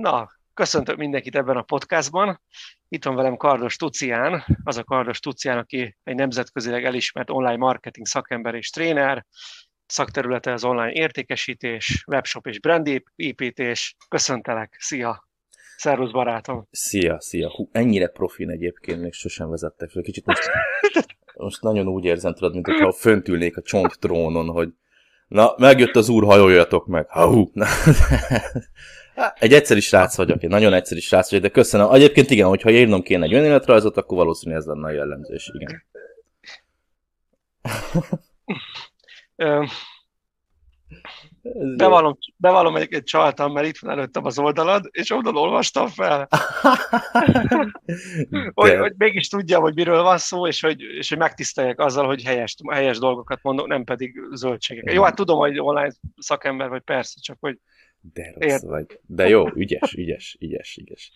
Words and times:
Na, 0.00 0.30
köszöntök 0.54 0.96
mindenkit 0.96 1.36
ebben 1.36 1.56
a 1.56 1.62
podcastban. 1.62 2.40
Itt 2.88 3.04
van 3.04 3.14
velem 3.14 3.36
Kardos 3.36 3.76
Tucián, 3.76 4.44
az 4.64 4.76
a 4.76 4.84
Kardos 4.84 5.20
Tucián, 5.20 5.58
aki 5.58 5.96
egy 6.02 6.14
nemzetközileg 6.14 6.84
elismert 6.84 7.30
online 7.30 7.56
marketing 7.56 8.06
szakember 8.06 8.54
és 8.54 8.70
tréner, 8.70 9.26
szakterülete 9.86 10.52
az 10.52 10.64
online 10.64 10.92
értékesítés, 10.92 12.04
webshop 12.06 12.46
és 12.46 12.60
brand 12.60 13.02
építés. 13.16 13.96
Köszöntelek, 14.08 14.76
szia! 14.78 15.28
Szervusz, 15.76 16.10
barátom! 16.10 16.66
Szia, 16.70 17.20
szia! 17.20 17.50
Hú, 17.50 17.68
ennyire 17.72 18.08
profin 18.08 18.50
egyébként 18.50 19.00
még 19.00 19.12
sosem 19.12 19.50
vezettek 19.50 19.90
fel. 19.90 20.02
Kicsit 20.02 20.26
most, 20.26 20.50
most 21.34 21.62
nagyon 21.62 21.88
úgy 21.88 22.04
érzem, 22.04 22.34
tudod, 22.34 22.52
mint 22.52 22.66
hogyha 22.66 22.92
fönt 22.92 23.28
ülnék 23.28 23.56
a 23.56 23.62
csont 23.62 23.98
trónon, 23.98 24.48
hogy 24.48 24.68
na, 25.28 25.54
megjött 25.56 25.96
az 25.96 26.08
úr, 26.08 26.24
hajoljatok 26.24 26.86
meg! 26.86 27.10
Hú! 27.10 27.50
Egy 29.38 29.52
egyszerű 29.52 29.80
srác 29.80 30.16
vagyok, 30.16 30.42
egy 30.42 30.48
nagyon 30.48 30.72
egyszerű 30.72 31.00
srác 31.00 31.30
vagyok, 31.30 31.44
de 31.44 31.50
köszönöm. 31.50 31.92
Egyébként 31.92 32.30
igen, 32.30 32.48
hogyha 32.48 32.70
írnom 32.70 33.02
kéne 33.02 33.24
egy 33.24 33.34
önéletrajzot, 33.34 33.96
akkor 33.96 34.16
valószínűleg 34.16 34.60
ez 34.60 34.66
lenne 34.66 34.86
a 34.86 34.90
jellemzős, 34.90 35.50
igen. 35.58 35.84
Bevallom, 41.76 42.18
bevallom 42.36 42.76
egy, 42.76 42.92
egy 42.94 43.02
csaltam, 43.02 43.52
mert 43.52 43.66
itt 43.66 43.78
van 43.78 43.90
előttem 43.90 44.24
az 44.24 44.38
oldalad, 44.38 44.88
és 44.90 45.10
onnan 45.10 45.36
olvastam 45.36 45.88
fel. 45.88 46.28
hogy, 48.54 48.76
hogy 48.76 48.92
mégis 48.96 49.28
tudjam, 49.28 49.62
hogy 49.62 49.74
miről 49.74 50.02
van 50.02 50.18
szó, 50.18 50.46
és 50.46 50.60
hogy, 50.60 50.80
és 50.80 51.08
hogy 51.08 51.18
megtiszteljek 51.18 51.80
azzal, 51.80 52.06
hogy 52.06 52.22
helyes, 52.22 52.56
helyes 52.70 52.98
dolgokat 52.98 53.42
mondok, 53.42 53.66
nem 53.66 53.84
pedig 53.84 54.20
zöldségek. 54.32 54.92
Jó, 54.92 55.02
hát 55.02 55.14
tudom, 55.14 55.38
hogy 55.38 55.60
online 55.60 55.92
szakember 56.16 56.68
vagy, 56.68 56.82
persze, 56.82 57.20
csak 57.20 57.36
hogy 57.40 57.58
de 58.12 58.32
rossz 58.38 58.52
Ért. 58.52 58.62
vagy. 58.62 59.00
De 59.06 59.28
jó, 59.28 59.52
ügyes, 59.54 59.92
ügyes, 59.92 60.36
ügyes, 60.40 60.76
ügyes. 60.76 61.12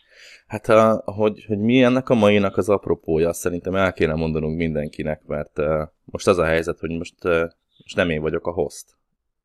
Hát, 0.46 0.68
a, 0.68 1.02
hogy, 1.04 1.44
hogy 1.44 1.58
mi 1.58 1.82
ennek 1.82 2.08
a 2.08 2.14
mainak 2.14 2.56
az 2.56 2.68
apropója, 2.68 3.28
azt 3.28 3.40
szerintem 3.40 3.74
el 3.74 3.92
kéne 3.92 4.14
mondanunk 4.14 4.56
mindenkinek, 4.56 5.22
mert 5.26 5.58
uh, 5.58 5.82
most 6.04 6.26
az 6.26 6.38
a 6.38 6.44
helyzet, 6.44 6.78
hogy 6.78 6.90
most, 6.90 7.24
uh, 7.24 7.50
most 7.82 7.96
nem 7.96 8.10
én 8.10 8.20
vagyok 8.20 8.46
a 8.46 8.50
host. 8.50 8.84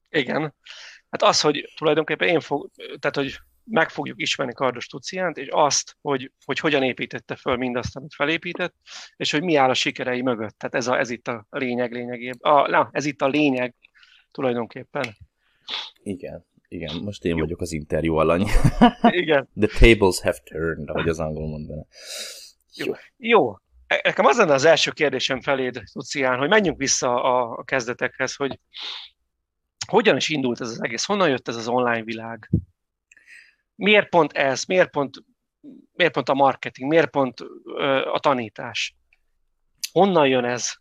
Igen. 0.09 0.53
Hát 1.09 1.23
az, 1.23 1.41
hogy 1.41 1.73
tulajdonképpen 1.77 2.27
én 2.27 2.39
fog, 2.39 2.69
tehát, 2.99 3.15
hogy 3.15 3.37
meg 3.63 3.89
fogjuk 3.89 4.21
ismerni 4.21 4.53
Kardos 4.53 4.87
Tuciánt, 4.87 5.37
és 5.37 5.47
azt, 5.51 5.97
hogy, 6.01 6.31
hogy 6.45 6.59
hogyan 6.59 6.83
építette 6.83 7.35
föl 7.35 7.55
mindazt, 7.55 7.95
amit 7.95 8.13
felépített, 8.13 8.75
és 9.17 9.31
hogy 9.31 9.43
mi 9.43 9.55
áll 9.55 9.69
a 9.69 9.73
sikerei 9.73 10.21
mögött. 10.21 10.57
Tehát 10.57 10.75
ez, 10.75 10.87
a, 10.87 10.99
ez 10.99 11.09
itt 11.09 11.27
a 11.27 11.45
lényeg 11.49 11.91
lényegében. 11.91 12.53
A, 12.53 12.67
na, 12.69 12.89
ez 12.91 13.05
itt 13.05 13.21
a 13.21 13.27
lényeg 13.27 13.75
tulajdonképpen. 14.31 15.15
Igen. 16.03 16.45
Igen, 16.73 17.03
most 17.03 17.23
én 17.23 17.35
Jó. 17.35 17.39
vagyok 17.39 17.61
az 17.61 17.71
interjú 17.71 18.15
alany. 18.15 18.47
Igen. 19.21 19.49
The 19.59 19.79
tables 19.79 20.21
have 20.21 20.37
turned, 20.43 20.89
ahogy 20.89 21.09
az 21.09 21.19
angol 21.19 21.47
mondaná. 21.47 21.85
Jó. 22.75 22.93
Jó. 23.17 23.55
E, 23.87 24.01
nekem 24.03 24.25
az 24.25 24.37
lenne 24.37 24.53
az 24.53 24.65
első 24.65 24.91
kérdésem 24.91 25.41
feléd, 25.41 25.81
Lucián, 25.93 26.37
hogy 26.37 26.49
menjünk 26.49 26.77
vissza 26.77 27.23
a 27.23 27.63
kezdetekhez, 27.63 28.35
hogy 28.35 28.59
hogyan 29.87 30.15
is 30.15 30.29
indult 30.29 30.61
ez 30.61 30.69
az 30.69 30.83
egész? 30.83 31.05
Honnan 31.05 31.29
jött 31.29 31.47
ez 31.47 31.55
az 31.55 31.67
online 31.67 32.03
világ? 32.03 32.49
Miért 33.75 34.09
pont 34.09 34.31
ez? 34.31 34.63
Miért 34.63 34.89
pont, 34.89 35.23
miért 35.91 36.13
pont 36.13 36.29
a 36.29 36.33
marketing? 36.33 36.89
Miért 36.89 37.09
pont 37.09 37.39
a 38.11 38.19
tanítás? 38.19 38.95
Honnan 39.91 40.27
jön 40.27 40.45
ez? 40.45 40.73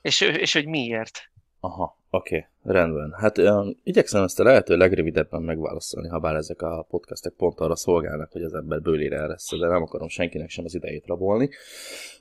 És, 0.00 0.20
és 0.20 0.52
hogy 0.52 0.66
miért? 0.66 1.30
Aha. 1.60 1.97
Oké, 2.10 2.36
okay, 2.62 2.74
rendben. 2.74 3.14
Hát 3.18 3.38
um, 3.38 3.76
igyekszem 3.82 4.22
ezt 4.22 4.40
a 4.40 4.42
lehető 4.42 4.76
legrövidebben 4.76 5.42
megválaszolni, 5.42 6.08
ha 6.08 6.18
bár 6.18 6.34
ezek 6.34 6.62
a 6.62 6.86
podcastek 6.90 7.32
pont 7.32 7.60
arra 7.60 7.76
szolgálnak, 7.76 8.32
hogy 8.32 8.42
az 8.42 8.54
ember 8.54 8.80
bőlére 8.80 9.26
lesz, 9.26 9.58
de 9.58 9.66
nem 9.66 9.82
akarom 9.82 10.08
senkinek 10.08 10.48
sem 10.48 10.64
az 10.64 10.74
idejét 10.74 11.06
rabolni. 11.06 11.50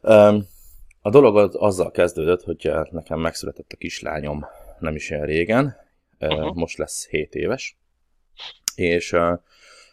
Um, 0.02 0.47
a 1.02 1.09
dolog 1.09 1.38
az, 1.38 1.55
azzal 1.55 1.91
kezdődött, 1.91 2.43
hogy 2.43 2.71
nekem 2.91 3.19
megszületett 3.19 3.71
a 3.71 3.77
kislányom 3.77 4.45
nem 4.80 4.95
is 4.95 5.09
olyan 5.09 5.26
régen, 5.26 5.76
uh-huh. 6.20 6.55
most 6.55 6.77
lesz 6.77 7.08
7 7.08 7.36
éves, 7.36 7.77
és 8.76 9.11
uh, 9.11 9.39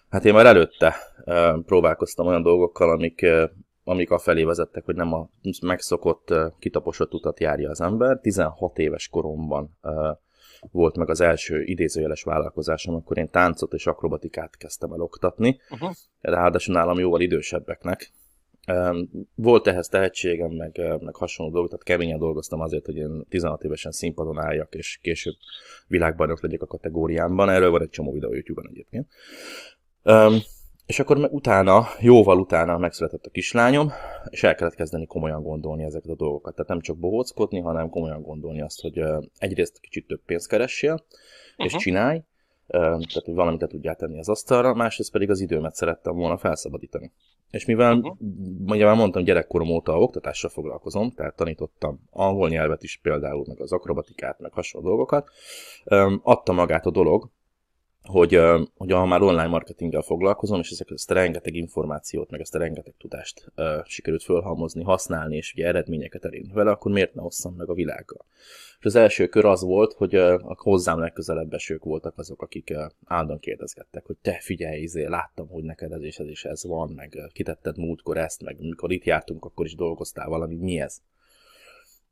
hát 0.08 0.24
én 0.24 0.34
már 0.34 0.46
előtte 0.46 0.94
uh, 1.24 1.64
próbálkoztam 1.64 2.26
olyan 2.26 2.42
dolgokkal, 2.42 2.90
amik 2.90 3.20
uh, 3.22 3.50
amik 3.84 4.10
a 4.10 4.18
felé 4.18 4.44
vezettek, 4.44 4.84
hogy 4.84 4.94
nem 4.94 5.12
a 5.12 5.28
megszokott, 5.62 6.34
kitaposott 6.58 7.14
utat 7.14 7.40
járja 7.40 7.70
az 7.70 7.80
ember. 7.80 8.18
16 8.20 8.78
éves 8.78 9.08
koromban 9.08 9.78
volt 10.70 10.96
meg 10.96 11.10
az 11.10 11.20
első 11.20 11.62
idézőjeles 11.62 12.22
vállalkozásom, 12.22 12.94
akkor 12.94 13.18
én 13.18 13.28
táncot 13.28 13.72
és 13.72 13.86
akrobatikát 13.86 14.56
kezdtem 14.56 14.92
el 14.92 15.00
oktatni, 15.00 15.60
uh-huh. 15.70 15.90
ráadásul 16.20 16.74
nálam 16.74 16.98
jóval 16.98 17.20
idősebbeknek. 17.20 18.12
Volt 19.34 19.66
ehhez 19.66 19.88
tehetségem, 19.88 20.50
meg, 20.50 20.80
meg 21.00 21.14
hasonló 21.14 21.52
dolgok, 21.52 21.70
tehát 21.70 21.84
keményen 21.84 22.18
dolgoztam 22.18 22.60
azért, 22.60 22.84
hogy 22.84 22.96
én 22.96 23.24
16 23.28 23.64
évesen 23.64 23.92
színpadon 23.92 24.38
álljak, 24.38 24.74
és 24.74 24.98
később 25.02 25.34
világbajnok 25.86 26.42
legyek 26.42 26.62
a 26.62 26.66
kategóriámban. 26.66 27.48
Erről 27.50 27.70
van 27.70 27.82
egy 27.82 27.90
csomó 27.90 28.12
videó 28.12 28.32
YouTube-on 28.32 28.68
egyébként. 28.68 29.08
És 30.86 31.00
akkor 31.00 31.18
meg 31.18 31.32
utána, 31.32 31.86
jóval 32.00 32.38
utána 32.38 32.78
megszületett 32.78 33.24
a 33.24 33.30
kislányom, 33.30 33.92
és 34.30 34.42
el 34.42 34.54
kellett 34.54 34.74
kezdeni 34.74 35.06
komolyan 35.06 35.42
gondolni 35.42 35.84
ezeket 35.84 36.10
a 36.10 36.14
dolgokat. 36.14 36.54
Tehát 36.54 36.70
nem 36.70 36.80
csak 36.80 36.98
bohóckodni, 36.98 37.60
hanem 37.60 37.88
komolyan 37.88 38.22
gondolni 38.22 38.60
azt, 38.62 38.80
hogy 38.80 39.02
egyrészt 39.38 39.80
kicsit 39.80 40.06
több 40.06 40.20
pénzt 40.26 40.48
keressél, 40.48 41.04
és 41.56 41.72
mhm. 41.72 41.80
csinálj, 41.80 42.22
tehát 42.66 43.24
hogy 43.24 43.34
valamit 43.34 43.60
te 43.60 43.66
tudjál 43.66 43.96
tenni 43.96 44.18
az 44.18 44.28
asztalra, 44.28 44.74
másrészt 44.74 45.12
pedig 45.12 45.30
az 45.30 45.40
időmet 45.40 45.74
szerettem 45.74 46.14
volna 46.14 46.36
felszabadítani. 46.36 47.12
És 47.50 47.64
mivel, 47.64 47.96
uh-huh. 47.96 48.16
ugye 48.66 48.84
már 48.84 48.96
mondtam, 48.96 49.24
gyerekkorom 49.24 49.70
óta 49.70 49.98
oktatással 49.98 50.50
foglalkozom, 50.50 51.10
tehát 51.10 51.36
tanítottam 51.36 52.00
angol 52.10 52.48
nyelvet 52.48 52.82
is 52.82 53.00
például, 53.02 53.44
meg 53.48 53.60
az 53.60 53.72
akrobatikát, 53.72 54.38
meg 54.38 54.52
hasonló 54.52 54.88
dolgokat, 54.88 55.28
adta 56.22 56.52
magát 56.52 56.86
a 56.86 56.90
dolog, 56.90 57.30
hogy, 58.04 58.40
hogy 58.76 58.90
ha 58.90 59.06
már 59.06 59.22
online 59.22 59.46
marketinggel 59.46 60.02
foglalkozom, 60.02 60.60
és 60.60 60.70
ezeket, 60.70 60.92
ezt 60.92 61.10
a 61.10 61.14
rengeteg 61.14 61.54
információt, 61.54 62.30
meg 62.30 62.40
ezt 62.40 62.54
a 62.54 62.58
rengeteg 62.58 62.94
tudást 62.98 63.52
uh, 63.56 63.84
sikerült 63.84 64.22
fölhalmozni, 64.22 64.82
használni, 64.82 65.36
és 65.36 65.52
ugye 65.52 65.66
eredményeket 65.66 66.24
elérni 66.24 66.52
vele, 66.52 66.70
akkor 66.70 66.92
miért 66.92 67.14
ne 67.14 67.22
osszam 67.22 67.54
meg 67.54 67.68
a 67.68 67.74
világgal? 67.74 68.24
És 68.78 68.84
az 68.84 68.94
első 68.94 69.26
kör 69.26 69.44
az 69.44 69.62
volt, 69.62 69.92
hogy 69.92 70.14
a 70.14 70.54
hozzám 70.56 70.98
legközelebb 70.98 71.52
esők 71.52 71.84
voltak 71.84 72.18
azok, 72.18 72.42
akik 72.42 72.70
uh, 72.74 72.84
állandóan 73.04 73.38
kérdezgettek, 73.38 74.06
hogy 74.06 74.16
te 74.22 74.38
figyelj, 74.40 74.80
izé, 74.80 75.06
láttam, 75.06 75.48
hogy 75.48 75.64
neked 75.64 75.92
ez 75.92 76.02
és 76.02 76.18
ez 76.18 76.26
és 76.26 76.44
ez 76.44 76.64
van, 76.64 76.90
meg 76.90 77.12
uh, 77.16 77.32
kitetted 77.32 77.78
múltkor 77.78 78.16
ezt, 78.16 78.42
meg 78.42 78.56
mikor 78.60 78.92
itt 78.92 79.04
jártunk, 79.04 79.44
akkor 79.44 79.64
is 79.64 79.74
dolgoztál 79.74 80.28
valami, 80.28 80.54
mi 80.54 80.80
ez? 80.80 81.00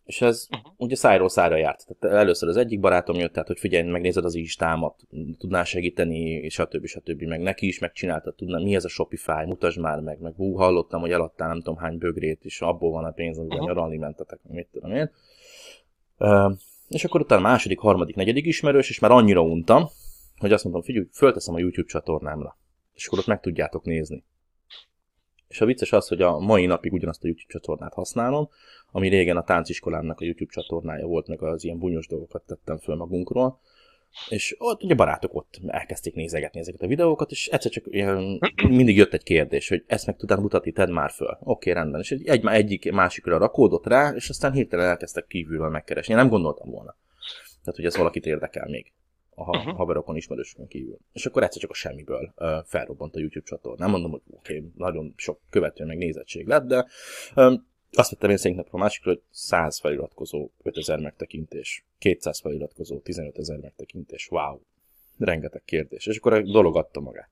És 0.05 0.21
ez 0.21 0.47
uh-huh. 0.51 0.73
ugye 0.77 0.97
szájról 0.97 1.29
szájra 1.29 1.57
járt. 1.57 1.87
Tehát 1.87 2.17
először 2.17 2.49
az 2.49 2.57
egyik 2.57 2.81
barátom 2.81 3.17
jött, 3.17 3.33
tehát 3.33 3.49
hogy 3.49 3.59
figyelj, 3.59 3.91
megnézed 3.91 4.25
az 4.25 4.35
istámat, 4.35 5.01
tudnál 5.39 5.65
segíteni, 5.65 6.21
és 6.21 6.55
stb. 6.55 6.87
stb. 6.87 7.23
Meg 7.23 7.41
neki 7.41 7.67
is 7.67 7.79
megcsináltad, 7.79 8.35
tudná, 8.35 8.59
mi 8.59 8.75
ez 8.75 8.85
a 8.85 8.89
Shopify, 8.89 9.45
mutasd 9.47 9.79
már 9.79 10.01
meg, 10.01 10.21
meg 10.21 10.35
hú, 10.35 10.55
hallottam, 10.55 11.01
hogy 11.01 11.11
eladtál 11.11 11.49
nem 11.49 11.59
tudom 11.59 11.77
hány 11.77 11.99
bögrét, 11.99 12.45
és 12.45 12.61
abból 12.61 12.91
van 12.91 13.05
a 13.05 13.11
pénz, 13.11 13.39
amiben 13.39 13.59
uh-huh. 13.59 13.75
nyaralni 13.75 13.97
mentetek, 13.97 14.39
mit 14.49 14.69
tudom 14.73 14.93
én. 14.93 15.11
Uh, 16.19 16.53
és 16.89 17.05
akkor 17.05 17.21
utána 17.21 17.41
második, 17.41 17.79
harmadik, 17.79 18.15
negyedik 18.15 18.47
ismerős, 18.47 18.89
és 18.89 18.99
már 18.99 19.11
annyira 19.11 19.43
untam, 19.43 19.89
hogy 20.39 20.53
azt 20.53 20.65
mondtam, 20.65 20.85
figyelj, 20.85 21.07
fölteszem 21.13 21.55
a 21.55 21.59
YouTube 21.59 21.89
csatornámra, 21.89 22.59
és 22.95 23.07
akkor 23.07 23.19
ott 23.19 23.27
meg 23.27 23.41
tudjátok 23.41 23.85
nézni. 23.85 24.25
És 25.53 25.61
a 25.61 25.65
vicces 25.65 25.93
az, 25.93 26.09
hogy 26.09 26.23
a 26.23 26.39
mai 26.39 26.67
napig 26.67 26.93
ugyanazt 26.93 27.25
a 27.25 27.27
YouTube 27.27 27.53
csatornát 27.53 27.95
használom, 27.95 28.49
ami 28.93 29.09
régen 29.09 29.37
a 29.37 29.45
tánciskolámnak 29.45 30.21
a 30.21 30.25
YouTube 30.25 30.53
csatornája 30.53 31.07
volt, 31.07 31.27
meg 31.27 31.43
az 31.43 31.65
ilyen 31.65 31.79
bunyos 31.79 32.07
dolgokat 32.07 32.43
tettem 32.47 32.79
föl 32.79 32.97
magunkról, 32.97 33.61
és 34.29 34.57
ott 34.59 34.83
ugye 34.83 34.95
barátok 34.95 35.35
ott 35.35 35.61
elkezdték 35.67 36.15
nézegetni 36.15 36.61
ezeket 36.61 36.83
a 36.83 36.87
videókat, 36.87 37.31
és 37.31 37.47
egyszer 37.47 37.71
csak 37.71 37.85
ilyen, 37.87 38.39
mindig 38.69 38.97
jött 38.97 39.13
egy 39.13 39.23
kérdés, 39.23 39.69
hogy 39.69 39.85
ezt 39.87 40.07
meg 40.07 40.17
tudnád 40.17 40.41
mutatni, 40.41 40.73
tedd 40.73 40.91
már 40.91 41.11
föl. 41.11 41.37
Oké, 41.41 41.71
okay, 41.71 41.73
rendben. 41.73 42.01
És 42.01 42.11
egy, 42.11 42.27
egy 42.27 42.47
egyik 42.47 42.93
másikra 42.93 43.39
rakódott 43.39 43.87
rá, 43.87 44.13
és 44.15 44.29
aztán 44.29 44.53
hirtelen 44.53 44.89
elkezdtek 44.89 45.27
kívülről 45.27 45.69
megkeresni. 45.69 46.13
Én 46.13 46.19
nem 46.19 46.29
gondoltam 46.29 46.71
volna. 46.71 46.97
Tehát, 47.65 47.77
hogy 47.77 47.85
ez 47.85 47.97
valakit 47.97 48.27
érdekel 48.27 48.69
még 48.69 48.93
a 49.35 49.57
uh-huh. 49.57 49.77
haverokon, 49.77 50.17
ismerősökön 50.17 50.67
kívül. 50.67 50.99
És 51.13 51.27
akkor 51.27 51.43
egyszer 51.43 51.61
csak 51.61 51.71
a 51.71 51.75
semmiből 51.75 52.33
uh, 52.37 52.65
felrobbant 52.65 53.15
a 53.15 53.19
YouTube 53.19 53.47
csatorna. 53.47 53.85
Nem 53.85 53.91
mondom, 53.91 54.11
hogy 54.11 54.21
oké, 54.31 54.57
okay, 54.57 54.71
nagyon 54.77 55.13
sok 55.17 55.41
követő 55.51 55.85
meg 55.85 55.97
nézettség 55.97 56.47
lett, 56.47 56.67
de 56.67 56.87
um, 57.37 57.71
azt 57.93 58.11
vettem 58.11 58.31
én 58.31 58.37
szerintem 58.37 58.67
a 58.71 58.77
másikról, 58.77 59.15
hogy 59.15 59.23
100 59.31 59.81
feliratkozó 59.81 60.51
5000 60.63 60.99
megtekintés, 60.99 61.85
200 61.99 62.41
feliratkozó 62.41 63.01
15 63.01 63.39
ezer 63.39 63.59
megtekintés, 63.59 64.29
wow, 64.31 64.61
rengeteg 65.19 65.63
kérdés. 65.65 66.07
És 66.07 66.17
akkor 66.17 66.33
a 66.33 66.43
dolog 66.43 66.77
adta 66.77 67.01
magát. 67.01 67.31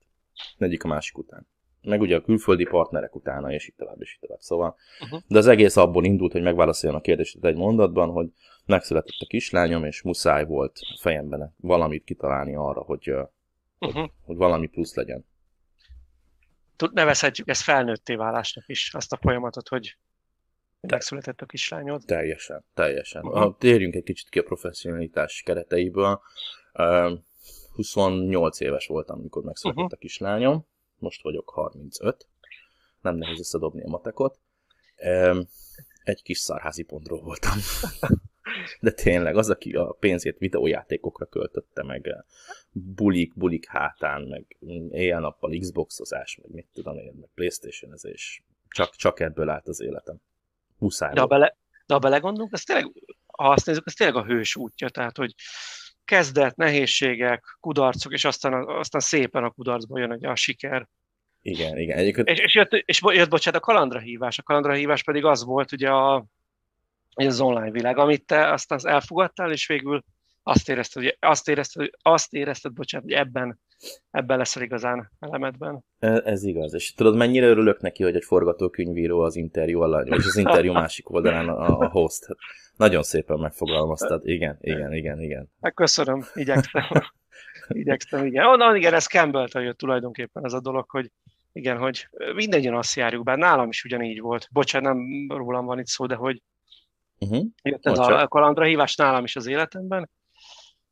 Egyik 0.59 0.85
a 0.85 0.89
másik 0.89 1.19
után. 1.19 1.47
Meg 1.83 2.01
ugye 2.01 2.17
a 2.17 2.23
külföldi 2.23 2.65
partnerek 2.65 3.15
utána, 3.15 3.53
és 3.53 3.69
így 3.69 3.75
tovább, 3.75 4.01
és 4.01 4.13
így 4.13 4.21
tovább. 4.21 4.41
Szóval, 4.41 4.77
uh-huh. 5.01 5.21
de 5.27 5.39
az 5.39 5.47
egész 5.47 5.77
abból 5.77 6.05
indult, 6.05 6.33
hogy 6.33 6.43
megválaszoljon 6.43 6.99
a 6.99 7.03
kérdést 7.03 7.45
egy 7.45 7.57
mondatban, 7.57 8.11
hogy 8.11 8.29
megszületett 8.67 9.19
a 9.19 9.27
kislányom, 9.27 9.85
és 9.85 10.03
muszáj 10.03 10.45
volt 10.45 10.81
fejemben 11.01 11.55
valamit 11.57 12.05
kitalálni 12.05 12.55
arra, 12.55 12.81
hogy, 12.81 13.11
uh-huh. 13.11 14.01
hogy, 14.01 14.11
hogy 14.25 14.37
valami 14.37 14.67
plusz 14.67 14.95
legyen. 14.95 15.27
nevezhetjük 16.93 17.49
ezt 17.49 17.63
felnőtté 17.63 18.15
válásnak 18.15 18.65
is, 18.67 18.95
azt 18.95 19.13
a 19.13 19.19
folyamatot, 19.21 19.69
hogy 19.69 19.97
megszületett 20.81 21.41
a 21.41 21.47
kislányod. 21.47 22.03
Teljesen, 22.07 22.65
teljesen. 22.75 23.25
Uh-huh. 23.25 23.57
Térjünk 23.59 23.95
egy 23.95 24.03
kicsit 24.03 24.29
ki 24.29 24.39
a 24.39 24.43
professzionalitás 24.43 25.43
kereteiből. 25.45 26.21
Uh, 26.73 27.13
28 27.73 28.61
éves 28.61 28.87
voltam, 28.87 29.19
amikor 29.19 29.43
megszületett 29.43 29.83
uh-huh. 29.83 29.99
a 29.99 30.01
kislányom, 30.01 30.67
most 31.01 31.23
vagyok 31.23 31.51
35, 31.51 32.27
nem 33.01 33.17
nehéz 33.17 33.39
összedobni 33.39 33.83
a 33.83 33.89
matekot. 33.89 34.41
Egy 36.05 36.23
kis 36.23 36.39
szarházi 36.39 36.83
pontról 36.83 37.23
voltam. 37.23 37.59
De 38.81 38.91
tényleg, 38.91 39.37
az, 39.37 39.51
aki 39.51 39.73
a 39.73 39.97
pénzét 40.01 40.39
videójátékokra 40.39 41.27
költötte, 41.27 41.83
meg 41.83 42.25
bulik, 42.73 43.35
bulik 43.35 43.67
hátán, 43.67 44.23
meg 44.23 44.57
éjjel-nappal 44.91 45.59
Xboxozás, 45.59 46.39
meg 46.43 46.51
mit 46.51 46.67
tudom 46.73 46.97
én, 46.97 47.15
meg 47.21 47.29
playstation 47.35 47.93
és 48.03 48.43
csak, 48.69 48.95
csak 48.95 49.21
ebből 49.21 49.49
állt 49.49 49.69
az 49.69 49.81
életem. 49.81 50.21
Muszáj 50.79 51.13
de 51.13 51.21
ha, 51.21 51.27
bele, 51.27 51.57
de 51.87 51.95
ha 51.95 52.01
belegondolunk, 52.01 52.53
ez 52.53 52.63
tényleg, 52.63 52.93
ha 53.27 53.49
azt 53.49 53.67
nézzük, 53.67 53.87
ez 53.87 53.95
tényleg 53.95 54.17
a 54.17 54.25
hős 54.25 54.57
útja, 54.57 54.89
tehát, 54.89 55.17
hogy 55.17 55.35
kezdet, 56.11 56.57
nehézségek, 56.57 57.57
kudarcok, 57.61 58.13
és 58.13 58.25
aztán, 58.25 58.53
aztán 58.69 59.01
szépen 59.01 59.45
a 59.45 59.51
kudarcból 59.51 60.01
jön 60.01 60.13
ugye 60.13 60.29
a 60.29 60.37
siker. 60.37 60.89
Igen, 61.43 61.79
igen. 61.79 61.99
Egyébként... 61.99 62.29
És, 62.29 62.39
és, 62.39 62.55
jött, 62.55 62.73
és 62.73 63.01
jött, 63.03 63.31
bocsánat, 63.31 63.61
a 63.61 63.65
kalandra 63.65 63.99
hívás. 63.99 64.39
A 64.39 64.43
kalandra 64.43 64.73
hívás 64.73 65.03
pedig 65.03 65.25
az 65.25 65.45
volt 65.45 65.73
ugye 65.73 65.91
a, 65.91 66.25
az 67.15 67.41
online 67.41 67.71
világ, 67.71 67.99
amit 67.99 68.25
te 68.25 68.53
aztán 68.53 68.79
elfogadtál, 68.83 69.53
és 69.53 69.67
végül 69.67 70.05
azt 70.43 70.69
érezted, 70.69 71.03
hogy, 71.03 71.17
azt 71.21 71.49
érezted, 71.49 71.91
azt 72.03 72.33
érezted 72.33 72.73
bocsánat, 72.73 73.07
hogy 73.07 73.17
ebben, 73.17 73.61
ebben 74.11 74.39
leszel 74.39 74.63
igazán 74.63 75.11
elemedben. 75.19 75.85
Ez, 75.99 76.43
igaz, 76.43 76.75
és 76.75 76.95
tudod, 76.95 77.17
mennyire 77.17 77.47
örülök 77.47 77.81
neki, 77.81 78.03
hogy 78.03 78.17
egy 78.17 78.25
forgatókönyvíró 78.25 79.21
az 79.21 79.37
interjú 79.37 79.81
alany, 79.81 80.09
vagy 80.09 80.19
az 80.27 80.37
interjú 80.37 80.73
másik 80.73 81.11
oldalán 81.11 81.49
a, 81.49 81.79
a 81.79 81.89
host. 81.89 82.27
Nagyon 82.77 83.03
szépen 83.03 83.39
megfogalmaztad. 83.39 84.29
Igen, 84.29 84.57
igen, 84.61 84.95
igen, 84.95 85.21
igen. 85.21 85.51
Hát 85.61 85.75
igyekszem. 86.35 86.83
igyekszem, 87.69 88.27
igen. 88.27 88.47
Onnan 88.47 88.77
igen, 88.77 88.95
ez 88.95 89.07
Campbell-től 89.07 89.63
jött 89.63 89.79
tulajdonképpen 89.79 90.45
ez 90.45 90.53
a 90.53 90.61
dolog, 90.61 90.91
hogy 90.91 91.11
igen, 91.53 91.79
hogy 91.79 92.09
mindegyen 92.35 92.75
azt 92.75 92.95
járjuk, 92.95 93.25
bár 93.25 93.39
nálam 93.39 93.69
is 93.69 93.85
ugyanígy 93.85 94.21
volt. 94.21 94.49
Bocsánat, 94.53 94.95
nem 94.95 95.27
rólam 95.29 95.65
van 95.65 95.79
itt 95.79 95.87
szó, 95.87 96.07
de 96.07 96.15
hogy 96.15 96.43
uh-huh. 97.19 97.45
jött 97.63 97.87
ez 97.87 97.99
Bocsánat. 97.99 98.23
a 98.23 98.29
kalandra 98.29 98.65
hívás 98.65 98.95
nálam 98.97 99.25
is 99.25 99.37
az 99.37 99.47
életemben, 99.47 100.11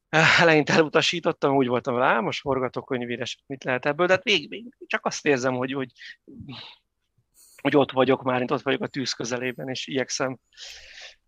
eleinte 0.09 0.73
elutasítottam, 0.73 1.57
úgy 1.57 1.67
voltam 1.67 1.97
rá, 1.97 2.21
most 2.21 2.41
forgatókönyvíres, 2.41 3.39
mit 3.47 3.65
lehet 3.65 3.87
ebből, 3.87 4.07
de 4.07 4.13
hát 4.13 4.25
még, 4.25 4.49
még 4.49 4.65
csak 4.87 5.07
azt 5.07 5.27
érzem, 5.27 5.55
hogy, 5.55 5.73
hogy, 5.73 5.93
hogy 7.63 7.77
ott 7.77 7.93
vagyok 7.93 8.23
már, 8.23 8.45
ott 8.53 8.63
vagyok 8.63 8.83
a 8.83 8.87
tűz 8.87 9.13
közelében, 9.13 9.69
és 9.69 9.87
igyekszem, 9.87 10.39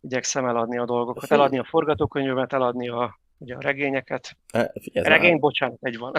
igyekszem 0.00 0.46
eladni 0.46 0.78
a 0.78 0.84
dolgokat, 0.84 1.30
eladni 1.30 1.58
a 1.58 1.64
forgatókönyvemet, 1.64 2.52
eladni 2.52 2.88
a, 2.88 3.20
ugye 3.38 3.54
a 3.54 3.60
regényeket. 3.60 4.36
E, 4.52 4.72
figyelj, 4.80 5.08
Regény, 5.08 5.24
nálam... 5.24 5.40
bocsánat, 5.40 5.78
egy 5.80 5.98
van. 5.98 6.12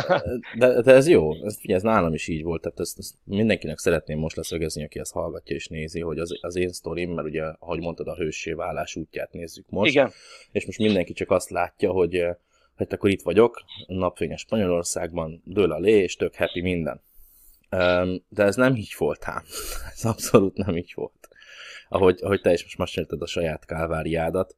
De, 0.57 0.81
de 0.81 0.93
ez 0.93 1.07
jó, 1.07 1.33
ez, 1.43 1.59
figyelj, 1.59 1.77
ez 1.77 1.83
nálam 1.83 2.13
is 2.13 2.27
így 2.27 2.43
volt, 2.43 2.61
tehát 2.61 2.79
ezt, 2.79 2.97
ezt 2.97 3.15
mindenkinek 3.23 3.77
szeretném 3.77 4.19
most 4.19 4.35
leszögezni, 4.35 4.83
aki 4.83 4.99
ezt 4.99 5.13
hallgatja 5.13 5.55
és 5.55 5.67
nézi, 5.67 6.01
hogy 6.01 6.19
az, 6.19 6.37
az 6.41 6.55
én 6.55 6.71
sztorim, 6.71 7.13
mert 7.13 7.27
ugye, 7.27 7.43
ahogy 7.43 7.79
mondtad, 7.79 8.07
a 8.07 8.15
hőssé 8.15 8.53
válás 8.53 8.95
útját 8.95 9.31
nézzük 9.31 9.69
most. 9.69 9.91
Igen. 9.91 10.11
És 10.51 10.65
most 10.65 10.79
mindenki 10.79 11.13
csak 11.13 11.31
azt 11.31 11.49
látja, 11.49 11.91
hogy 11.91 12.25
hát 12.83 12.93
akkor 12.93 13.09
itt 13.09 13.21
vagyok, 13.21 13.63
napfényes 13.87 14.41
Spanyolországban, 14.41 15.41
dől 15.45 15.71
a 15.71 15.79
lé, 15.79 15.91
és 15.91 16.15
tök 16.15 16.35
happy 16.35 16.61
minden. 16.61 17.01
De 18.29 18.43
ez 18.43 18.55
nem 18.55 18.75
így 18.75 18.93
volt 18.97 19.27
ám. 19.27 19.43
Ez 19.93 20.05
abszolút 20.05 20.57
nem 20.57 20.77
így 20.77 20.91
volt. 20.95 21.29
Ahogy, 21.89 22.19
ahogy 22.21 22.41
te 22.41 22.51
is 22.51 22.63
most 22.63 22.77
mesélted 22.77 23.21
a 23.21 23.27
saját 23.27 23.65
kálváriádat, 23.65 24.55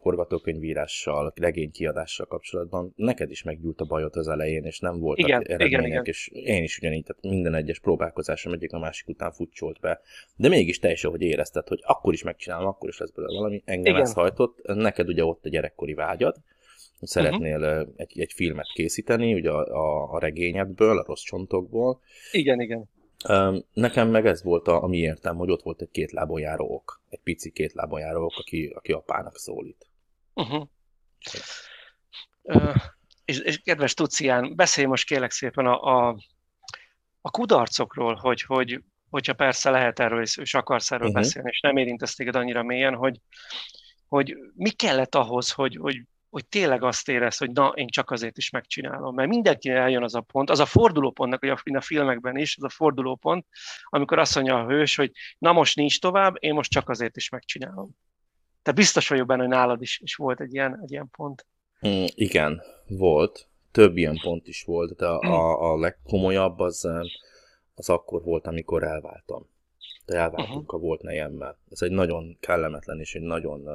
forgatókönyvírással, 0.00 1.32
regénykiadással 1.36 2.26
kapcsolatban, 2.26 2.92
neked 2.96 3.30
is 3.30 3.42
meggyújt 3.42 3.80
a 3.80 3.84
bajot 3.84 4.16
az 4.16 4.28
elején, 4.28 4.64
és 4.64 4.78
nem 4.78 4.98
voltak 4.98 5.26
igen, 5.26 5.42
eredmények, 5.42 5.70
igen, 5.70 5.84
igen. 5.84 6.04
és 6.04 6.28
én 6.32 6.62
is 6.62 6.78
ugyanígy, 6.78 7.04
tehát 7.04 7.22
minden 7.22 7.54
egyes 7.54 7.78
próbálkozásom 7.78 8.52
egyik 8.52 8.72
a 8.72 8.78
másik 8.78 9.08
után 9.08 9.32
futcsolt 9.32 9.80
be, 9.80 10.00
de 10.36 10.48
mégis 10.48 10.78
te 10.78 10.90
is, 10.90 11.04
ahogy 11.04 11.22
érezted, 11.22 11.68
hogy 11.68 11.80
akkor 11.82 12.12
is 12.12 12.22
megcsinálom, 12.22 12.66
akkor 12.66 12.88
is 12.88 12.98
lesz 12.98 13.10
belőle 13.10 13.38
valami, 13.38 13.62
engem 13.64 13.92
igen. 13.92 14.04
ezt 14.04 14.14
hajtott, 14.14 14.60
neked 14.62 15.08
ugye 15.08 15.24
ott 15.24 15.44
a 15.44 15.48
gyerekkori 15.48 15.94
vágyad, 15.94 16.36
szeretnél 17.02 17.58
uh-huh. 17.58 17.94
egy, 17.96 18.20
egy 18.20 18.32
filmet 18.32 18.66
készíteni, 18.74 19.34
ugye 19.34 19.50
a, 19.50 19.66
a, 19.66 20.12
a 20.12 20.18
regényedből, 20.18 20.98
a 20.98 21.04
rossz 21.06 21.22
csontokból. 21.22 22.00
Igen, 22.32 22.60
igen. 22.60 22.90
Nekem 23.72 24.08
meg 24.08 24.26
ez 24.26 24.42
volt 24.42 24.68
a, 24.68 24.82
a 24.82 24.86
mi 24.86 24.96
értem, 24.96 25.36
hogy 25.36 25.50
ott 25.50 25.62
volt 25.62 25.80
egy 25.80 25.90
két 25.90 26.12
lábon 26.12 26.40
járó 26.40 26.74
ok, 26.74 27.02
egy 27.08 27.20
pici 27.22 27.50
két 27.50 27.72
lábon 27.72 28.00
járó 28.00 28.24
ok, 28.24 28.38
aki, 28.38 28.72
aki 28.74 28.92
apának 28.92 29.36
szólít. 29.36 29.86
Uh-huh. 30.34 30.66
Uh, 32.42 32.74
és, 33.24 33.38
és 33.38 33.58
kedves 33.58 33.94
Tucián, 33.94 34.56
beszélj 34.56 34.86
most 34.86 35.06
kérlek 35.06 35.30
szépen 35.30 35.66
a, 35.66 35.82
a, 35.82 36.16
a 37.20 37.30
kudarcokról, 37.30 38.14
hogy, 38.14 38.42
hogy 38.42 38.82
hogyha 39.10 39.32
persze 39.32 39.70
lehet 39.70 39.98
erről, 39.98 40.22
és, 40.22 40.36
és 40.36 40.54
akarsz 40.54 40.90
erről 40.90 41.08
uh-huh. 41.08 41.22
beszélni, 41.22 41.48
és 41.52 41.60
nem 41.60 41.76
érint 41.76 42.02
ezt 42.02 42.16
téged 42.16 42.36
annyira 42.36 42.62
mélyen, 42.62 42.94
hogy, 42.94 43.20
hogy 44.08 44.36
mi 44.54 44.70
kellett 44.70 45.14
ahhoz, 45.14 45.50
hogy, 45.50 45.76
hogy 45.76 46.02
hogy 46.32 46.46
tényleg 46.46 46.82
azt 46.82 47.08
érez, 47.08 47.36
hogy 47.36 47.50
na, 47.50 47.72
én 47.74 47.86
csak 47.86 48.10
azért 48.10 48.36
is 48.36 48.50
megcsinálom. 48.50 49.14
Mert 49.14 49.28
mindenki 49.28 49.70
eljön 49.70 50.02
az 50.02 50.14
a 50.14 50.20
pont, 50.20 50.50
az 50.50 50.58
a 50.58 50.66
fordulópontnak, 50.66 51.40
hogy 51.40 51.74
a, 51.74 51.80
filmekben 51.80 52.36
is, 52.36 52.56
az 52.56 52.64
a 52.64 52.68
fordulópont, 52.68 53.46
amikor 53.84 54.18
azt 54.18 54.34
mondja 54.34 54.58
a 54.58 54.66
hős, 54.66 54.96
hogy 54.96 55.12
na 55.38 55.52
most 55.52 55.76
nincs 55.76 56.00
tovább, 56.00 56.36
én 56.38 56.54
most 56.54 56.70
csak 56.70 56.88
azért 56.88 57.16
is 57.16 57.28
megcsinálom. 57.28 57.90
Te 58.62 58.72
biztos 58.72 59.08
vagyok 59.08 59.26
benne, 59.26 59.40
hogy 59.40 59.50
nálad 59.50 59.82
is, 59.82 60.00
is 60.00 60.14
volt 60.14 60.40
egy 60.40 60.54
ilyen, 60.54 60.80
egy 60.82 60.90
ilyen 60.90 61.10
pont. 61.16 61.46
Mm, 61.86 62.04
igen, 62.14 62.62
volt. 62.88 63.48
Több 63.70 63.96
ilyen 63.96 64.18
pont 64.22 64.48
is 64.48 64.62
volt, 64.64 64.96
de 64.96 65.06
a, 65.06 65.18
a, 65.20 65.72
a 65.72 65.78
legkomolyabb 65.78 66.58
az, 66.58 66.88
az 67.74 67.88
akkor 67.88 68.22
volt, 68.22 68.46
amikor 68.46 68.82
elváltam. 68.82 69.48
De 70.04 70.16
elváltunk 70.16 70.72
uh-huh. 70.72 70.74
a 70.74 70.78
volt 70.78 71.02
nejemmel. 71.02 71.58
Ez 71.70 71.82
egy 71.82 71.90
nagyon 71.90 72.36
kellemetlen 72.40 73.00
és 73.00 73.14
egy 73.14 73.22
nagyon, 73.22 73.68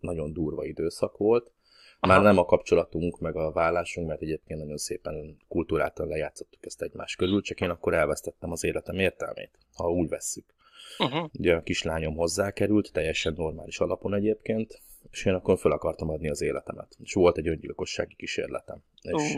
nagyon 0.00 0.32
durva 0.32 0.64
időszak 0.64 1.16
volt 1.16 1.52
már 2.00 2.22
nem 2.22 2.38
a 2.38 2.44
kapcsolatunk, 2.44 3.18
meg 3.18 3.36
a 3.36 3.52
vállásunk, 3.52 4.08
mert 4.08 4.22
egyébként 4.22 4.60
nagyon 4.60 4.76
szépen 4.76 5.36
kultúráltan 5.48 6.08
lejátszottuk 6.08 6.66
ezt 6.66 6.82
egymás 6.82 7.16
körül, 7.16 7.42
csak 7.42 7.60
én 7.60 7.70
akkor 7.70 7.94
elvesztettem 7.94 8.50
az 8.50 8.64
életem 8.64 8.98
értelmét, 8.98 9.58
ha 9.74 9.90
úgy 9.90 10.08
vesszük. 10.08 10.54
Uh-huh. 10.98 11.30
Ugye 11.38 11.54
a 11.54 11.62
kislányom 11.62 12.16
hozzákerült, 12.16 12.92
teljesen 12.92 13.34
normális 13.36 13.78
alapon 13.78 14.14
egyébként, 14.14 14.80
és 15.10 15.24
én 15.24 15.34
akkor 15.34 15.58
fel 15.58 15.72
akartam 15.72 16.10
adni 16.10 16.28
az 16.28 16.42
életemet. 16.42 16.96
És 17.02 17.12
volt 17.12 17.38
egy 17.38 17.48
öngyilkossági 17.48 18.14
kísérletem. 18.14 18.82
Uh. 19.12 19.22
És 19.22 19.36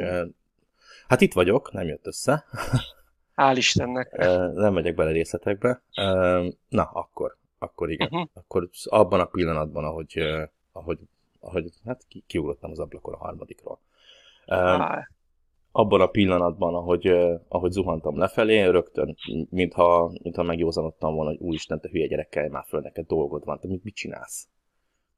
hát 1.08 1.20
itt 1.20 1.32
vagyok, 1.32 1.72
nem 1.72 1.86
jött 1.86 2.06
össze. 2.06 2.44
Hál' 3.36 3.54
Istennek. 3.56 4.16
Nem 4.54 4.72
megyek 4.72 4.94
bele 4.94 5.10
részletekbe. 5.10 5.82
Na, 6.68 6.82
akkor, 6.82 7.36
akkor 7.58 7.90
igen. 7.90 8.08
Uh-huh. 8.10 8.28
Akkor 8.34 8.68
abban 8.84 9.20
a 9.20 9.25
pillanatban, 9.25 9.84
ahogy, 9.84 10.18
ahogy 10.72 10.98
ahogy 11.40 11.71
hát 11.85 12.05
ki, 12.09 12.25
kiugrottam 12.26 12.71
az 12.71 12.78
ablakon 12.78 13.14
a 13.14 13.16
harmadikról. 13.16 13.81
Ah. 14.47 14.99
Abban 15.73 16.00
a 16.00 16.07
pillanatban, 16.07 16.75
ahogy, 16.75 17.07
ahogy 17.49 17.71
zuhantam 17.71 18.19
lefelé, 18.19 18.64
rögtön, 18.64 19.16
mintha, 19.50 20.12
mintha 20.23 20.43
megjózanodtam 20.43 21.14
volna, 21.14 21.31
hogy 21.31 21.40
úristen, 21.40 21.81
te 21.81 21.88
hülye 21.88 22.07
gyerekkel, 22.07 22.49
már 22.49 22.64
föl 22.69 22.81
neked 22.81 23.07
dolgod 23.07 23.45
van, 23.45 23.61
te 23.61 23.69
mit, 23.69 23.85
mit 23.85 23.95
csinálsz? 23.95 24.49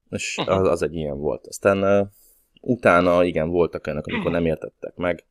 És 0.09 0.39
az, 0.47 0.69
az 0.69 0.83
egy 0.83 0.95
ilyen 0.95 1.19
volt. 1.19 1.47
Aztán 1.47 2.11
utána, 2.61 3.25
igen, 3.25 3.49
voltak 3.49 3.87
ennek, 3.87 4.07
amikor 4.07 4.31
nem 4.31 4.47
értettek 4.47 4.97
meg, 4.97 5.27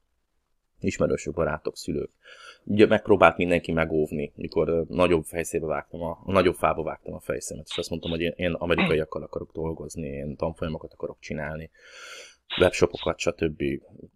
ismerősök, 0.79 1.33
barátok, 1.33 1.77
szülők. 1.77 2.11
Ugye 2.69 2.85
megpróbált 2.87 3.37
mindenki 3.37 3.71
megóvni, 3.71 4.31
mikor 4.35 4.85
nagyobb 4.87 5.23
fejszébe 5.23 5.65
vágtam, 5.65 6.01
a, 6.01 6.19
a 6.25 6.31
nagyobb 6.31 6.55
fába 6.55 6.83
vágtam 6.83 7.13
a 7.13 7.19
fejszémet, 7.19 7.65
és 7.69 7.77
azt 7.77 7.89
mondtam, 7.89 8.11
hogy 8.11 8.21
én, 8.21 8.33
én 8.35 8.51
amerikaiakkal 8.53 9.23
akarok 9.23 9.51
dolgozni, 9.51 10.07
én 10.07 10.35
tanfolyamokat 10.35 10.93
akarok 10.93 11.17
csinálni, 11.19 11.69
webshopokat, 12.59 13.19
stb. 13.19 13.63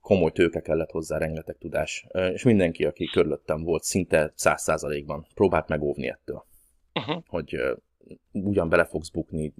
Komoly 0.01 0.31
tőke 0.31 0.61
kellett 0.61 0.91
hozzá, 0.91 1.17
rengeteg 1.17 1.57
tudás. 1.57 2.07
És 2.33 2.43
mindenki, 2.43 2.85
aki 2.85 3.05
körülöttem 3.05 3.63
volt, 3.63 3.83
szinte 3.83 4.33
száz 4.35 4.61
százalékban 4.61 5.25
próbált 5.33 5.67
megóvni 5.67 6.09
ettől. 6.09 6.45
Uh-huh. 6.93 7.23
Hogy 7.27 7.57
ugyan 8.31 8.69
bele 8.69 8.85
fogsz 8.85 9.09
bukni, 9.09 9.53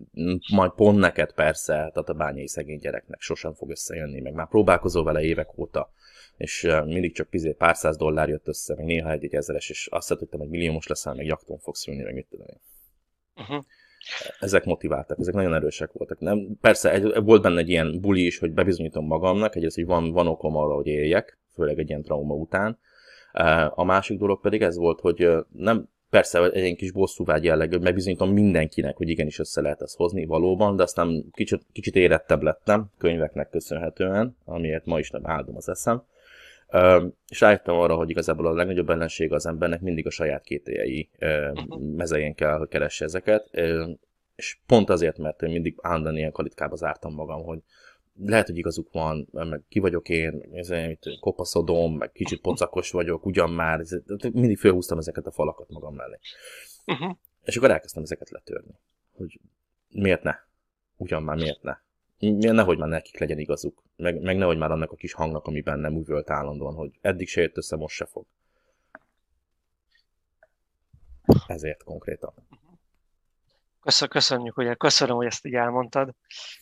majd 0.54 0.72
pont 0.72 1.00
neked 1.00 1.34
persze, 1.34 1.74
tehát 1.74 2.10
a 2.10 2.14
bányai 2.14 2.48
szegény 2.48 2.80
gyereknek 2.80 3.22
sosem 3.22 3.54
fog 3.54 3.70
összejönni, 3.70 4.22
meg 4.22 4.34
már 4.34 4.48
próbálkozol 4.48 5.04
vele 5.04 5.22
évek 5.22 5.58
óta, 5.58 5.92
és 6.42 6.68
mindig 6.86 7.14
csak 7.14 7.30
pizé 7.30 7.52
pár 7.52 7.76
száz 7.76 7.98
dollár 7.98 8.30
jött 8.30 8.48
össze, 8.48 8.76
meg 8.76 8.86
néha 8.86 9.12
egy, 9.12 9.24
egy 9.24 9.36
ezeres, 9.36 9.70
és 9.70 9.88
azt 9.92 10.20
hittem, 10.20 10.40
hogy 10.40 10.50
milliómos 10.50 10.88
leszel, 10.88 11.14
meg 11.14 11.26
jakton 11.26 11.58
fogsz 11.58 11.88
ülni, 11.88 12.04
meg 12.04 12.14
mit 12.14 12.28
tudom 12.30 12.46
én. 12.50 12.60
Uh-huh. 13.36 13.64
Ezek 14.40 14.66
motiváltak, 14.66 15.20
ezek 15.20 15.34
nagyon 15.34 15.54
erősek 15.54 15.92
voltak. 15.92 16.20
Nem, 16.20 16.58
persze 16.62 16.92
egy, 16.92 17.24
volt 17.24 17.42
benne 17.42 17.60
egy 17.60 17.70
ilyen 17.70 18.00
buli 18.00 18.26
is, 18.26 18.38
hogy 18.38 18.52
bebizonyítom 18.52 19.06
magamnak, 19.06 19.56
egyrészt, 19.56 19.76
hogy 19.76 19.86
van, 19.86 20.12
van 20.12 20.28
okom 20.28 20.56
arra, 20.56 20.74
hogy 20.74 20.88
éljek, 20.88 21.40
főleg 21.54 21.80
egy 21.80 21.90
ilyen 21.90 22.02
trauma 22.02 22.34
után, 22.34 22.80
A 23.70 23.84
másik 23.84 24.18
dolog 24.18 24.42
pedig 24.42 24.62
ez 24.62 24.78
volt, 24.78 25.00
hogy 25.00 25.30
nem 25.52 25.90
persze 26.10 26.50
egy 26.50 26.76
kis 26.76 26.92
bosszúvágy 26.92 27.44
jellegű, 27.44 27.78
megbizonyítom 27.78 28.32
mindenkinek, 28.32 28.98
hogy 28.98 29.10
igenis 29.10 29.40
össze 29.40 29.62
lehet 29.62 29.82
ezt 29.82 29.96
hozni 29.96 30.26
valóban, 30.26 30.76
de 30.76 30.84
aztán 30.84 31.26
kicsit, 31.32 31.66
kicsit 31.72 31.96
érettebb 31.96 32.42
lettem 32.42 32.92
könyveknek 32.98 33.50
köszönhetően, 33.50 34.38
amiért 34.46 34.86
ma 34.86 35.00
is 35.00 35.10
nem 35.10 35.28
áldom 35.28 35.56
az 35.56 35.70
eszem. 35.70 36.04
És 37.28 37.40
rájöttem 37.40 37.76
arra, 37.76 37.96
hogy 37.96 38.10
igazából 38.10 38.48
a 38.48 38.54
legnagyobb 38.54 38.90
ellensége 38.90 39.36
az 39.36 39.46
embernek 39.46 39.82
mindig 39.82 40.06
a 40.06 40.10
saját 40.10 40.44
kételjei 40.44 41.10
mhm. 41.20 41.84
mezején 41.84 42.36
kell, 42.36 42.58
hogy 42.58 42.68
keresse 42.68 43.06
ezeket. 43.06 43.50
És 44.36 44.58
pont 44.66 44.90
azért, 44.90 45.18
mert 45.18 45.42
én 45.42 45.52
mindig 45.52 45.76
állandóan 45.82 46.18
ilyen 46.18 46.32
kalitkába 46.32 46.76
zártam 46.76 47.14
magam, 47.14 47.44
hogy 47.44 47.60
lehet, 48.26 48.48
hogy 48.48 48.58
igazuk 48.58 48.92
van, 48.92 49.28
meg 49.32 49.64
ki 49.70 49.80
vagyok 49.80 50.10
én, 50.10 50.50
ezért, 50.54 51.06
kopaszodom, 51.20 51.98
meg 51.98 52.12
kicsit 52.12 52.42
pocakos 52.42 52.92
vagyok, 52.92 53.26
ugyan 53.26 53.50
már, 53.50 53.84
mindig 54.32 54.58
felhúztam 54.58 54.98
ezeket 54.98 55.26
a 55.26 55.32
falakat 55.32 55.70
magam 55.70 55.96
mellé. 55.96 56.18
Uh-huh. 56.86 57.16
És 57.44 57.58
akkor 57.58 57.72
elkezdtem 57.72 58.04
ezeket 58.04 58.30
letörni, 58.30 58.74
hogy 59.16 59.40
miért 59.90 60.24
ne? 60.24 60.36
Ugyan 60.98 61.24
már 61.24 61.36
miért 61.36 61.64
ne? 61.64 61.78
Nehogy 62.30 62.78
már 62.78 62.90
nekik 62.90 63.20
legyen 63.20 63.40
igazuk, 63.40 63.84
meg, 63.96 64.22
meg 64.22 64.38
nehogy 64.38 64.58
már 64.58 64.72
annak 64.72 64.92
a 64.92 64.96
kis 64.96 65.14
hangnak, 65.14 65.46
ami 65.46 65.62
bennem 65.62 65.98
üvölt 65.98 66.30
állandóan, 66.30 66.74
hogy 66.74 66.92
eddig 67.02 67.28
se 67.28 67.42
jött 67.42 67.58
össze, 67.58 67.76
most 67.76 67.96
se 67.96 68.06
fog. 68.06 68.26
Ezért 71.48 71.84
konkrétan. 71.84 72.34
Köszönjük, 74.10 74.56
hogy 74.56 74.78
köszönöm, 74.78 75.16
hogy 75.16 75.26
ezt 75.26 75.46
így 75.46 75.54
elmondtad. 75.54 76.16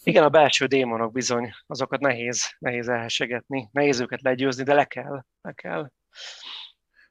Igen, 0.03 0.23
a 0.23 0.29
belső 0.29 0.65
démonok 0.65 1.11
bizony, 1.11 1.51
azokat 1.67 1.99
nehéz, 1.99 2.55
nehéz 2.59 2.87
elhesegetni, 2.87 3.69
nehéz 3.71 3.99
őket 3.99 4.21
legyőzni, 4.21 4.63
de 4.63 4.73
le 4.73 4.85
kell, 4.85 5.25
le 5.41 5.51
kell. 5.51 5.91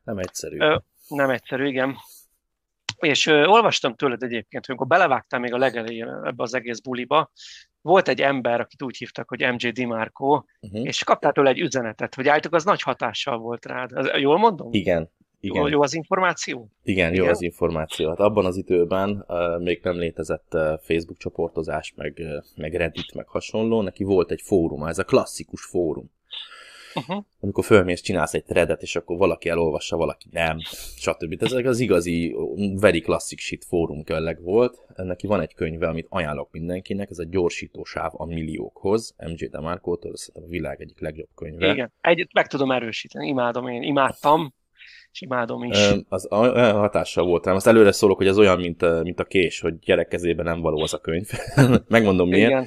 Nem 0.02 0.18
egyszerű. 0.18 0.58
Ö, 0.58 0.78
nem 1.08 1.30
egyszerű, 1.30 1.66
igen. 1.66 1.96
És 2.96 3.26
ö, 3.26 3.44
olvastam 3.44 3.94
tőled 3.94 4.22
egyébként, 4.22 4.66
hogy 4.66 4.74
amikor 4.74 4.98
belevágtál 4.98 5.40
még 5.40 5.52
a 5.52 5.58
legelején 5.58 6.08
ebbe 6.08 6.42
az 6.42 6.54
egész 6.54 6.80
buliba, 6.80 7.30
volt 7.82 8.08
egy 8.08 8.20
ember, 8.20 8.60
akit 8.60 8.82
úgy 8.82 8.96
hívtak, 8.96 9.28
hogy 9.28 9.40
MJ 9.40 9.70
DiMarco, 9.70 10.42
uh-huh. 10.60 10.86
és 10.86 11.04
kaptál 11.04 11.32
tőle 11.32 11.50
egy 11.50 11.58
üzenetet, 11.58 12.14
hogy 12.14 12.28
állítok, 12.28 12.54
az 12.54 12.64
nagy 12.64 12.82
hatással 12.82 13.38
volt 13.38 13.66
rád. 13.66 13.92
Az, 13.92 14.10
jól 14.16 14.38
mondom? 14.38 14.68
Igen, 14.72 15.10
igen. 15.40 15.62
Jó, 15.62 15.68
jó 15.68 15.82
az 15.82 15.94
információ? 15.94 16.70
Igen, 16.82 17.08
jó 17.08 17.22
Igen? 17.22 17.30
az 17.30 17.42
információ. 17.42 18.08
Hát 18.08 18.18
abban 18.18 18.44
az 18.44 18.56
időben 18.56 19.24
uh, 19.28 19.62
még 19.62 19.80
nem 19.82 19.98
létezett 19.98 20.54
uh, 20.54 20.62
Facebook 20.62 21.18
csoportozás, 21.18 21.92
meg, 21.96 22.14
uh, 22.18 22.44
meg 22.56 22.74
Reddit, 22.74 23.14
meg 23.14 23.28
hasonló. 23.28 23.82
Neki 23.82 24.04
volt 24.04 24.30
egy 24.30 24.42
fórum, 24.42 24.82
ez 24.82 24.98
a 24.98 25.04
klasszikus 25.04 25.64
fórum. 25.64 26.10
Uh-huh. 26.98 27.24
Amikor 27.40 27.64
fölmész, 27.64 28.00
csinálsz 28.00 28.34
egy 28.34 28.44
threadet, 28.44 28.82
és 28.82 28.96
akkor 28.96 29.16
valaki 29.16 29.48
elolvassa, 29.48 29.96
valaki 29.96 30.28
nem, 30.30 30.58
stb. 30.96 31.42
Ez 31.42 31.52
az 31.52 31.80
igazi, 31.80 32.36
very 32.80 33.00
classic 33.00 33.40
shit 33.40 33.64
fórum 33.64 34.02
kelleg 34.02 34.42
volt. 34.42 34.78
Neki 34.96 35.26
van 35.26 35.40
egy 35.40 35.54
könyve, 35.54 35.88
amit 35.88 36.06
ajánlok 36.08 36.50
mindenkinek, 36.50 37.10
ez 37.10 37.18
a 37.18 37.24
gyorsítósáv 37.24 38.10
a 38.14 38.26
milliókhoz, 38.26 39.14
MJ 39.26 39.46
DeMarco-tól, 39.46 40.12
a 40.34 40.40
világ 40.48 40.80
egyik 40.80 41.00
legjobb 41.00 41.28
könyve. 41.34 41.72
Igen, 41.72 41.92
egyet 42.00 42.32
meg 42.32 42.46
tudom 42.46 42.70
erősíteni, 42.70 43.28
imádom 43.28 43.68
én, 43.68 43.82
imádtam, 43.82 44.54
és 45.12 45.20
imádom 45.20 45.62
is. 45.62 45.90
Az 46.08 46.28
olyan 46.30 46.72
hatással 46.72 47.24
volt 47.24 47.46
rám. 47.46 47.54
Azt 47.54 47.66
előre 47.66 47.92
szólok, 47.92 48.16
hogy 48.16 48.28
az 48.28 48.38
olyan, 48.38 48.60
mint, 48.60 49.02
mint 49.02 49.20
a 49.20 49.24
kés, 49.24 49.60
hogy 49.60 49.78
gyerek 49.78 50.08
kezében 50.08 50.44
nem 50.44 50.60
való 50.60 50.82
az 50.82 50.94
a 50.94 50.98
könyv. 50.98 51.28
Megmondom 51.88 52.28
miért. 52.28 52.50
Igen. 52.50 52.66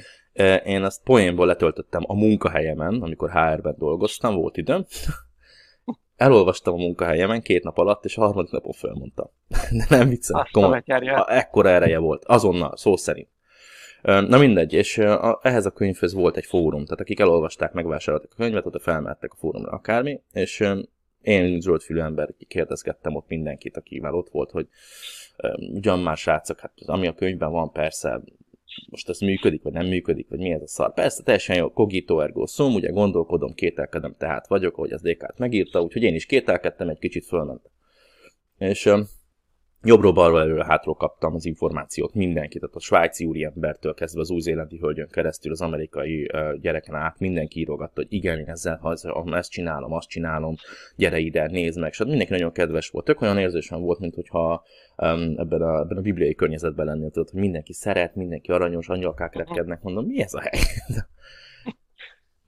Én 0.64 0.82
azt 0.82 1.02
poénból 1.02 1.46
letöltöttem 1.46 2.02
a 2.06 2.14
munkahelyemen, 2.14 3.02
amikor 3.02 3.30
HR-ben 3.30 3.74
dolgoztam, 3.78 4.34
volt 4.34 4.56
időm. 4.56 4.86
Elolvastam 6.16 6.74
a 6.74 6.76
munkahelyemen 6.76 7.42
két 7.42 7.62
nap 7.62 7.78
alatt, 7.78 8.04
és 8.04 8.16
a 8.16 8.20
harmadik 8.20 8.50
napon 8.50 8.72
fölmondtam. 8.72 9.30
De 9.78 9.86
nem 9.88 10.08
viccel. 10.08 10.46
Ekkora 11.28 11.68
ereje 11.68 11.98
volt. 11.98 12.24
Azonnal, 12.24 12.76
szó 12.76 12.96
szerint. 12.96 13.28
Na 14.02 14.38
mindegy, 14.38 14.72
és 14.72 14.98
ehhez 15.42 15.66
a 15.66 15.70
könyvhöz 15.70 16.12
volt 16.12 16.36
egy 16.36 16.44
fórum, 16.44 16.84
tehát 16.84 17.00
akik 17.00 17.20
elolvasták, 17.20 17.72
megvásárolták 17.72 18.30
a 18.32 18.36
könyvet, 18.36 18.66
ott 18.66 18.82
felmehettek 18.82 19.32
a 19.32 19.36
fórumra 19.36 19.70
akármi, 19.70 20.20
és 20.32 20.64
én 21.20 21.60
zöldfülű 21.60 22.00
ember 22.00 22.34
kérdezgettem 22.48 23.14
ott 23.14 23.28
mindenkit, 23.28 23.76
akivel 23.76 24.14
ott 24.14 24.28
volt, 24.30 24.50
hogy 24.50 24.68
ugyan 25.56 25.98
már 25.98 26.16
srácok, 26.16 26.60
hát 26.60 26.72
ami 26.86 27.06
a 27.06 27.14
könyvben 27.14 27.50
van, 27.50 27.72
persze, 27.72 28.20
most 28.90 29.08
ez 29.08 29.18
működik, 29.18 29.62
vagy 29.62 29.72
nem 29.72 29.86
működik, 29.86 30.28
vagy 30.28 30.38
mi 30.38 30.50
ez 30.50 30.62
a 30.62 30.66
szar. 30.66 30.94
Persze, 30.94 31.22
teljesen 31.22 31.56
jó, 31.56 31.70
cogito 31.70 32.20
ergo 32.20 32.46
sum, 32.46 32.74
ugye 32.74 32.90
gondolkodom, 32.90 33.54
kételkedem, 33.54 34.14
tehát 34.18 34.46
vagyok, 34.46 34.76
ahogy 34.76 34.92
az 34.92 35.02
DK-t 35.02 35.38
megírta, 35.38 35.82
úgyhogy 35.82 36.02
én 36.02 36.14
is 36.14 36.26
kételkedtem, 36.26 36.88
egy 36.88 36.98
kicsit 36.98 37.26
fölment. 37.26 37.70
És 38.58 38.92
jobbról 39.84 40.12
balról 40.12 40.40
előre 40.40 40.64
hátról 40.64 40.94
kaptam 40.94 41.34
az 41.34 41.44
információt 41.44 42.14
mindenkit, 42.14 42.60
tehát 42.60 42.76
a 42.76 42.80
svájci 42.80 43.24
úriembertől 43.24 43.94
kezdve 43.94 44.20
az 44.20 44.30
új-zélandi 44.30 44.78
hölgyön 44.78 45.08
keresztül 45.10 45.52
az 45.52 45.60
amerikai 45.60 46.30
uh, 46.32 46.60
gyereken 46.60 46.94
át 46.94 47.18
mindenki 47.18 47.60
írogatta, 47.60 47.92
hogy 47.94 48.06
igen, 48.12 48.38
én 48.38 48.48
ezzel, 48.48 48.96
ezt 49.32 49.50
csinálom, 49.50 49.92
azt 49.92 50.08
csinálom, 50.08 50.54
gyere 50.96 51.18
ide, 51.18 51.46
nézd 51.46 51.78
meg, 51.78 51.90
és 51.90 51.98
hát 51.98 52.08
mindenki 52.08 52.32
nagyon 52.32 52.52
kedves 52.52 52.88
volt. 52.88 53.04
Tök 53.04 53.20
olyan 53.20 53.38
érzésem 53.38 53.80
volt, 53.80 53.98
mintha 53.98 54.64
um, 54.96 55.34
ebben, 55.36 55.62
a, 55.62 55.80
ebben 55.80 55.96
a 55.96 56.00
bibliai 56.00 56.34
környezetben 56.34 56.86
lennél, 56.86 57.10
tudod, 57.10 57.30
hogy 57.30 57.40
mindenki 57.40 57.72
szeret, 57.72 58.14
mindenki 58.14 58.52
aranyos, 58.52 58.88
angyalkák 58.88 59.34
repkednek, 59.34 59.82
mondom, 59.82 60.06
mi 60.06 60.22
ez 60.22 60.34
a 60.34 60.40
hely? 60.40 60.60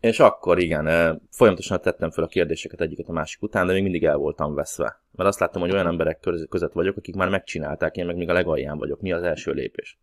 És 0.04 0.20
akkor 0.20 0.58
igen, 0.58 0.86
folyamatosan 1.30 1.80
tettem 1.80 2.10
fel 2.10 2.24
a 2.24 2.26
kérdéseket 2.26 2.80
egyiket 2.80 3.08
a 3.08 3.12
másik 3.12 3.42
után, 3.42 3.66
de 3.66 3.72
még 3.72 3.82
mindig 3.82 4.04
el 4.04 4.16
voltam 4.16 4.54
veszve. 4.54 5.02
Mert 5.10 5.28
azt 5.28 5.38
láttam, 5.38 5.60
hogy 5.60 5.70
olyan 5.70 5.86
emberek 5.86 6.20
között 6.48 6.72
vagyok, 6.72 6.96
akik 6.96 7.14
már 7.14 7.28
megcsinálták, 7.28 7.96
én 7.96 8.06
meg 8.06 8.16
még 8.16 8.28
a 8.28 8.32
legalján 8.32 8.78
vagyok. 8.78 9.00
Mi 9.00 9.12
az 9.12 9.22
első 9.22 9.52
lépés? 9.52 9.98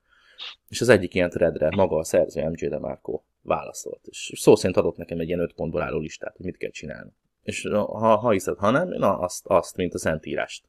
És 0.68 0.82
az 0.82 0.90
egyik 0.90 1.14
ilyen 1.14 1.30
threadre 1.30 1.70
maga 1.76 1.98
a 1.98 2.04
szerző 2.04 2.50
MJ 2.50 2.68
DeMarco 2.68 3.22
válaszolt. 3.42 4.08
És 4.08 4.32
szó 4.36 4.56
szerint 4.56 4.78
adott 4.78 4.98
nekem 4.98 5.20
egy 5.20 5.28
ilyen 5.28 5.40
öt 5.40 5.54
pontból 5.54 5.82
álló 5.82 6.00
listát, 6.00 6.36
hogy 6.36 6.46
mit 6.46 6.58
kell 6.58 6.72
csinálni. 6.72 7.12
És 7.44 7.68
ha, 7.72 8.16
ha 8.18 8.32
hiszed, 8.32 8.58
ha 8.58 8.70
nem, 8.70 8.88
na 8.88 9.18
azt, 9.18 9.46
azt, 9.48 9.76
mint 9.76 9.94
a 9.94 9.98
Szentírást. 9.98 10.66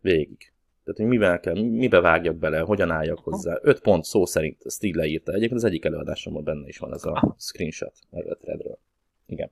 Végig. 0.00 0.52
Tehát, 0.92 1.10
hogy 1.10 1.18
mivel 1.18 1.40
kell, 1.40 1.54
mibe 1.54 2.00
vágjak 2.00 2.36
bele, 2.36 2.58
hogyan 2.58 2.90
álljak 2.90 3.18
hozzá. 3.18 3.58
Öt 3.62 3.80
pont 3.80 4.04
szó 4.04 4.26
szerint 4.26 4.62
így 4.80 4.94
leírta. 4.94 5.32
Egyébként 5.32 5.60
az 5.60 5.64
egyik 5.64 5.84
előadásomban 5.84 6.44
benne 6.44 6.68
is 6.68 6.78
van 6.78 6.92
ez 6.92 7.04
a 7.04 7.34
screenshot 7.38 7.92
erről 8.10 8.32
a 8.32 8.36
threadről. 8.36 8.78
Igen. 9.26 9.50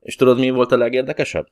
És 0.00 0.16
tudod, 0.16 0.38
mi 0.38 0.50
volt 0.50 0.72
a 0.72 0.76
legérdekesebb? 0.76 1.46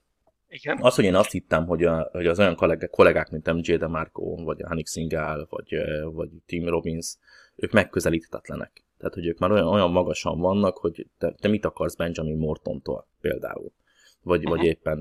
Igen. 0.49 0.79
Az, 0.81 0.95
hogy 0.95 1.05
én 1.05 1.15
azt 1.15 1.31
hittem, 1.31 1.67
hogy, 1.67 1.85
a, 1.85 2.09
hogy 2.13 2.27
az 2.27 2.39
olyan 2.39 2.55
kollégák, 2.55 2.91
kollégák 2.91 3.31
mint 3.31 3.53
MJ 3.53 3.77
DeMarco, 3.77 4.23
vagy 4.23 4.63
Hanik 4.63 4.87
Singal, 4.87 5.47
vagy, 5.51 5.77
vagy 6.13 6.31
Tim 6.47 6.69
Robbins, 6.69 7.17
ők 7.55 7.73
megközelíthetetlenek. 7.73 8.85
Tehát, 8.99 9.15
hogy 9.15 9.27
ők 9.27 9.39
már 9.39 9.51
olyan, 9.51 9.67
olyan 9.67 9.91
magasan 9.91 10.41
vannak, 10.41 10.77
hogy 10.77 11.07
te, 11.19 11.35
te 11.41 11.49
mit 11.49 11.65
akarsz 11.65 11.97
Benjamin 11.97 12.37
Mortontól 12.37 13.07
például 13.21 13.73
vagy, 14.27 14.45
uh-huh. 14.45 14.57
vagy 14.57 14.67
éppen 14.67 14.99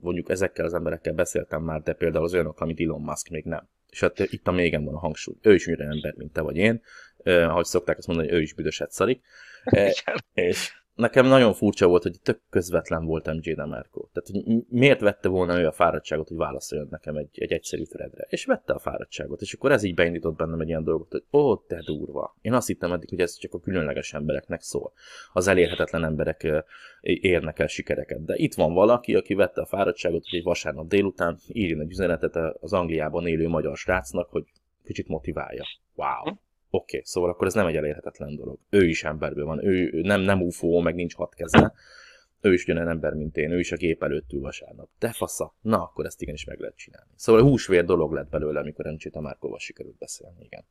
mondjuk 0.00 0.30
ezekkel 0.30 0.64
az 0.64 0.74
emberekkel 0.74 1.12
beszéltem 1.12 1.62
már, 1.62 1.82
de 1.82 1.92
például 1.92 2.24
az 2.24 2.32
olyanok, 2.32 2.60
amit 2.60 2.80
Elon 2.80 3.00
Musk 3.00 3.28
még 3.28 3.44
nem. 3.44 3.68
És 3.88 4.00
hát 4.00 4.18
itt 4.18 4.46
a 4.46 4.50
mégen 4.50 4.84
van 4.84 4.94
a 4.94 4.98
hangsúly. 4.98 5.36
Ő 5.42 5.54
is 5.54 5.66
olyan 5.66 5.80
ember, 5.80 6.14
mint 6.16 6.32
te 6.32 6.40
vagy 6.40 6.56
én. 6.56 6.82
ahogy 7.24 7.64
szokták 7.64 7.98
azt 7.98 8.06
mondani, 8.06 8.28
hogy 8.28 8.38
ő 8.38 8.42
is 8.42 8.54
büdöset 8.54 8.90
szarik. 8.90 9.20
és 10.34 10.79
nekem 10.94 11.26
nagyon 11.26 11.52
furcsa 11.52 11.86
volt, 11.86 12.02
hogy 12.02 12.20
tök 12.22 12.40
közvetlen 12.50 13.04
volt 13.04 13.34
MJ 13.34 13.52
Demarco. 13.52 14.06
Tehát, 14.12 14.44
hogy 14.46 14.64
miért 14.68 15.00
vette 15.00 15.28
volna 15.28 15.60
ő 15.60 15.66
a 15.66 15.72
fáradtságot, 15.72 16.28
hogy 16.28 16.36
válaszoljon 16.36 16.88
nekem 16.90 17.16
egy, 17.16 17.28
egy 17.32 17.52
egyszerű 17.52 17.82
threadre. 17.82 18.26
És 18.28 18.44
vette 18.44 18.72
a 18.72 18.78
fáradtságot, 18.78 19.40
és 19.40 19.54
akkor 19.54 19.72
ez 19.72 19.82
így 19.82 19.94
beindított 19.94 20.36
bennem 20.36 20.60
egy 20.60 20.68
ilyen 20.68 20.84
dolgot, 20.84 21.10
hogy 21.10 21.24
ó, 21.32 21.56
te 21.56 21.82
durva. 21.84 22.36
Én 22.40 22.52
azt 22.52 22.66
hittem 22.66 22.92
eddig, 22.92 23.08
hogy 23.08 23.20
ez 23.20 23.38
csak 23.38 23.54
a 23.54 23.60
különleges 23.60 24.12
embereknek 24.12 24.60
szól. 24.60 24.92
Az 25.32 25.46
elérhetetlen 25.46 26.04
emberek 26.04 26.64
érnek 27.00 27.58
el 27.58 27.66
sikereket. 27.66 28.24
De 28.24 28.34
itt 28.36 28.54
van 28.54 28.72
valaki, 28.72 29.14
aki 29.14 29.34
vette 29.34 29.60
a 29.60 29.66
fáradtságot, 29.66 30.28
hogy 30.28 30.38
egy 30.38 30.44
vasárnap 30.44 30.88
délután 30.88 31.38
írjon 31.48 31.80
egy 31.80 31.90
üzenetet 31.90 32.36
az 32.60 32.72
Angliában 32.72 33.26
élő 33.26 33.48
magyar 33.48 33.76
srácnak, 33.76 34.30
hogy 34.30 34.44
kicsit 34.84 35.08
motiválja. 35.08 35.64
Wow. 35.94 36.34
Oké, 36.70 36.96
okay, 36.96 37.00
szóval 37.04 37.30
akkor 37.30 37.46
ez 37.46 37.54
nem 37.54 37.66
egy 37.66 37.76
elérhetetlen 37.76 38.36
dolog. 38.36 38.58
Ő 38.70 38.88
is 38.88 39.04
emberből 39.04 39.44
van, 39.44 39.64
ő, 39.64 40.00
nem, 40.02 40.20
nem 40.20 40.42
UFO, 40.42 40.80
meg 40.80 40.94
nincs 40.94 41.14
hat 41.14 41.34
keze. 41.34 41.72
Ő 42.40 42.52
is 42.52 42.62
ugyanolyan 42.62 42.88
ember, 42.88 43.12
mint 43.12 43.36
én, 43.36 43.50
ő 43.50 43.58
is 43.58 43.72
a 43.72 43.76
gép 43.76 44.02
előtt 44.02 44.32
ül 44.32 44.40
vasárnap. 44.40 44.88
De 44.98 45.12
fasza, 45.12 45.54
na 45.60 45.82
akkor 45.82 46.04
ezt 46.04 46.22
igenis 46.22 46.44
meg 46.44 46.58
lehet 46.58 46.76
csinálni. 46.76 47.10
Szóval 47.16 47.42
húsvér 47.42 47.84
dolog 47.84 48.12
lett 48.12 48.28
belőle, 48.28 48.60
amikor 48.60 48.86
a 49.12 49.20
Márkóval 49.20 49.58
sikerült 49.58 49.98
beszélni, 49.98 50.44
igen. 50.44 50.64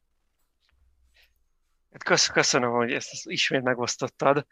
Hát 1.91 2.31
köszönöm, 2.31 2.71
hogy 2.71 2.91
ezt 2.91 3.11
ismét 3.23 3.61
megosztottad. 3.61 4.45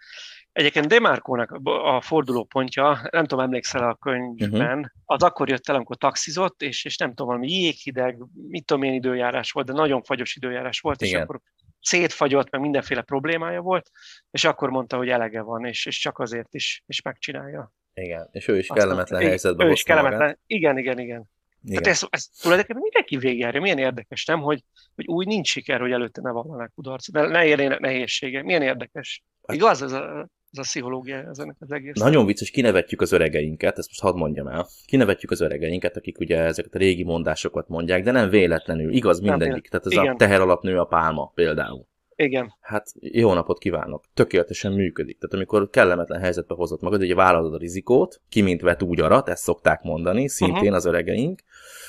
Egyébként 0.52 0.88
Demarkónak 0.88 1.52
a 1.64 2.02
fordulópontja, 2.02 3.08
nem 3.12 3.26
tudom, 3.26 3.44
emlékszel 3.44 3.90
a 3.90 3.96
könyvben, 3.96 4.78
uh-huh. 4.78 4.92
az 5.06 5.24
akkor 5.24 5.50
jött 5.50 5.70
el, 5.70 5.76
amikor 5.76 5.98
taxizott, 5.98 6.62
és, 6.62 6.86
és 6.86 6.98
nem 6.98 7.10
tudom, 7.10 7.28
valami 7.28 7.52
jéghideg, 7.52 8.18
mit 8.48 8.66
tudom 8.66 8.84
én 8.84 8.94
időjárás 8.94 9.52
volt, 9.52 9.66
de 9.66 9.74
nagyon 9.74 10.04
fagyos 10.04 10.36
időjárás 10.36 10.80
volt, 10.80 11.02
Igen. 11.02 11.14
és 11.14 11.22
akkor 11.22 11.40
szétfagyott, 11.82 12.50
meg 12.50 12.62
mindenféle 12.62 13.02
problémája 13.02 13.62
volt, 13.62 13.90
és 14.32 14.44
akkor 14.44 14.70
mondta, 14.70 14.98
hogy 14.98 15.10
elege 15.10 15.42
van, 15.42 15.66
és, 15.66 15.86
és 15.86 16.00
csak 16.00 16.20
azért 16.20 16.54
is, 16.54 16.84
és 16.86 17.02
megcsinálja. 17.02 17.72
Igen, 17.94 18.30
és 18.32 18.48
ő 18.48 18.58
is 18.58 18.68
kellemetlen 18.68 19.22
helyzetben 19.22 19.68
Ő 19.68 19.72
is 19.72 19.84
kellemetlen, 19.84 20.20
magát. 20.20 20.40
igen, 20.46 20.78
igen, 20.78 21.00
igen. 21.00 21.30
Igen. 21.68 21.82
Tehát 21.84 21.98
ez, 22.02 22.08
ez 22.10 22.26
tulajdonképpen 22.42 22.82
mindenki 22.82 23.18
végigjárja. 23.18 23.62
Milyen 23.62 23.78
érdekes, 23.78 24.26
nem, 24.26 24.40
hogy, 24.40 24.64
hogy 24.96 25.06
úgy 25.08 25.28
nincs 25.28 25.48
siker, 25.48 25.80
hogy 25.80 25.92
előtte 25.92 26.22
ne 26.22 26.32
vallanak 26.32 26.72
kudarc, 26.76 27.08
ne, 27.08 27.28
ne 27.28 27.46
érjenek 27.46 27.80
nehézsége. 27.80 28.44
Milyen 28.44 28.62
érdekes. 28.62 29.24
Hát- 29.48 29.58
Igaz 29.58 29.82
ez 29.82 29.92
a, 29.92 30.30
ez 30.52 30.60
a 30.60 30.62
pszichológia 30.62 31.18
ez 31.30 31.40
ennek 31.40 31.56
az 31.60 31.72
egész. 31.72 31.94
Nagyon 32.00 32.26
vicces, 32.26 32.50
kinevetjük 32.52 33.02
az 33.02 33.12
öregeinket, 33.12 33.78
ezt 33.78 33.88
most 33.88 34.02
hadd 34.02 34.16
mondjam 34.16 34.48
el. 34.48 34.68
Kinevetjük 34.86 35.32
az 35.32 35.42
öregeinket, 35.42 35.98
akik 35.98 36.20
ugye 36.20 36.38
ezeket 36.38 36.76
a 36.76 36.78
régi 36.78 37.04
mondásokat 37.04 37.68
mondják, 37.68 38.04
de 38.04 38.12
nem 38.12 38.30
véletlenül, 38.30 38.94
igaz 38.94 39.20
mindegyik. 39.20 39.68
Tehát 39.70 39.86
ez 39.86 39.92
Igen. 39.92 40.08
a 40.08 40.16
teher 40.16 40.42
alapnő 40.42 40.80
a 40.80 40.86
pálma 40.86 41.32
például. 41.36 41.86
Igen. 42.20 42.54
Hát 42.60 42.88
jó 43.00 43.34
napot 43.34 43.58
kívánok. 43.58 44.04
Tökéletesen 44.14 44.72
működik. 44.72 45.18
Tehát 45.18 45.36
amikor 45.36 45.70
kellemetlen 45.70 46.20
helyzetbe 46.20 46.56
hozott 46.56 46.82
magad, 46.82 47.02
ugye 47.02 47.16
vállalod 47.16 47.54
a 47.54 47.58
rizikót, 47.58 48.22
ki 48.30 48.42
mint 48.42 48.62
vet 48.62 48.82
úgy 48.82 49.00
arat, 49.00 49.30
ezt 49.30 49.44
szokták 49.44 49.82
mondani, 49.82 50.28
szintén 50.28 50.58
uh-huh. 50.58 50.76
az 50.76 50.86
öregeink. 50.86 51.42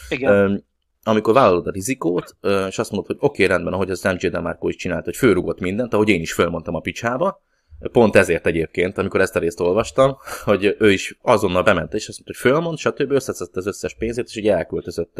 Igen. 0.08 0.50
Um, 0.50 0.66
amikor 1.02 1.34
vállalod 1.34 1.66
a 1.66 1.70
rizikót, 1.70 2.36
és 2.68 2.78
azt 2.78 2.90
mondod, 2.90 3.06
hogy 3.06 3.16
oké, 3.20 3.42
okay, 3.42 3.54
rendben, 3.54 3.72
ahogy 3.72 3.90
az 3.90 4.02
MJ 4.02 4.28
DeMarco 4.28 4.68
is 4.68 4.76
csinált, 4.76 5.04
hogy 5.04 5.16
fölrugott 5.16 5.60
mindent, 5.60 5.94
ahogy 5.94 6.08
én 6.08 6.20
is 6.20 6.32
fölmondtam 6.32 6.74
a 6.74 6.80
picsába, 6.80 7.42
Pont 7.92 8.16
ezért 8.16 8.46
egyébként, 8.46 8.98
amikor 8.98 9.20
ezt 9.20 9.36
a 9.36 9.38
részt 9.38 9.60
olvastam, 9.60 10.16
hogy 10.44 10.76
ő 10.78 10.92
is 10.92 11.18
azonnal 11.22 11.62
bement, 11.62 11.94
és 11.94 12.08
azt 12.08 12.18
mondta, 12.24 12.40
hogy 12.42 12.52
fölmond, 12.52 12.78
stb. 12.78 13.10
összeszedte 13.10 13.58
az 13.58 13.66
összes 13.66 13.94
pénzét, 13.94 14.26
és 14.26 14.36
ugye 14.36 14.54
elköltözött, 14.54 15.16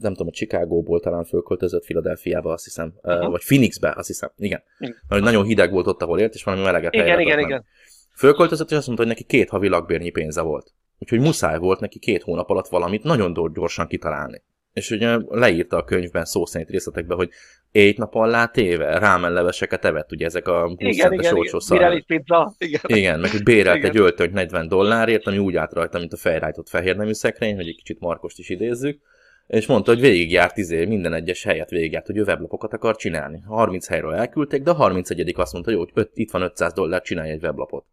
nem 0.00 0.12
tudom, 0.12 0.26
a 0.26 0.30
Chicagóból 0.30 1.00
talán 1.00 1.24
fölköltözött 1.24 1.84
Philadelphiába, 1.84 2.52
azt 2.52 2.64
hiszem, 2.64 2.92
uh-huh. 3.02 3.30
vagy 3.30 3.44
Phoenixbe, 3.44 3.92
azt 3.96 4.06
hiszem, 4.06 4.30
igen. 4.36 4.62
igen. 4.78 4.96
Mert 5.08 5.22
nagyon 5.22 5.44
hideg 5.44 5.72
volt 5.72 5.86
ott, 5.86 6.02
ahol 6.02 6.18
élt, 6.20 6.34
és 6.34 6.44
valami 6.44 6.62
meleget 6.62 6.94
Igen, 6.94 7.20
igen, 7.20 7.38
igen. 7.38 7.64
Fölköltözött, 8.16 8.70
és 8.70 8.76
azt 8.76 8.86
mondta, 8.86 9.04
hogy 9.04 9.14
neki 9.14 9.24
két 9.24 9.48
havi 9.48 9.68
lakbérnyi 9.68 10.10
pénze 10.10 10.40
volt. 10.40 10.72
Úgyhogy 10.98 11.20
muszáj 11.20 11.58
volt 11.58 11.80
neki 11.80 11.98
két 11.98 12.22
hónap 12.22 12.50
alatt 12.50 12.68
valamit 12.68 13.02
nagyon 13.02 13.52
gyorsan 13.52 13.86
kitalálni. 13.86 14.42
És 14.72 14.90
ugye 14.90 15.18
leírta 15.28 15.76
a 15.76 15.84
könyvben 15.84 16.24
szó 16.24 16.46
szerint 16.46 16.70
részletekben, 16.70 17.16
hogy 17.16 17.30
egy 17.82 17.98
nap 17.98 18.14
alá 18.14 18.46
téve, 18.46 18.98
rámenleveseket 18.98 19.84
evett, 19.84 20.12
ugye 20.12 20.26
ezek 20.26 20.48
a 20.48 20.66
20 20.66 20.76
igen, 20.78 21.12
igen, 21.12 21.34
olcsó 21.34 21.58
igen. 21.68 22.04
pizza. 22.06 22.54
Igen. 22.58 22.80
igen, 22.84 23.20
meg 23.20 23.30
hogy 23.30 23.42
bérelt 23.42 23.76
igen. 23.76 23.90
egy 23.90 23.96
öltönyt 23.96 24.32
40 24.32 24.68
dollárért, 24.68 25.26
ami 25.26 25.38
úgy 25.38 25.56
állt 25.56 25.72
rajta, 25.72 25.98
mint 25.98 26.12
a 26.12 26.16
fejrájtott 26.16 26.68
fehér 26.68 26.96
nemű 26.96 27.12
szekrény, 27.12 27.56
hogy 27.56 27.68
egy 27.68 27.76
kicsit 27.76 28.00
Markost 28.00 28.38
is 28.38 28.48
idézzük, 28.48 29.00
és 29.46 29.66
mondta, 29.66 29.90
hogy 29.90 30.00
végigjárt 30.00 30.56
izé, 30.56 30.84
minden 30.84 31.14
egyes 31.14 31.44
helyet 31.44 31.70
végigjárt, 31.70 32.06
hogy 32.06 32.16
ő 32.16 32.22
weblapokat 32.22 32.72
akar 32.72 32.96
csinálni. 32.96 33.42
30 33.46 33.86
helyről 33.86 34.14
elküldték, 34.14 34.62
de 34.62 34.70
a 34.70 34.74
31 34.74 35.32
azt 35.36 35.52
mondta, 35.52 35.70
hogy 35.70 35.80
jó, 35.80 35.86
hogy 35.86 36.02
öt, 36.04 36.10
itt 36.14 36.30
van 36.30 36.42
500 36.42 36.72
dollár, 36.72 37.02
csinálj 37.02 37.30
egy 37.30 37.42
weblapot 37.42 37.84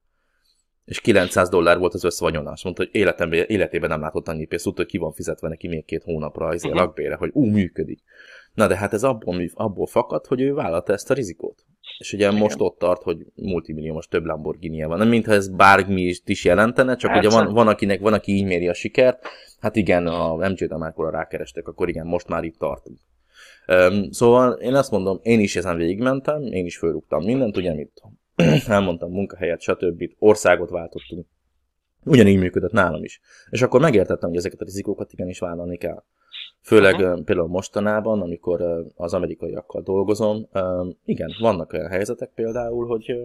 és 0.85 1.01
900 1.01 1.49
dollár 1.49 1.77
volt 1.77 1.93
az 1.93 2.03
összvanyona. 2.03 2.51
Azt 2.51 2.63
mondta, 2.63 2.83
hogy 2.83 2.95
életemben, 2.95 3.45
életében 3.47 3.89
nem 3.89 4.01
látott 4.01 4.27
annyi 4.27 4.45
pénzt, 4.45 4.63
tudta, 4.63 4.81
hogy 4.81 4.91
ki 4.91 4.97
van 4.97 5.11
fizetve 5.11 5.47
neki 5.47 5.67
még 5.67 5.85
két 5.85 6.03
hónapra 6.03 6.45
az 6.45 6.63
uh-huh. 6.63 6.79
lakbére, 6.79 7.15
hogy 7.15 7.29
ú, 7.33 7.45
működik. 7.45 7.99
Na 8.53 8.67
de 8.67 8.75
hát 8.75 8.93
ez 8.93 9.03
abból, 9.03 9.41
abból 9.53 9.87
fakad, 9.87 10.25
hogy 10.25 10.41
ő 10.41 10.53
vállalta 10.53 10.93
ezt 10.93 11.11
a 11.11 11.13
rizikót. 11.13 11.65
És 11.97 12.13
ugye 12.13 12.27
Igen. 12.27 12.39
most 12.39 12.61
ott 12.61 12.77
tart, 12.77 13.03
hogy 13.03 13.25
multimilliómos 13.35 14.07
több 14.07 14.25
lamborghini 14.25 14.83
van. 14.83 14.97
Nem 14.97 15.07
mintha 15.07 15.31
ez 15.31 15.49
bármi 15.49 16.01
is, 16.01 16.21
is 16.25 16.45
jelentene, 16.45 16.95
csak 16.95 17.11
Persze. 17.11 17.27
ugye 17.27 17.37
van, 17.37 17.53
van, 17.53 17.67
akinek, 17.67 17.99
van, 17.99 18.13
aki 18.13 18.31
így 18.31 18.45
méri 18.45 18.67
a 18.67 18.73
sikert. 18.73 19.27
Hát 19.59 19.75
igen, 19.75 20.07
a 20.07 20.35
MJ 20.35 20.65
Damákora 20.65 21.09
rákerestek, 21.09 21.67
akkor 21.67 21.89
igen, 21.89 22.05
most 22.05 22.27
már 22.27 22.43
itt 22.43 22.57
tartunk. 22.57 22.99
Um, 23.67 24.11
szóval 24.11 24.51
én 24.51 24.73
azt 24.73 24.91
mondom, 24.91 25.19
én 25.21 25.39
is 25.39 25.55
ezen 25.55 25.77
végigmentem, 25.77 26.41
én 26.41 26.65
is 26.65 26.77
fölrúgtam 26.77 27.23
mindent, 27.23 27.57
ugye 27.57 27.73
mit 27.73 28.01
elmondtam 28.67 29.11
munkahelyet, 29.11 29.61
stb. 29.61 30.03
Országot 30.19 30.69
váltottunk. 30.69 31.27
Ugyanígy 32.05 32.39
működött 32.39 32.71
nálam 32.71 33.03
is. 33.03 33.21
És 33.49 33.61
akkor 33.61 33.81
megértettem, 33.81 34.29
hogy 34.29 34.37
ezeket 34.37 34.61
a 34.61 34.65
rizikókat 34.65 35.13
igenis 35.13 35.39
vállalni 35.39 35.77
kell. 35.77 36.03
Főleg 36.61 36.93
uh-huh. 36.93 37.23
például 37.23 37.47
mostanában, 37.47 38.21
amikor 38.21 38.85
az 38.95 39.13
amerikaiakkal 39.13 39.81
dolgozom, 39.81 40.47
igen, 41.05 41.29
vannak 41.39 41.73
olyan 41.73 41.89
helyzetek 41.89 42.31
például, 42.35 42.87
hogy 42.87 43.15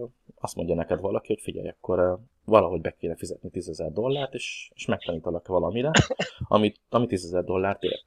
azt 0.40 0.56
mondja 0.56 0.74
neked 0.74 1.00
valaki, 1.00 1.26
hogy 1.26 1.42
figyelj, 1.42 1.68
akkor 1.68 2.18
valahogy 2.44 2.80
be 2.80 2.94
kéne 2.98 3.16
fizetni 3.16 3.50
10 3.50 3.68
ezer 3.68 3.92
dollárt, 3.92 4.34
és, 4.34 4.70
és 4.74 4.87
megtanítalak 4.87 5.46
valamire, 5.46 5.90
amit, 6.48 6.80
ami 6.88 7.06
10 7.06 7.24
ezer 7.24 7.44
dollárt 7.44 7.82
ér. 7.82 8.04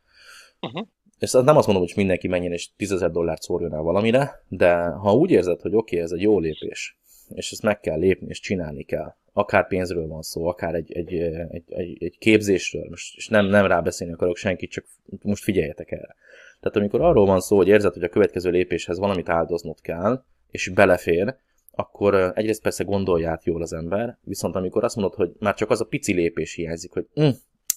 Uh-huh. 0.62 0.88
És 1.20 1.32
nem 1.32 1.58
azt 1.58 1.68
mondom, 1.68 1.86
hogy 1.86 1.94
mindenki 1.96 2.28
menjen 2.28 2.52
és 2.52 2.76
10 2.76 2.92
ezer 2.92 3.12
dollárt 3.12 3.42
szórjon 3.42 3.74
el 3.74 3.82
valamire, 3.82 4.44
de 4.48 4.90
ha 4.90 5.14
úgy 5.14 5.32
érzed, 5.32 5.62
hogy 5.62 5.76
oké, 5.76 5.96
okay, 5.96 6.00
ez 6.00 6.12
egy 6.12 6.22
jó 6.22 6.40
lépés, 6.40 6.98
és 7.34 7.52
ezt 7.52 7.62
meg 7.62 7.80
kell 7.80 7.98
lépni, 7.98 8.28
és 8.30 8.40
csinálni 8.40 8.84
kell. 8.84 9.16
Akár 9.34 9.68
pénzről 9.68 10.08
van 10.08 10.22
szó, 10.22 10.46
akár 10.48 10.76
egy, 10.76 10.92
egy, 10.92 11.14
egy, 11.14 11.64
egy, 11.68 12.04
egy 12.04 12.18
képzésről, 12.18 12.86
most, 12.90 13.16
és 13.18 13.28
nem, 13.28 13.46
nem 13.46 13.66
rábeszélni 13.66 14.14
akarok 14.14 14.38
senkit, 14.38 14.72
csak 14.72 14.86
most 15.22 15.44
figyeljetek 15.44 15.92
erre. 15.92 16.16
Tehát 16.60 16.78
amikor 16.78 17.02
arról 17.02 17.26
van 17.26 17.40
szó, 17.40 17.58
hogy 17.58 17.68
érzed, 17.68 17.94
hogy 17.94 18.04
a 18.04 18.10
következő 18.10 18.50
lépéshez 18.50 19.00
valamit 19.00 19.30
áldoznod 19.30 19.82
kell, 19.82 20.24
és 20.52 20.70
belefér, 20.70 21.36
akkor 21.72 22.32
egyrészt 22.36 22.62
persze 22.62 22.84
gondolját 22.84 23.46
jól 23.46 23.62
az 23.62 23.74
ember, 23.74 24.18
viszont 24.24 24.56
amikor 24.56 24.84
azt 24.84 24.96
mondod, 24.96 25.16
hogy 25.16 25.32
már 25.40 25.54
csak 25.54 25.70
az 25.70 25.82
a 25.82 25.86
pici 25.86 26.14
lépés 26.14 26.54
hiányzik, 26.54 26.92
hogy 26.92 27.08
hm, 27.14 27.30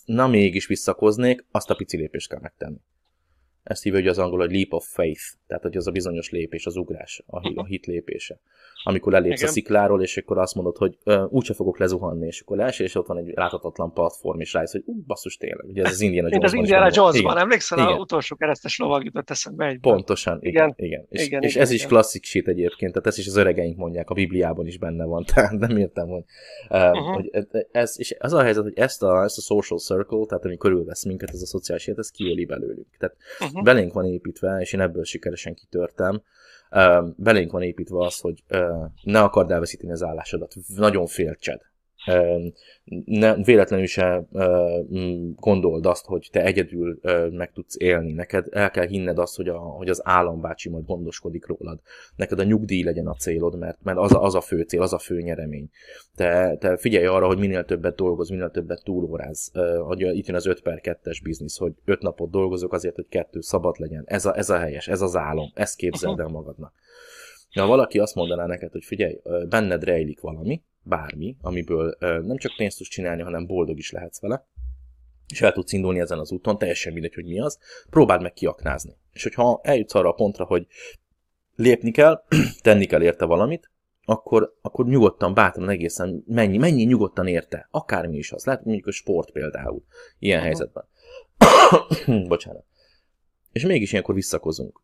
na 0.05 0.27
mégis 0.27 0.67
visszakoznék, 0.67 1.45
azt 1.51 1.71
a 1.71 1.75
pici 1.75 1.97
lépést 1.97 2.29
kell 2.29 2.41
megtenni. 2.43 2.81
Ezt 3.62 3.83
hívja 3.83 3.99
hogy 3.99 4.09
az 4.09 4.19
angol, 4.19 4.38
hogy 4.38 4.53
leap 4.53 4.73
of 4.73 4.87
faith, 4.87 5.23
tehát 5.53 5.67
hogy 5.67 5.77
az 5.77 5.87
a 5.87 5.91
bizonyos 5.91 6.31
lépés, 6.31 6.67
az 6.67 6.77
ugrás, 6.77 7.23
a, 7.27 7.53
a 7.55 7.65
hit 7.65 7.87
lépése 7.87 8.41
amikor 8.85 9.15
elépsz 9.15 9.38
Igen. 9.38 9.49
a 9.49 9.53
szikláról, 9.53 10.03
és 10.03 10.17
akkor 10.17 10.38
azt 10.38 10.55
mondod, 10.55 10.77
hogy 10.77 10.99
uh, 11.05 11.33
úgyse 11.33 11.55
fogok 11.55 11.79
lezuhanni, 11.79 12.27
és 12.27 12.41
akkor 12.41 12.57
leesel, 12.57 12.87
és 12.87 12.95
ott 12.95 13.07
van 13.07 13.19
egy 13.19 13.33
láthatatlan 13.35 13.93
platform, 13.93 14.41
és 14.41 14.53
rájössz, 14.53 14.73
hogy 14.73 14.83
uh, 14.87 14.97
basszus 15.07 15.37
tényleg. 15.37 15.67
Ugye 15.67 15.83
ez 15.83 15.91
az 15.91 16.01
Indiana 16.01 16.29
Jones. 16.31 16.53
az 16.53 16.59
Indiana 16.59 16.88
Jones-ban, 16.93 17.38
emlékszel, 17.38 17.79
igen. 17.79 17.91
a 17.91 17.99
utolsó 17.99 18.37
keresztes 18.37 18.79
lovag 18.79 19.05
jutott 19.05 19.31
eszembe 19.31 19.67
egy. 19.67 19.81
Pontosan, 19.81 20.38
igen. 20.41 20.75
igen. 20.77 20.87
igen. 20.87 21.07
És, 21.09 21.27
igen, 21.27 21.43
és 21.43 21.51
igen, 21.51 21.62
ez 21.62 21.71
igen. 21.71 21.83
is 21.83 21.91
klasszik 21.91 22.25
shit 22.25 22.49
egyébként, 22.49 22.93
tehát 22.93 23.09
ez 23.09 23.19
is 23.19 23.27
az 23.27 23.37
öregeink 23.37 23.77
mondják, 23.77 24.11
a 24.11 24.15
Bibliában 24.15 24.67
is 24.67 24.79
benne 24.79 25.05
van, 25.05 25.25
tehát 25.35 25.59
nem 25.59 25.77
értem, 25.77 26.09
hogy, 26.09 26.25
uh, 26.69 26.79
uh-huh. 26.79 27.15
hogy 27.15 27.31
ez, 27.73 27.95
és 27.99 28.17
az 28.19 28.33
a 28.33 28.43
helyzet, 28.43 28.62
hogy 28.62 28.79
ezt 28.79 29.03
a, 29.03 29.23
ezt 29.23 29.38
a 29.38 29.41
social 29.41 29.79
circle, 29.79 30.27
tehát 30.29 30.45
ami 30.45 30.57
körülvesz 30.57 31.05
minket, 31.05 31.31
ez 31.31 31.43
a 31.43 31.47
szociális 31.47 31.87
élet, 31.87 31.99
ez 31.99 32.11
kiéli 32.11 32.45
belőlünk. 32.45 32.87
Tehát 32.99 33.17
uh-huh. 33.41 33.62
belénk 33.62 33.93
van 33.93 34.05
építve, 34.05 34.59
és 34.61 34.73
én 34.73 34.81
ebből 34.81 35.05
sikeresen 35.42 35.55
kitörtem, 35.55 36.22
belénk 37.16 37.52
van 37.52 37.62
építve 37.62 37.98
az, 37.98 38.20
hogy 38.20 38.44
ne 39.02 39.20
akard 39.20 39.50
elveszíteni 39.50 39.92
az 39.92 40.02
állásodat, 40.02 40.55
nagyon 40.76 41.07
féltsed 41.07 41.61
ne, 43.05 43.35
véletlenül 43.35 43.87
se 43.87 44.27
gondold 45.37 45.87
azt, 45.87 46.07
hogy 46.07 46.29
te 46.33 46.45
egyedül 46.45 47.01
meg 47.31 47.53
tudsz 47.53 47.77
élni. 47.79 48.12
Neked 48.12 48.47
el 48.51 48.71
kell 48.71 48.87
hinned 48.87 49.19
azt, 49.19 49.37
hogy, 49.37 49.49
a, 49.49 49.59
hogy 49.59 49.88
az 49.88 50.01
állambácsi 50.05 50.69
majd 50.69 50.85
gondoskodik 50.85 51.47
rólad. 51.47 51.81
Neked 52.17 52.38
a 52.38 52.43
nyugdíj 52.43 52.83
legyen 52.83 53.07
a 53.07 53.15
célod, 53.15 53.59
mert, 53.59 53.79
mert 53.83 53.99
az, 53.99 54.12
a, 54.12 54.23
az 54.23 54.35
a 54.35 54.41
fő 54.41 54.62
cél, 54.62 54.83
az 54.83 54.93
a 54.93 54.99
fő 54.99 55.21
nyeremény. 55.21 55.71
Te, 56.15 56.57
te 56.57 56.77
figyelj 56.77 57.07
arra, 57.07 57.27
hogy 57.27 57.38
minél 57.38 57.65
többet 57.65 57.97
dolgoz, 57.97 58.29
minél 58.29 58.51
többet 58.51 58.85
túlóráz. 58.85 59.53
Hogy 59.85 60.01
itt 60.01 60.27
jön 60.27 60.37
az 60.37 60.47
5 60.47 60.62
per 60.62 60.81
2-es 60.83 61.19
biznisz, 61.23 61.57
hogy 61.57 61.73
5 61.85 62.01
napot 62.01 62.31
dolgozok 62.31 62.73
azért, 62.73 62.95
hogy 62.95 63.09
kettő 63.09 63.41
szabad 63.41 63.75
legyen. 63.79 64.03
Ez 64.07 64.25
a, 64.25 64.37
ez 64.37 64.51
a 64.51 64.59
helyes, 64.59 64.88
ez 64.88 65.01
az 65.01 65.17
álom. 65.17 65.51
Ezt 65.55 65.77
képzeld 65.77 66.21
el 66.21 66.29
magadnak. 66.29 66.73
Ha 67.53 67.67
valaki 67.67 67.99
azt 67.99 68.15
mondaná 68.15 68.47
neked, 68.47 68.73
hogy 68.73 68.85
figyelj, 68.85 69.21
benned 69.49 69.85
rejlik 69.85 70.21
valami, 70.21 70.62
bármi, 70.83 71.37
amiből 71.40 71.97
nem 72.01 72.37
csak 72.37 72.57
pénzt 72.57 72.77
tudsz 72.77 72.88
csinálni, 72.88 73.23
hanem 73.23 73.47
boldog 73.47 73.79
is 73.79 73.90
lehetsz 73.90 74.21
vele, 74.21 74.47
és 75.29 75.40
el 75.40 75.53
tudsz 75.53 75.73
indulni 75.73 76.01
ezen 76.01 76.18
az 76.18 76.33
úton, 76.33 76.59
teljesen 76.59 76.92
mindegy, 76.92 77.14
hogy 77.14 77.25
mi 77.25 77.40
az, 77.40 77.59
próbáld 77.90 78.23
meg 78.23 78.33
kiaknázni. 78.33 78.97
És 79.12 79.23
hogyha 79.23 79.61
eljutsz 79.62 79.95
arra 79.95 80.09
a 80.09 80.12
pontra, 80.12 80.45
hogy 80.45 80.66
lépni 81.57 81.90
kell, 81.90 82.25
tenni 82.62 82.87
kell 82.87 83.03
érte 83.03 83.25
valamit, 83.25 83.71
akkor, 84.05 84.57
akkor 84.61 84.87
nyugodtan, 84.87 85.35
bátran 85.35 85.68
egészen 85.68 86.25
mennyi, 86.27 86.59
mennyi 86.59 86.83
nyugodtan 86.83 87.27
érte, 87.27 87.68
akármi 87.71 88.16
is 88.16 88.33
az. 88.33 88.45
Lehet 88.45 88.64
mondjuk 88.64 88.87
a 88.87 88.90
sport 88.90 89.31
például, 89.31 89.85
ilyen 90.18 90.38
uh-huh. 90.38 90.55
helyzetben. 90.55 90.85
Bocsánat. 92.29 92.64
És 93.53 93.64
mégis 93.66 93.90
ilyenkor 93.90 94.14
visszakozunk 94.14 94.81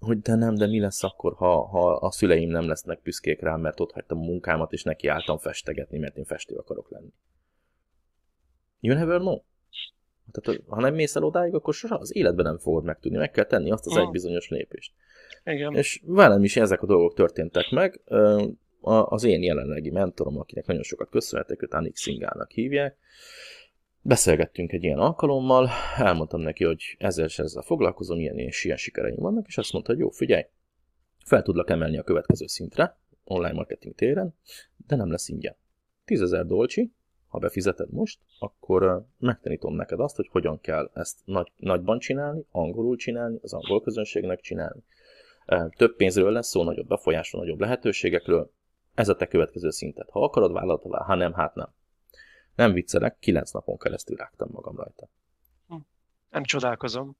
hogy 0.00 0.20
de 0.20 0.34
nem, 0.34 0.54
de 0.54 0.66
mi 0.66 0.80
lesz 0.80 1.02
akkor, 1.02 1.34
ha, 1.34 1.66
ha 1.66 1.92
a 1.92 2.10
szüleim 2.10 2.50
nem 2.50 2.68
lesznek 2.68 3.02
büszkék 3.02 3.40
rám, 3.40 3.60
mert 3.60 3.80
ott 3.80 3.92
hagytam 3.92 4.18
a 4.18 4.24
munkámat, 4.24 4.72
és 4.72 4.82
neki 4.82 5.06
álltam 5.06 5.38
festegetni, 5.38 5.98
mert 5.98 6.16
én 6.16 6.24
festő 6.24 6.54
akarok 6.54 6.90
lenni. 6.90 7.12
You 8.80 8.96
never 8.96 9.18
know. 9.18 9.40
Tehát, 10.30 10.62
ha 10.66 10.80
nem 10.80 10.94
mész 10.94 11.16
el 11.16 11.22
odáig, 11.22 11.54
akkor 11.54 11.74
soha 11.74 11.94
az 11.94 12.16
életben 12.16 12.44
nem 12.44 12.58
fogod 12.58 12.84
megtudni. 12.84 13.18
Meg 13.18 13.30
kell 13.30 13.44
tenni 13.44 13.70
azt 13.70 13.86
az 13.86 13.96
egy 13.96 14.10
bizonyos 14.10 14.48
lépést. 14.48 14.92
Igen. 15.44 15.74
És 15.74 16.02
velem 16.04 16.44
is 16.44 16.56
ezek 16.56 16.82
a 16.82 16.86
dolgok 16.86 17.14
történtek 17.14 17.70
meg. 17.70 18.00
Az 18.80 19.24
én 19.24 19.42
jelenlegi 19.42 19.90
mentorom, 19.90 20.38
akinek 20.38 20.66
nagyon 20.66 20.82
sokat 20.82 21.10
köszönhetek, 21.10 21.62
őt 21.62 21.74
Anik 21.74 21.96
Szingának 21.96 22.50
hívják, 22.50 22.96
Beszélgettünk 24.08 24.72
egy 24.72 24.82
ilyen 24.82 24.98
alkalommal, 24.98 25.68
elmondtam 25.96 26.40
neki, 26.40 26.64
hogy 26.64 26.96
ezzel 26.98 27.24
és 27.24 27.38
ezzel 27.38 27.62
foglalkozom, 27.62 28.18
ilyen 28.18 28.38
és 28.38 28.64
ilyen 28.64 28.76
sikereim 28.76 29.16
vannak, 29.16 29.46
és 29.46 29.58
azt 29.58 29.72
mondta, 29.72 29.90
hogy 29.90 30.00
jó, 30.00 30.10
figyelj, 30.10 30.42
fel 31.24 31.42
tudlak 31.42 31.70
emelni 31.70 31.98
a 31.98 32.02
következő 32.02 32.46
szintre, 32.46 32.98
online 33.24 33.52
marketing 33.52 33.94
téren, 33.94 34.34
de 34.86 34.96
nem 34.96 35.10
lesz 35.10 35.28
ingyen. 35.28 35.56
10 36.04 36.20
ezer 36.22 36.46
dolcsi, 36.46 36.92
ha 37.26 37.38
befizeted 37.38 37.90
most, 37.90 38.18
akkor 38.38 39.06
megtanítom 39.18 39.74
neked 39.74 40.00
azt, 40.00 40.16
hogy 40.16 40.28
hogyan 40.28 40.60
kell 40.60 40.90
ezt 40.94 41.18
nagy, 41.24 41.52
nagyban 41.56 41.98
csinálni, 41.98 42.44
angolul 42.50 42.96
csinálni, 42.96 43.38
az 43.42 43.52
angol 43.52 43.82
közönségnek 43.82 44.40
csinálni. 44.40 44.82
Több 45.76 45.96
pénzről 45.96 46.32
lesz 46.32 46.48
szó, 46.48 46.62
nagyobb 46.62 46.88
befolyásról, 46.88 47.42
nagyobb 47.42 47.60
lehetőségekről. 47.60 48.52
Ez 48.94 49.08
a 49.08 49.16
te 49.16 49.26
következő 49.26 49.70
szintet. 49.70 50.10
Ha 50.10 50.22
akarod, 50.24 50.52
vállalod, 50.52 50.82
ha 50.82 51.14
nem, 51.14 51.32
hát 51.32 51.54
nem. 51.54 51.76
Nem 52.58 52.72
viccelek, 52.72 53.18
kilenc 53.18 53.50
napon 53.50 53.78
keresztül 53.78 54.16
rágtam 54.16 54.48
magam 54.52 54.76
rajta. 54.76 55.08
Hm. 55.68 55.74
Nem 56.30 56.44
csodálkozom. 56.44 57.16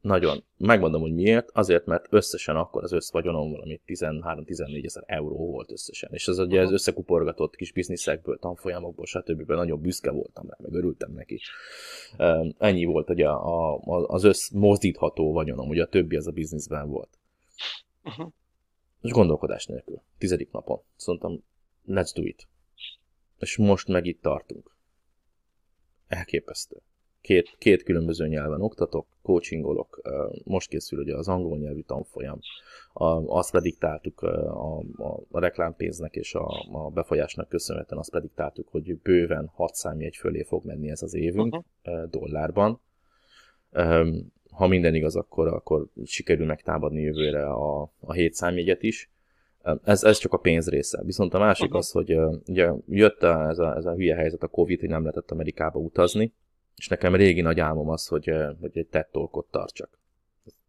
Nagyon. 0.00 0.44
Megmondom, 0.56 1.00
hogy 1.00 1.14
miért. 1.14 1.50
Azért, 1.50 1.86
mert 1.86 2.06
összesen 2.10 2.56
akkor 2.56 2.82
az 2.82 2.92
összvagyonom 2.92 3.50
valami 3.50 3.80
13-14 3.86 4.84
ezer 4.84 5.02
euró 5.06 5.36
volt 5.50 5.72
összesen. 5.72 6.10
És 6.12 6.28
az 6.28 6.38
ugye 6.38 6.60
ez 6.60 6.72
összekuporgatott 6.72 7.56
kis 7.56 7.72
bizniszekből, 7.72 8.38
tanfolyamokból, 8.38 9.06
stb. 9.06 9.50
nagyon 9.50 9.80
büszke 9.80 10.10
voltam 10.10 10.48
rá, 10.48 10.56
meg 10.58 10.72
örültem 10.72 11.12
neki. 11.12 11.40
Ennyi 12.58 12.84
volt 12.84 13.10
ugye 13.10 13.28
a, 13.28 13.74
a, 13.74 14.06
az 14.06 14.24
összmozdítható 14.24 15.32
vagyonom, 15.32 15.68
ugye 15.68 15.82
a 15.82 15.88
többi 15.88 16.16
az 16.16 16.26
a 16.26 16.32
bizniszben 16.32 16.88
volt. 16.88 17.18
Uh-huh. 18.04 18.32
És 19.00 19.10
gondolkodás 19.10 19.66
nélkül. 19.66 20.02
Tizedik 20.18 20.50
napon. 20.50 20.80
Szóval 20.96 21.42
let's 21.88 22.10
do 22.14 22.22
it. 22.22 22.48
És 23.38 23.56
most 23.56 23.88
meg 23.88 24.06
itt 24.06 24.22
tartunk. 24.22 24.76
Elképesztő 26.06 26.82
két, 27.24 27.54
két 27.58 27.82
különböző 27.82 28.26
nyelven 28.26 28.60
oktatok, 28.60 29.06
coachingolok, 29.22 30.00
most 30.44 30.68
készül 30.68 30.98
ugye 30.98 31.16
az 31.16 31.28
angol 31.28 31.58
nyelvű 31.58 31.80
tanfolyam, 31.80 32.38
azt 33.26 33.50
prediktáltuk 33.50 34.20
a, 34.20 34.78
a, 34.78 35.20
a 35.30 35.40
reklámpénznek 35.40 36.14
és 36.14 36.34
a, 36.34 36.46
a 36.72 36.90
befolyásnak 36.90 37.48
köszönhetően 37.48 38.00
azt 38.00 38.10
prediktáltuk, 38.10 38.68
hogy 38.68 38.96
bőven 38.98 39.50
6 39.54 39.74
számjegy 39.74 40.16
fölé 40.16 40.42
fog 40.42 40.64
menni 40.64 40.90
ez 40.90 41.02
az 41.02 41.14
évünk 41.14 41.54
uh-huh. 41.54 42.10
dollárban. 42.10 42.80
Ha 44.50 44.66
minden 44.66 44.94
igaz, 44.94 45.16
akkor, 45.16 45.46
akkor 45.46 45.86
sikerül 46.04 46.46
megtámadni 46.46 47.00
jövőre 47.00 47.46
a, 47.46 47.82
a 48.00 48.12
7 48.12 48.34
számjegyet 48.34 48.82
is. 48.82 49.10
Ez, 49.84 50.02
ez 50.02 50.18
csak 50.18 50.32
a 50.32 50.36
pénz 50.36 50.68
része. 50.68 51.02
Viszont 51.04 51.34
a 51.34 51.38
másik 51.38 51.64
uh-huh. 51.64 51.78
az, 51.78 51.90
hogy 51.90 52.18
ugye 52.46 52.70
jött 52.88 53.22
a, 53.22 53.48
ez, 53.48 53.58
a, 53.58 53.76
ez 53.76 53.84
a 53.84 53.94
hülye 53.94 54.14
helyzet, 54.14 54.42
a 54.42 54.48
Covid, 54.48 54.80
hogy 54.80 54.88
nem 54.88 55.00
lehetett 55.00 55.30
Amerikába 55.30 55.78
utazni, 55.78 56.32
és 56.76 56.88
nekem 56.88 57.14
régi 57.14 57.40
nagy 57.40 57.60
álmom 57.60 57.88
az, 57.88 58.06
hogy, 58.06 58.30
hogy 58.60 58.78
egy 58.78 58.86
TED 58.86 59.06
Talkot 59.06 59.46
tartsak. 59.50 59.98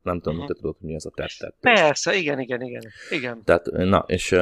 Nem 0.01 0.17
tudom, 0.19 0.33
uh-huh. 0.33 0.47
te 0.47 0.53
tudod, 0.53 0.75
hogy 0.79 0.87
mi 0.87 0.95
az 0.95 1.05
a 1.05 1.09
TED 1.09 1.53
Persze, 1.59 2.15
igen, 2.15 2.39
igen, 2.39 2.61
igen. 2.61 2.83
igen. 3.09 3.41
Tehát, 3.43 3.65
na, 3.71 4.03
és, 4.07 4.35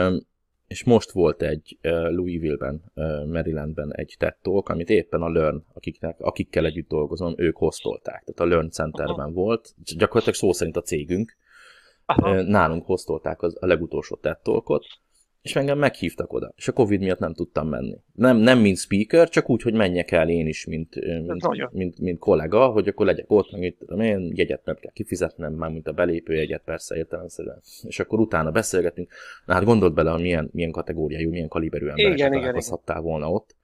és 0.68 0.84
most 0.84 1.12
volt 1.12 1.42
egy 1.42 1.78
Louisville-ben, 1.82 2.84
Marylandben 3.28 3.96
egy 3.96 4.16
TED 4.20 4.36
Talk, 4.42 4.70
amit 4.70 4.89
éppen 4.89 5.22
a 5.22 5.30
Learn, 5.30 5.66
akiknek, 5.74 6.20
akikkel 6.20 6.66
együtt 6.66 6.88
dolgozom, 6.88 7.34
ők 7.38 7.58
hoztolták. 7.58 8.24
Tehát 8.24 8.39
a 8.39 8.56
Learn 8.56 8.70
Centerben 8.70 9.16
uh-huh. 9.16 9.34
volt, 9.34 9.74
gyakorlatilag 9.98 10.36
szó 10.36 10.54
szerint 10.54 10.78
a 10.78 10.82
cégünk. 10.82 11.38
Aha. 12.06 12.42
Nálunk 12.42 12.86
hoztolták 12.86 13.42
az, 13.42 13.58
a 13.60 13.66
legutolsó 13.66 14.16
TED 14.16 14.38
Talkot, 14.38 14.86
és 15.44 15.56
engem 15.56 15.78
meghívtak 15.78 16.34
oda, 16.34 16.54
és 16.56 16.68
a 16.68 16.72
Covid 16.72 17.00
miatt 17.00 17.20
nem 17.20 17.34
tudtam 17.34 17.68
menni. 17.68 17.98
Nem, 18.13 18.38
nem 18.38 18.60
mint 18.60 18.78
speaker, 18.78 19.30
csak 19.30 19.50
úgy, 19.50 19.62
hogy 19.62 19.74
menjek 19.74 20.12
el 20.12 20.30
én 20.30 20.48
is, 20.48 20.66
mint, 20.66 20.96
mint, 21.26 21.72
mint, 21.72 22.00
mint 22.00 22.20
kollega, 22.20 22.68
hogy 22.68 22.88
akkor 22.88 23.06
legyek 23.06 23.32
ott, 23.32 23.52
meg 23.52 23.63
itt 23.63 23.80
tudom 23.80 24.00
én, 24.00 24.32
jegyet 24.36 24.66
nem 24.66 24.76
kell 24.76 24.92
kifizetnem, 24.92 25.54
már 25.54 25.72
mint 25.72 25.88
a 25.88 25.92
belépő 25.92 26.34
jegyet, 26.34 26.62
persze 26.66 26.96
értelemszerűen. 26.96 27.62
És 27.84 28.00
akkor 28.00 28.20
utána 28.20 28.52
beszélgetünk. 28.52 29.12
Na 29.46 29.54
hát 29.54 29.63
gondold 29.63 29.94
bele, 29.94 30.12
hogy 30.12 30.22
milyen, 30.22 30.50
milyen 30.52 30.72
kategóriájú, 30.72 31.30
milyen 31.30 31.48
kaliberű 31.48 31.88
emberek 31.88 32.18
találkozhattál 32.18 33.02
volna 33.02 33.32
ott, 33.32 33.56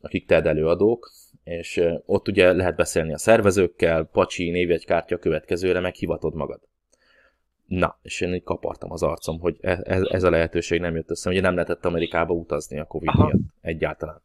akik 0.00 0.26
TED 0.26 0.46
előadók, 0.46 1.10
és 1.44 1.82
ott 2.06 2.28
ugye 2.28 2.52
lehet 2.52 2.76
beszélni 2.76 3.12
a 3.12 3.18
szervezőkkel, 3.18 4.04
pacsi, 4.04 4.50
névjegykártya 4.50 5.18
következőre, 5.18 5.80
meghivatod 5.80 6.34
magad. 6.34 6.60
Na, 7.70 7.98
és 8.02 8.20
én 8.20 8.34
így 8.34 8.42
kapartam 8.42 8.92
az 8.92 9.02
arcom, 9.02 9.40
hogy 9.40 9.56
ez, 9.60 9.78
e, 9.82 10.00
ez 10.10 10.22
a 10.22 10.30
lehetőség 10.30 10.80
nem 10.80 10.94
jött 10.94 11.10
össze. 11.10 11.30
Ugye 11.30 11.40
nem 11.40 11.54
lehetett 11.54 11.84
Amerikába 11.84 12.34
utazni 12.34 12.78
a 12.78 12.84
Covid 12.84 13.08
Aha. 13.08 13.26
miatt 13.26 13.40
egyáltalán. 13.60 14.22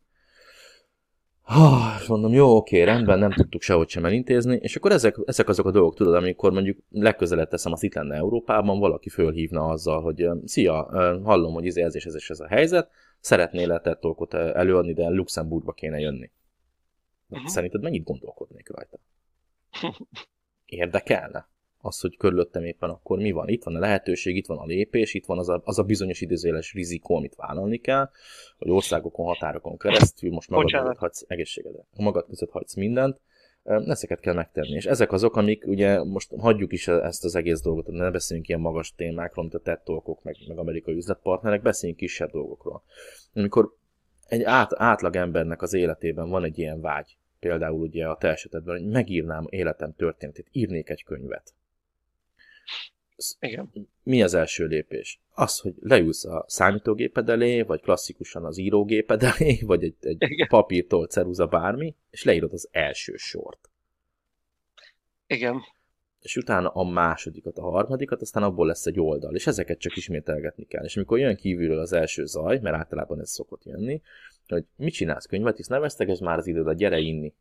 Ah, 1.44 2.08
mondom, 2.08 2.34
jó, 2.34 2.56
oké, 2.56 2.84
rendben, 2.84 3.20
nem 3.20 3.32
tudtuk 3.32 3.62
sehogy 3.62 3.90
sem 3.90 4.06
elintézni, 4.06 4.56
és 4.62 4.76
akkor 4.76 4.92
ezek, 4.92 5.16
ezek 5.26 5.50
azok 5.50 5.66
a 5.66 5.72
dolgok, 5.72 5.96
tudod, 5.96 6.14
amikor 6.14 6.52
mondjuk 6.52 6.78
legközelebb 6.90 7.48
teszem, 7.48 7.72
az 7.72 7.84
itt 7.84 7.94
lenne 7.94 8.16
Európában, 8.16 8.80
valaki 8.80 9.10
fölhívna 9.10 9.68
azzal, 9.68 10.02
hogy 10.02 10.30
szia, 10.46 10.84
hallom, 11.24 11.54
hogy 11.54 11.66
izé, 11.66 11.82
ez 11.82 11.96
és 11.96 12.06
ez 12.06 12.16
és 12.16 12.30
ez 12.30 12.40
a 12.40 12.48
helyzet, 12.48 12.90
szeretnél 13.20 13.68
lehetett 13.68 14.00
tolkot 14.00 14.34
előadni, 14.34 14.94
de 14.94 15.10
Luxemburgba 15.10 15.72
kéne 15.72 16.00
jönni. 16.00 16.32
Uh-huh. 17.30 17.48
Szerinted 17.48 17.82
mennyit 17.82 18.04
gondolkodnék 18.04 18.70
rajta? 18.70 19.00
Érdekelne? 20.66 21.48
Az, 21.86 22.00
hogy 22.00 22.18
körülöttem 22.18 22.64
éppen 22.64 22.90
akkor 22.90 23.18
mi 23.18 23.32
van. 23.32 23.48
Itt 23.48 23.64
van 23.64 23.76
a 23.76 23.80
lehetőség, 23.80 24.36
itt 24.36 24.46
van 24.46 24.58
a 24.58 24.66
lépés, 24.66 25.14
itt 25.14 25.26
van 25.26 25.38
az 25.38 25.50
a, 25.50 25.62
az 25.64 25.80
a 25.80 25.84
bizonyos 25.84 26.22
időzéles 26.22 26.74
rizikó, 26.74 27.16
amit 27.16 27.36
vállalni 27.36 27.78
kell, 27.78 28.10
hogy 28.58 28.70
országokon, 28.70 29.26
határokon 29.26 29.78
keresztül 29.78 30.32
most 30.32 30.50
magad 30.50 30.72
között 30.72 30.98
hagysz 30.98 31.26
egészségedre. 31.28 31.86
Magad 31.98 32.26
között 32.28 32.52
hagysz 32.52 32.76
mindent, 32.76 33.22
ezeket 33.66 34.20
kell 34.20 34.34
megtenni. 34.34 34.76
És 34.76 34.86
ezek 34.86 35.12
azok, 35.12 35.36
amik 35.36 35.68
ugye 35.68 36.04
most 36.04 36.32
hagyjuk 36.38 36.74
is 36.74 36.88
ezt 36.88 37.24
az 37.24 37.36
egész 37.36 37.62
dolgot, 37.62 37.88
ne 37.88 38.12
beszéljünk 38.12 38.50
ilyen 38.50 38.62
magas 38.62 38.94
témákról, 38.96 39.44
mint 39.44 39.56
a 39.56 39.60
TED 39.60 39.82
meg, 40.22 40.36
meg 40.48 40.58
amerikai 40.58 40.96
üzletpartnerek, 40.96 41.62
beszéljünk 41.62 42.00
kisebb 42.00 42.32
dolgokról. 42.32 42.84
Amikor 43.34 43.76
egy 44.28 44.44
át, 44.44 44.72
átlag 44.76 45.16
embernek 45.16 45.62
az 45.62 45.74
életében 45.74 46.30
van 46.30 46.44
egy 46.44 46.60
ilyen 46.60 46.82
vágy, 46.82 47.18
például 47.40 47.80
ugye 47.80 48.08
a 48.08 48.18
te 48.18 48.28
esetedben, 48.28 48.78
hogy 48.78 48.88
megírnám 48.88 49.48
életem 49.50 49.94
történetét, 49.96 50.48
írnék 50.52 50.90
egy 50.90 51.04
könyvet. 51.04 51.54
Igen. 53.40 53.72
Mi 54.04 54.24
az 54.24 54.34
első 54.34 54.66
lépés? 54.66 55.20
Az, 55.30 55.60
hogy 55.60 55.74
leülsz 55.80 56.26
a 56.26 56.46
számítógéped 56.48 57.30
elé, 57.30 57.62
vagy 57.62 57.82
klasszikusan 57.82 58.46
az 58.46 58.58
írógéped 58.58 59.24
elé, 59.38 59.60
vagy 59.62 59.84
egy, 59.84 59.96
egy 60.00 60.48
papírtól 60.48 61.08
ceruza 61.08 61.48
bármi, 61.48 61.96
és 62.10 62.24
leírod 62.24 62.54
az 62.54 62.68
első 62.72 63.16
sort. 63.16 63.70
Igen. 65.28 65.62
És 66.20 66.36
utána 66.36 66.70
a 66.70 66.84
másodikat, 66.84 67.58
a 67.58 67.70
harmadikat, 67.70 68.22
aztán 68.22 68.44
abból 68.44 68.68
lesz 68.68 68.86
egy 68.86 69.00
oldal, 69.00 69.36
és 69.36 69.48
ezeket 69.48 69.80
csak 69.80 69.96
ismételgetni 69.96 70.66
kell. 70.66 70.84
És 70.84 70.96
amikor 70.96 71.20
jön 71.20 71.36
kívülről 71.36 71.80
az 71.80 71.94
első 71.94 72.26
zaj, 72.26 72.60
mert 72.60 72.76
általában 72.76 73.20
ez 73.20 73.30
szokott 73.30 73.64
jönni, 73.64 74.02
hogy 74.48 74.66
mit 74.76 74.94
csinálsz 74.94 75.26
könyvet, 75.26 75.58
hisz 75.58 75.68
nem 75.68 75.82
veszteges 75.82 76.20
már 76.20 76.38
az 76.38 76.48
időd, 76.48 76.68
a 76.68 76.74
gyere 76.74 76.98
inni. 76.98 77.34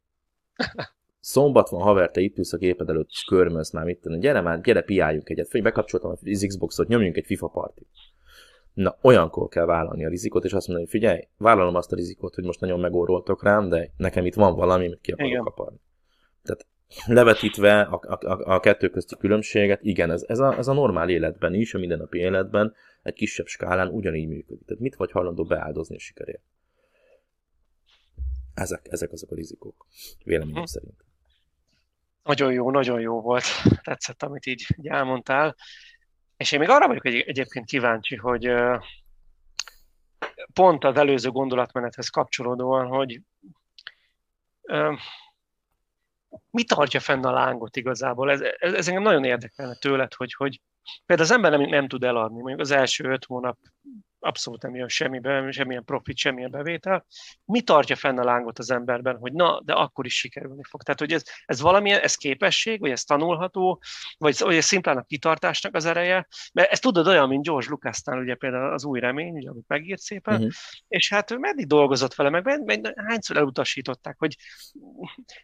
Szombat 1.26 1.68
van, 1.68 1.82
haver, 1.82 2.10
te 2.10 2.20
itt 2.20 2.38
ülsz 2.38 2.52
a 2.52 2.56
géped 2.56 2.88
előtt, 2.88 3.08
és 3.10 3.24
körmölsz 3.24 3.72
már, 3.72 3.84
mit 3.84 4.00
tenni. 4.00 4.18
Gyere 4.18 4.40
már, 4.40 4.60
gyere, 4.60 4.82
piáljunk 4.82 5.28
egyet. 5.28 5.48
Föl, 5.48 5.62
bekapcsoltam 5.62 6.10
az 6.10 6.44
Xboxot, 6.46 6.88
nyomjunk 6.88 7.16
egy 7.16 7.24
FIFA 7.24 7.48
partit. 7.48 7.88
Na, 8.74 8.98
olyankor 9.02 9.48
kell 9.48 9.64
vállalni 9.64 10.04
a 10.04 10.08
rizikot, 10.08 10.44
és 10.44 10.52
azt 10.52 10.66
mondani, 10.66 10.88
hogy 10.90 11.00
figyelj, 11.00 11.28
vállalom 11.37 11.74
azt 11.74 11.92
a 11.92 11.96
rizikot, 11.96 12.34
hogy 12.34 12.44
most 12.44 12.60
nagyon 12.60 12.80
megorroltok 12.80 13.42
rám, 13.42 13.68
de 13.68 13.92
nekem 13.96 14.26
itt 14.26 14.34
van 14.34 14.54
valami, 14.54 14.87
amit 14.87 15.00
ki 15.00 15.12
akarok 15.12 15.30
igen. 15.30 15.42
kaparni. 15.42 15.80
Tehát 16.42 16.66
levetítve 17.06 17.80
a, 17.80 18.00
a, 18.26 18.54
a 18.54 18.60
kettő 18.60 18.88
közti 18.88 19.16
különbséget, 19.16 19.82
igen, 19.82 20.10
ez, 20.10 20.24
ez, 20.26 20.38
a, 20.38 20.56
ez 20.58 20.68
a 20.68 20.72
normál 20.72 21.08
életben 21.08 21.54
is, 21.54 21.74
a 21.74 21.78
mindennapi 21.78 22.18
életben 22.18 22.74
egy 23.02 23.14
kisebb 23.14 23.46
skálán 23.46 23.88
ugyanígy 23.88 24.28
működik. 24.28 24.66
Tehát 24.66 24.82
mit 24.82 24.96
vagy 24.96 25.10
hajlandó 25.10 25.44
beáldozni 25.44 25.96
a 25.96 25.98
sikerért? 25.98 26.42
Ezek, 28.54 28.87
ezek 28.90 29.12
azok 29.12 29.30
a 29.30 29.34
rizikók, 29.34 29.87
véleményem 30.24 30.62
hm. 30.62 30.64
szerint. 30.64 31.04
Nagyon 32.24 32.52
jó, 32.52 32.70
nagyon 32.70 33.00
jó 33.00 33.20
volt. 33.20 33.44
Tetszett, 33.82 34.22
amit 34.22 34.46
így, 34.46 34.66
így 34.76 34.88
elmondtál. 34.88 35.54
És 36.37 36.52
én 36.52 36.58
még 36.58 36.68
arra 36.68 36.87
vagyok 36.87 37.06
egy, 37.06 37.20
egyébként 37.20 37.66
kíváncsi, 37.66 38.16
hogy 38.16 38.52
pont 40.52 40.84
az 40.84 40.96
előző 40.96 41.30
gondolatmenethez 41.30 42.08
kapcsolódóan, 42.08 42.87
hogy 42.87 43.20
mi 46.50 46.64
tartja 46.64 47.00
fenn 47.00 47.24
a 47.24 47.32
lángot 47.32 47.76
igazából? 47.76 48.30
Ez, 48.30 48.40
ez, 48.40 48.72
ez 48.72 48.88
engem 48.88 49.02
nagyon 49.02 49.24
érdekelne 49.24 49.74
tőled, 49.74 50.14
hogy, 50.14 50.34
hogy 50.34 50.60
például 51.06 51.28
az 51.28 51.34
ember 51.34 51.50
nem, 51.50 51.60
nem 51.60 51.88
tud 51.88 52.04
eladni, 52.04 52.40
mondjuk 52.40 52.60
az 52.60 52.70
első 52.70 53.04
öt 53.04 53.24
hónap 53.24 53.58
abszolút 54.24 54.62
nem 54.62 54.74
jön 54.74 54.88
semmibe, 54.88 55.50
semmilyen 55.50 55.84
profit, 55.84 56.16
semmilyen 56.16 56.50
bevétel. 56.50 57.06
Mi 57.44 57.60
tartja 57.60 57.96
fenn 57.96 58.18
a 58.18 58.24
lángot 58.24 58.58
az 58.58 58.70
emberben, 58.70 59.16
hogy 59.16 59.32
na, 59.32 59.60
de 59.64 59.72
akkor 59.72 60.06
is 60.06 60.18
sikerülni 60.18 60.62
fog? 60.68 60.82
Tehát, 60.82 61.00
hogy 61.00 61.12
ez, 61.12 61.22
ez 61.44 61.60
valamilyen, 61.60 62.00
ez 62.00 62.14
képesség, 62.14 62.80
vagy 62.80 62.90
ez 62.90 63.04
tanulható, 63.04 63.82
vagy, 64.18 64.37
vagy 64.38 64.56
ez 64.56 64.64
szimplán 64.64 64.96
a 64.96 65.02
kitartásnak 65.02 65.74
az 65.74 65.84
ereje? 65.84 66.26
Mert 66.52 66.70
ezt 66.70 66.82
tudod 66.82 67.06
olyan, 67.06 67.28
mint 67.28 67.44
George 67.44 67.68
Lucasnál, 67.68 68.18
ugye 68.18 68.34
például 68.34 68.72
az 68.72 68.84
új 68.84 69.00
remény, 69.00 69.34
ugye, 69.34 69.50
amit 69.50 69.68
megírt 69.68 70.00
szépen, 70.00 70.34
uh-huh. 70.34 70.50
és 70.88 71.08
hát 71.08 71.30
ő 71.30 71.37
meddig 71.37 71.66
dolgozott 71.66 72.14
vele, 72.14 72.30
meg, 72.30 72.64
meg 72.64 72.92
hányszor 73.06 73.37
elutasították, 73.37 74.18
hogy, 74.18 74.37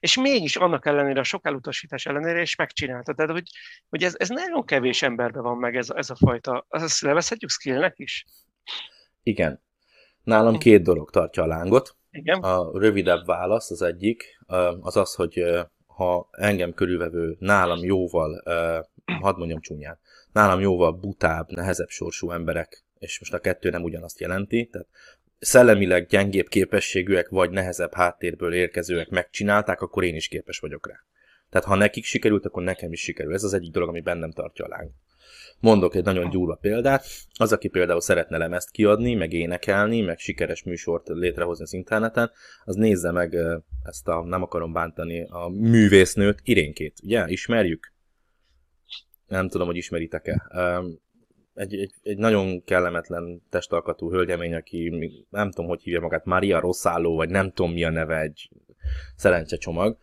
és 0.00 0.16
mégis 0.16 0.56
annak 0.56 0.86
ellenére, 0.86 1.20
a 1.20 1.24
sok 1.24 1.46
elutasítás 1.46 2.06
ellenére 2.06 2.40
is 2.40 2.56
megcsinálta. 2.56 3.14
Tehát, 3.14 3.30
hogy, 3.30 3.48
hogy 3.88 4.04
ez, 4.04 4.14
ez 4.18 4.28
nagyon 4.28 4.64
kevés 4.64 5.02
emberben 5.02 5.42
van 5.42 5.56
meg 5.56 5.76
ez, 5.76 5.90
ez 5.90 6.10
a 6.10 6.16
fajta, 6.16 6.66
azt 6.68 7.00
levezhetjük 7.00 7.50
skillnek 7.50 7.98
is? 7.98 8.24
Igen. 9.22 9.62
Nálam 10.22 10.58
két 10.58 10.82
dolog 10.82 11.10
tartja 11.10 11.42
a 11.42 11.46
lángot. 11.46 11.96
Igen. 12.10 12.40
A 12.40 12.78
rövidebb 12.78 13.26
válasz 13.26 13.70
az 13.70 13.82
egyik, 13.82 14.38
az 14.80 14.96
az, 14.96 15.14
hogy 15.14 15.44
ha 15.86 16.28
engem 16.30 16.74
körülvevő 16.74 17.36
nálam 17.38 17.84
jóval, 17.84 18.42
hadd 19.20 19.36
mondjam 19.36 19.60
csúnyán, 19.60 19.98
nálam 20.32 20.60
jóval 20.60 20.92
butább, 20.92 21.50
nehezebb 21.50 21.88
sorsú 21.88 22.30
emberek, 22.30 22.84
és 22.98 23.18
most 23.18 23.34
a 23.34 23.38
kettő 23.40 23.70
nem 23.70 23.82
ugyanazt 23.82 24.20
jelenti, 24.20 24.68
tehát 24.72 24.88
szellemileg 25.38 26.06
gyengébb 26.06 26.48
képességűek, 26.48 27.28
vagy 27.28 27.50
nehezebb 27.50 27.94
háttérből 27.94 28.54
érkezőek 28.54 29.08
megcsinálták, 29.08 29.80
akkor 29.80 30.04
én 30.04 30.14
is 30.14 30.28
képes 30.28 30.58
vagyok 30.58 30.86
rá. 30.86 30.94
Tehát 31.50 31.66
ha 31.66 31.74
nekik 31.74 32.04
sikerült, 32.04 32.46
akkor 32.46 32.62
nekem 32.62 32.92
is 32.92 33.00
sikerül. 33.00 33.34
Ez 33.34 33.44
az 33.44 33.54
egyik 33.54 33.72
dolog, 33.72 33.88
ami 33.88 34.00
bennem 34.00 34.30
tartja 34.30 34.64
a 34.64 34.68
láng. 34.68 34.90
Mondok 35.60 35.94
egy 35.94 36.04
nagyon 36.04 36.30
gyúrva 36.30 36.54
példát. 36.54 37.04
Az, 37.38 37.52
aki 37.52 37.68
például 37.68 38.00
szeretne 38.00 38.36
lemezt 38.36 38.70
kiadni, 38.70 39.14
meg 39.14 39.32
énekelni, 39.32 40.00
meg 40.00 40.18
sikeres 40.18 40.62
műsort 40.62 41.08
létrehozni 41.08 41.64
az 41.64 41.72
interneten, 41.72 42.30
az 42.64 42.74
nézze 42.74 43.10
meg 43.10 43.36
ezt 43.82 44.08
a, 44.08 44.24
nem 44.24 44.42
akarom 44.42 44.72
bántani, 44.72 45.26
a 45.28 45.48
művésznőt, 45.48 46.40
Irénkét. 46.44 46.98
Ugye? 47.02 47.24
Ismerjük? 47.28 47.92
Nem 49.26 49.48
tudom, 49.48 49.66
hogy 49.66 49.76
ismeritek-e. 49.76 50.42
Egy, 51.54 51.74
egy, 51.74 51.94
egy 52.02 52.18
nagyon 52.18 52.64
kellemetlen 52.64 53.42
testalkatú 53.50 54.10
hölgyemény, 54.10 54.54
aki 54.54 55.10
nem 55.30 55.50
tudom, 55.50 55.70
hogy 55.70 55.82
hívja 55.82 56.00
magát, 56.00 56.24
Maria 56.24 56.60
Rosszálló, 56.60 57.16
vagy 57.16 57.30
nem 57.30 57.52
tudom 57.52 57.72
mi 57.72 57.84
a 57.84 57.90
neve, 57.90 58.20
egy 58.20 58.50
szerencsecsomag 59.16 59.98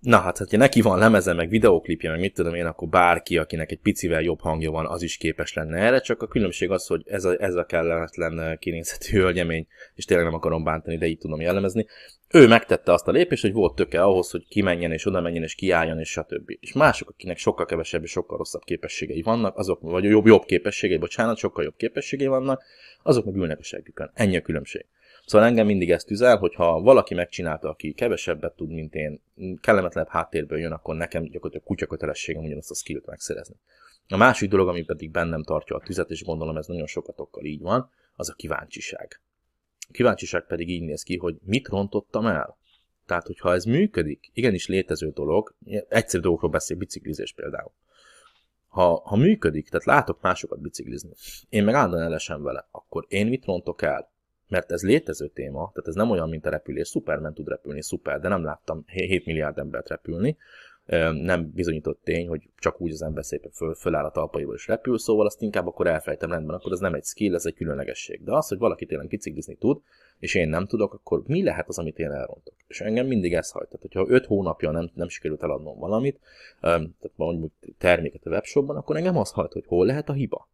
Na 0.00 0.18
hát, 0.18 0.38
ha 0.38 0.44
neki 0.50 0.80
van 0.80 0.98
lemeze, 0.98 1.32
meg 1.32 1.48
videóklipje, 1.48 2.10
meg 2.10 2.20
mit 2.20 2.34
tudom 2.34 2.54
én, 2.54 2.66
akkor 2.66 2.88
bárki, 2.88 3.38
akinek 3.38 3.70
egy 3.70 3.80
picivel 3.80 4.20
jobb 4.20 4.40
hangja 4.40 4.70
van, 4.70 4.86
az 4.86 5.02
is 5.02 5.16
képes 5.16 5.54
lenne 5.54 5.78
erre, 5.78 6.00
csak 6.00 6.22
a 6.22 6.26
különbség 6.26 6.70
az, 6.70 6.86
hogy 6.86 7.02
ez 7.06 7.24
a, 7.24 7.42
ez 7.42 7.54
a 7.54 7.64
kellemetlen 7.64 8.58
kinézetű 8.58 9.18
hölgyemény, 9.18 9.66
és 9.94 10.04
tényleg 10.04 10.26
nem 10.26 10.34
akarom 10.34 10.64
bántani, 10.64 10.98
de 10.98 11.06
így 11.06 11.18
tudom 11.18 11.40
jellemezni, 11.40 11.86
ő 12.32 12.48
megtette 12.48 12.92
azt 12.92 13.08
a 13.08 13.10
lépést, 13.10 13.42
hogy 13.42 13.52
volt 13.52 13.74
töke 13.74 14.02
ahhoz, 14.02 14.30
hogy 14.30 14.46
kimenjen 14.48 14.92
és 14.92 15.06
oda 15.06 15.20
menjen 15.20 15.42
és 15.42 15.54
kiálljon 15.54 15.98
és 15.98 16.10
stb. 16.10 16.56
És 16.60 16.72
mások, 16.72 17.08
akinek 17.08 17.38
sokkal 17.38 17.66
kevesebb 17.66 18.02
és 18.02 18.10
sokkal 18.10 18.36
rosszabb 18.38 18.64
képességei 18.64 19.22
vannak, 19.22 19.56
azok, 19.56 19.80
vagy 19.80 20.04
jobb, 20.04 20.26
jobb 20.26 20.44
képességei, 20.44 20.96
bocsánat, 20.96 21.36
sokkal 21.36 21.64
jobb 21.64 21.76
képességei 21.76 22.26
vannak, 22.26 22.62
azok 23.02 23.24
meg 23.24 23.34
ülnek 23.34 23.58
a 23.58 23.62
seggükön. 23.62 24.10
Ennyi 24.14 24.36
a 24.36 24.42
különbség. 24.42 24.86
Szóval 25.30 25.46
engem 25.46 25.66
mindig 25.66 25.90
ezt 25.90 26.06
tüzel, 26.06 26.36
hogyha 26.36 26.80
valaki 26.80 27.14
megcsinálta, 27.14 27.68
aki 27.68 27.92
kevesebbet 27.92 28.56
tud, 28.56 28.70
mint 28.70 28.94
én, 28.94 29.22
kellemetlenebb 29.60 30.10
háttérből 30.10 30.58
jön, 30.58 30.72
akkor 30.72 30.96
nekem 30.96 31.22
gyakorlatilag 31.22 31.66
kutyakötelességem 31.66 32.44
ugyanazt 32.44 32.70
a 32.70 32.74
skillt 32.74 33.06
megszerezni. 33.06 33.56
A 34.08 34.16
másik 34.16 34.50
dolog, 34.50 34.68
ami 34.68 34.82
pedig 34.82 35.10
bennem 35.10 35.42
tartja 35.42 35.76
a 35.76 35.80
tüzet, 35.80 36.10
és 36.10 36.24
gondolom 36.24 36.56
ez 36.56 36.66
nagyon 36.66 36.86
sokatokkal 36.86 37.44
így 37.44 37.60
van, 37.60 37.90
az 38.14 38.30
a 38.30 38.32
kíváncsiság. 38.32 39.20
A 39.88 39.92
kíváncsiság 39.92 40.46
pedig 40.46 40.68
így 40.68 40.82
néz 40.82 41.02
ki, 41.02 41.16
hogy 41.16 41.36
mit 41.44 41.68
rontottam 41.68 42.26
el. 42.26 42.58
Tehát, 43.06 43.26
hogyha 43.26 43.52
ez 43.52 43.64
működik, 43.64 44.30
igenis 44.32 44.66
létező 44.66 45.10
dolog, 45.10 45.54
egyszerű 45.88 46.22
dolgokról 46.22 46.50
beszél, 46.50 46.76
biciklizés 46.76 47.32
például. 47.32 47.72
Ha, 48.68 49.02
ha 49.04 49.16
működik, 49.16 49.68
tehát 49.68 49.86
látok 49.86 50.20
másokat 50.20 50.60
biciklizni, 50.60 51.10
én 51.48 51.64
meg 51.64 51.74
állandóan 51.74 52.02
elesem 52.02 52.42
vele, 52.42 52.68
akkor 52.70 53.04
én 53.08 53.26
mit 53.26 53.44
rontok 53.44 53.82
el? 53.82 54.18
Mert 54.50 54.72
ez 54.72 54.82
létező 54.82 55.28
téma, 55.28 55.70
tehát 55.72 55.88
ez 55.88 55.94
nem 55.94 56.10
olyan, 56.10 56.28
mint 56.28 56.46
a 56.46 56.50
repülés. 56.50 56.88
Superman 56.88 57.34
tud 57.34 57.48
repülni, 57.48 57.82
szuper, 57.82 58.20
de 58.20 58.28
nem 58.28 58.44
láttam 58.44 58.84
7 58.86 59.26
milliárd 59.26 59.58
embert 59.58 59.88
repülni. 59.88 60.36
Nem 61.12 61.50
bizonyított 61.54 62.00
tény, 62.04 62.28
hogy 62.28 62.48
csak 62.58 62.80
úgy 62.80 62.92
az 62.92 63.02
ember 63.02 63.24
szépen 63.24 63.50
föl, 63.50 63.74
föláll 63.74 64.04
a 64.04 64.10
talpaiból 64.10 64.54
és 64.54 64.66
repül, 64.66 64.98
szóval 64.98 65.26
azt 65.26 65.42
inkább 65.42 65.66
akkor 65.66 65.86
elfelejtem 65.86 66.30
rendben, 66.30 66.56
akkor 66.56 66.72
ez 66.72 66.78
nem 66.78 66.94
egy 66.94 67.04
skill, 67.04 67.34
ez 67.34 67.46
egy 67.46 67.54
különlegesség. 67.54 68.24
De 68.24 68.32
az, 68.32 68.48
hogy 68.48 68.58
valaki 68.58 68.86
tényleg 68.86 69.08
biciklizni 69.08 69.54
tud, 69.54 69.80
és 70.18 70.34
én 70.34 70.48
nem 70.48 70.66
tudok, 70.66 70.94
akkor 70.94 71.22
mi 71.26 71.42
lehet 71.42 71.68
az, 71.68 71.78
amit 71.78 71.98
én 71.98 72.10
elrontok? 72.10 72.54
És 72.66 72.80
engem 72.80 73.06
mindig 73.06 73.34
ez 73.34 73.50
hajt. 73.50 73.68
Tehát, 73.68 73.80
hogyha 73.80 74.14
5 74.14 74.26
hónapja 74.26 74.70
nem, 74.70 74.90
nem 74.94 75.08
sikerült 75.08 75.42
eladnom 75.42 75.78
valamit, 75.78 76.20
tehát 76.60 77.12
mondjuk 77.16 77.52
terméket 77.78 78.26
a 78.26 78.30
webshopban, 78.30 78.76
akkor 78.76 78.96
engem 78.96 79.16
az 79.16 79.30
hajt, 79.30 79.52
hogy 79.52 79.66
hol 79.66 79.86
lehet 79.86 80.08
a 80.08 80.12
hiba. 80.12 80.48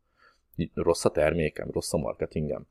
Rossz 0.74 1.04
a 1.04 1.10
termékem, 1.10 1.70
rossz 1.70 1.92
a 1.92 1.98
marketingem 1.98 2.66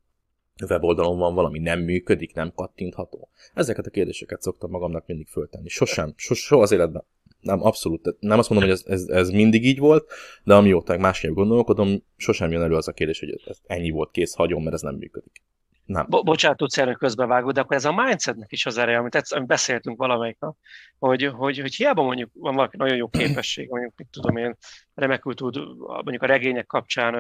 weboldalon 0.69 1.17
van 1.17 1.33
valami 1.33 1.59
nem 1.59 1.79
működik, 1.79 2.33
nem 2.33 2.51
kattintható? 2.55 3.29
Ezeket 3.53 3.85
a 3.85 3.89
kérdéseket 3.89 4.41
szoktam 4.41 4.69
magamnak 4.69 5.07
mindig 5.07 5.27
föltenni. 5.27 5.69
Sosem, 5.69 6.13
sos, 6.15 6.39
soha 6.39 6.61
az 6.61 6.71
életben. 6.71 7.03
Nem, 7.39 7.63
abszolút. 7.63 8.15
Nem 8.19 8.39
azt 8.39 8.49
mondom, 8.49 8.69
hogy 8.69 8.77
ez, 8.77 8.85
ez, 8.87 9.07
ez 9.07 9.29
mindig 9.29 9.65
így 9.65 9.79
volt, 9.79 10.11
de 10.43 10.55
amióta 10.55 10.97
másképp 10.97 11.33
gondolkodom, 11.33 12.03
sosem 12.17 12.51
jön 12.51 12.61
elő 12.61 12.75
az 12.75 12.87
a 12.87 12.91
kérdés, 12.91 13.19
hogy 13.19 13.41
ez 13.45 13.57
ennyi 13.65 13.89
volt, 13.89 14.11
kész, 14.11 14.33
hagyom, 14.33 14.63
mert 14.63 14.75
ez 14.75 14.81
nem 14.81 14.95
működik. 14.95 15.43
Nem. 15.85 16.05
Bo- 16.09 16.23
bocsánat, 16.23 16.57
tudsz 16.57 16.77
erről 16.77 16.95
közbevágó, 16.95 17.51
de 17.51 17.61
akkor 17.61 17.75
ez 17.75 17.85
a 17.85 17.93
mindsetnek 17.93 18.51
is 18.51 18.65
az 18.65 18.77
ereje, 18.77 18.97
amit, 18.97 19.15
amit 19.15 19.47
beszéltünk 19.47 19.97
valamelyik 19.97 20.39
nap, 20.39 20.57
hogy, 20.99 21.23
hogy, 21.23 21.59
hogy 21.59 21.75
hiába 21.75 22.03
mondjuk 22.03 22.29
van 22.33 22.55
valaki 22.55 22.77
nagyon 22.77 22.97
jó 22.97 23.07
képesség, 23.07 23.69
mondjuk, 23.69 23.93
mit 23.97 24.07
tudom 24.11 24.37
én, 24.37 24.57
remekül 24.93 25.33
tud 25.33 25.55
mondjuk 25.77 26.21
a 26.21 26.25
regények 26.25 26.65
kapcsán 26.65 27.15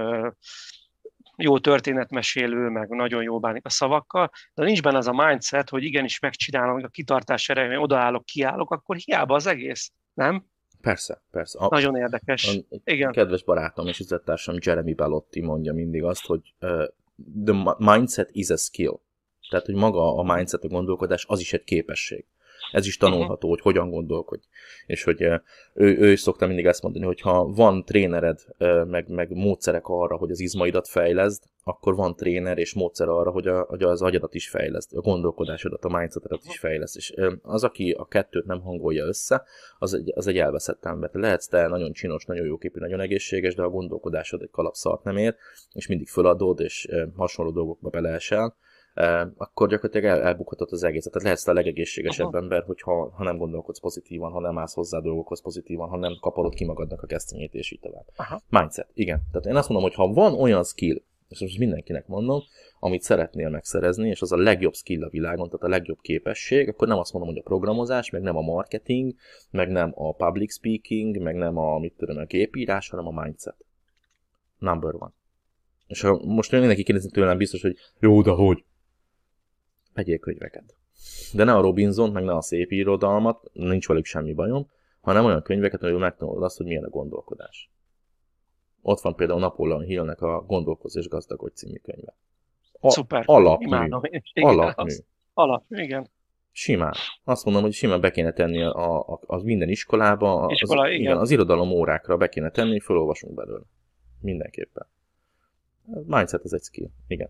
jó 1.37 1.59
történetmesélő, 1.59 2.69
meg 2.69 2.89
nagyon 2.89 3.23
jó 3.23 3.39
bánik 3.39 3.65
a 3.65 3.69
szavakkal, 3.69 4.31
de 4.53 4.63
nincs 4.63 4.81
benne 4.81 4.97
az 4.97 5.07
a 5.07 5.25
mindset, 5.25 5.69
hogy 5.69 5.83
igenis 5.83 6.19
megcsinálom, 6.19 6.83
a 6.83 6.87
kitartás 6.87 7.49
erején 7.49 7.77
odaállok, 7.77 8.25
kiállok, 8.25 8.71
akkor 8.71 8.95
hiába 8.95 9.35
az 9.35 9.47
egész, 9.47 9.91
nem? 10.13 10.45
Persze, 10.81 11.21
persze. 11.31 11.59
A, 11.59 11.67
Nagyon 11.69 11.95
érdekes. 11.95 12.47
A, 12.47 12.77
Igen. 12.83 13.11
Kedves 13.11 13.43
barátom 13.43 13.87
és 13.87 13.99
üzlettársam 13.99 14.55
Jeremy 14.59 14.93
Bellotti 14.93 15.41
mondja 15.41 15.73
mindig 15.73 16.03
azt, 16.03 16.25
hogy 16.25 16.53
uh, 16.61 16.83
the 17.45 17.75
mindset 17.77 18.29
is 18.31 18.49
a 18.49 18.57
skill. 18.57 18.99
Tehát, 19.49 19.65
hogy 19.65 19.75
maga 19.75 20.17
a 20.17 20.35
mindset, 20.35 20.63
a 20.63 20.67
gondolkodás, 20.67 21.25
az 21.27 21.39
is 21.39 21.53
egy 21.53 21.63
képesség. 21.63 22.25
Ez 22.71 22.87
is 22.87 22.97
tanulható, 22.97 23.49
hogy 23.49 23.61
hogyan 23.61 23.89
gondolkodj. 23.89 24.43
És 24.85 25.03
hogy 25.03 25.21
ő, 25.21 25.41
ő 25.73 26.11
is 26.11 26.19
szokta 26.19 26.47
mindig 26.47 26.65
ezt 26.65 26.81
mondani, 26.81 27.05
hogy 27.05 27.21
ha 27.21 27.45
van 27.45 27.85
trénered, 27.85 28.39
meg, 28.87 29.07
meg 29.07 29.29
módszerek 29.33 29.87
arra, 29.87 30.17
hogy 30.17 30.31
az 30.31 30.39
izmaidat 30.39 30.87
fejleszd, 30.87 31.43
akkor 31.67 31.95
van 31.95 32.15
tréner 32.15 32.57
és 32.57 32.73
módszer 32.73 33.07
arra, 33.07 33.31
hogy, 33.31 33.47
a, 33.47 33.61
hogy 33.61 33.83
az 33.83 34.01
agyadat 34.01 34.33
is 34.33 34.49
fejleszt, 34.49 34.93
a 34.93 35.01
gondolkodásodat, 35.01 35.85
a 35.85 35.97
mindsetedet 35.97 36.45
is 36.47 36.59
fejleszt. 36.59 36.95
És 36.95 37.13
az, 37.41 37.63
aki 37.63 37.91
a 37.91 38.05
kettőt 38.05 38.45
nem 38.45 38.61
hangolja 38.61 39.05
össze, 39.05 39.43
az 39.79 39.93
egy, 39.93 40.11
az 40.15 40.27
egy 40.27 40.37
elveszett 40.37 40.85
ember. 40.85 41.09
Lehetsz 41.13 41.47
te 41.47 41.67
nagyon 41.67 41.91
csinos, 41.91 42.25
nagyon 42.25 42.45
jóképű, 42.45 42.79
nagyon 42.79 42.99
egészséges, 42.99 43.55
de 43.55 43.63
a 43.63 43.69
gondolkodásod 43.69 44.41
egy 44.41 44.51
kalapszart 44.51 45.03
nem 45.03 45.17
ér, 45.17 45.35
és 45.73 45.87
mindig 45.87 46.07
föladod, 46.07 46.59
és 46.59 46.87
hasonló 47.15 47.51
dolgokba 47.51 47.89
beleesel 47.89 48.55
akkor 49.37 49.69
gyakorlatilag 49.69 50.05
el, 50.05 50.21
elbukhatod 50.21 50.67
az 50.71 50.83
egészet. 50.83 51.11
Tehát 51.11 51.27
lehetsz 51.27 51.47
a 51.47 51.53
legegészségesebb 51.53 52.27
Aha. 52.27 52.37
ember, 52.37 52.63
hogyha 52.63 53.09
ha 53.15 53.23
nem 53.23 53.37
gondolkodsz 53.37 53.79
pozitívan, 53.79 54.31
ha 54.31 54.39
nem 54.39 54.57
állsz 54.57 54.73
hozzá 54.73 54.99
dolgokhoz 54.99 55.41
pozitívan, 55.41 55.89
ha 55.89 55.97
nem 55.97 56.17
kaparod 56.21 56.53
ki 56.53 56.65
magadnak 56.65 57.01
a 57.01 57.07
kesztenyét, 57.07 57.53
és 57.53 57.71
így 57.71 57.79
tovább. 57.79 58.05
Aha. 58.15 58.41
Mindset, 58.49 58.89
igen. 58.93 59.21
Tehát 59.31 59.47
én 59.47 59.55
azt 59.55 59.69
mondom, 59.69 59.87
hogy 59.89 59.97
ha 59.97 60.13
van 60.13 60.33
olyan 60.33 60.63
skill, 60.63 61.01
és 61.27 61.39
most 61.39 61.57
mindenkinek 61.57 62.07
mondom, 62.07 62.41
amit 62.79 63.01
szeretnél 63.01 63.49
megszerezni, 63.49 64.09
és 64.09 64.21
az 64.21 64.31
a 64.31 64.37
legjobb 64.37 64.73
skill 64.73 65.03
a 65.03 65.09
világon, 65.09 65.49
tehát 65.49 65.65
a 65.65 65.69
legjobb 65.69 65.99
képesség, 66.01 66.69
akkor 66.69 66.87
nem 66.87 66.97
azt 66.97 67.13
mondom, 67.13 67.31
hogy 67.31 67.41
a 67.45 67.47
programozás, 67.47 68.09
meg 68.09 68.21
nem 68.21 68.37
a 68.37 68.41
marketing, 68.41 69.13
meg 69.51 69.69
nem 69.69 69.91
a 69.95 70.13
public 70.13 70.53
speaking, 70.53 71.17
meg 71.17 71.35
nem 71.35 71.57
a, 71.57 71.79
mit 71.79 71.93
tudom, 71.97 72.17
a 72.17 72.25
képírás, 72.25 72.89
hanem 72.89 73.07
a 73.07 73.21
mindset. 73.23 73.55
Number 74.57 74.93
one. 74.93 75.11
És 75.87 76.01
ha 76.01 76.21
most 76.25 76.51
mindenki 76.51 76.83
kérdezni 76.83 77.11
tőlem 77.11 77.37
biztos, 77.37 77.61
hogy 77.61 77.77
jó, 77.99 78.21
de 78.21 78.31
hogy? 78.31 78.63
Vegyél 79.95 80.17
könyveket. 80.17 80.75
De 81.33 81.43
ne 81.43 81.53
a 81.53 81.61
Robinson, 81.61 82.11
meg 82.11 82.23
ne 82.23 82.35
a 82.35 82.41
szép 82.41 82.71
irodalmat, 82.71 83.49
nincs 83.53 83.87
velük 83.87 84.05
semmi 84.05 84.33
bajom, 84.33 84.69
hanem 85.01 85.25
olyan 85.25 85.41
könyveket, 85.41 85.81
amivel 85.81 85.99
megtanulod 85.99 86.43
azt, 86.43 86.57
hogy 86.57 86.65
milyen 86.65 86.83
a 86.83 86.89
gondolkodás. 86.89 87.69
Ott 88.81 88.99
van 88.99 89.15
például 89.15 89.39
Napoleon 89.39 89.83
Hillnek 89.83 90.21
a 90.21 90.41
Gondolkozz 90.41 90.97
és 90.97 91.07
gazdagodj 91.07 91.53
című 91.53 91.77
könyve. 91.77 92.15
A, 92.79 92.89
Szuper. 92.89 93.23
Alapmű. 93.25 93.65
Igen, 93.65 93.91
alapmű. 94.49 94.91
Az, 94.91 95.03
alap, 95.33 95.63
igen. 95.69 96.09
Simán. 96.51 96.93
Azt 97.23 97.45
mondom, 97.45 97.63
hogy 97.63 97.73
simán 97.73 98.01
be 98.01 98.11
kéne 98.11 98.33
tenni 98.33 98.63
a, 98.63 99.11
a, 99.13 99.19
a 99.25 99.43
minden 99.43 99.69
iskolába, 99.69 100.41
az, 100.41 100.51
Iskola, 100.51 100.87
igen. 100.87 100.99
igen. 100.99 101.17
az 101.17 101.31
irodalom 101.31 101.71
órákra 101.71 102.17
be 102.17 102.29
kéne 102.29 102.51
tenni, 102.51 102.79
felolvasunk 102.79 103.33
belőle. 103.33 103.63
Mindenképpen. 104.21 104.87
Mindset 106.05 106.43
az 106.43 106.53
egy 106.53 106.63
skill. 106.63 106.87
Igen. 107.07 107.29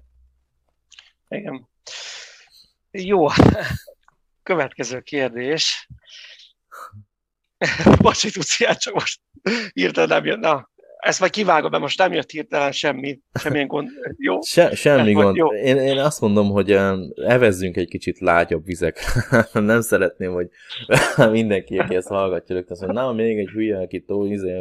Igen. 1.30 1.68
Jó, 2.98 3.28
következő 4.44 5.00
kérdés. 5.00 5.90
Bocsi, 8.02 8.32
tudsz 8.32 8.78
csak 8.78 8.94
most 8.94 9.22
hirtelen 9.74 10.10
nem 10.10 10.26
jön. 10.26 10.40
Na, 10.40 10.70
ezt 11.00 11.20
majd 11.20 11.32
kivágom, 11.32 11.70
mert 11.70 11.84
most 11.84 11.98
nem 11.98 12.14
jött 12.14 12.30
hirtelen 12.30 12.72
semmi, 12.72 13.20
semmilyen 13.40 13.68
gond. 13.68 13.90
Jó? 14.18 14.42
Se, 14.56 14.76
semmi 14.76 15.14
gond. 15.14 15.36
Jó. 15.36 15.54
Én, 15.54 15.78
én 15.78 15.98
azt 15.98 16.22
mondom, 16.22 16.50
hogy 16.50 16.72
evezzünk 17.16 17.78
egy 17.78 17.88
kicsit 17.88 18.20
lágyabb 18.20 18.66
vizekre. 18.66 19.48
nem 19.54 19.82
szeretném, 19.82 20.32
hogy 20.32 20.50
mindenki, 21.32 21.78
aki 21.78 21.96
ezt 21.96 22.08
hallgatja, 22.08 22.56
rögtön 22.56 22.72
azt 22.72 22.82
mondja, 22.82 23.02
na, 23.02 23.14
még 23.14 23.38
egy 23.38 23.50
hülye, 23.50 23.78
aki 23.78 24.02
tó, 24.02 24.26
izé, 24.26 24.54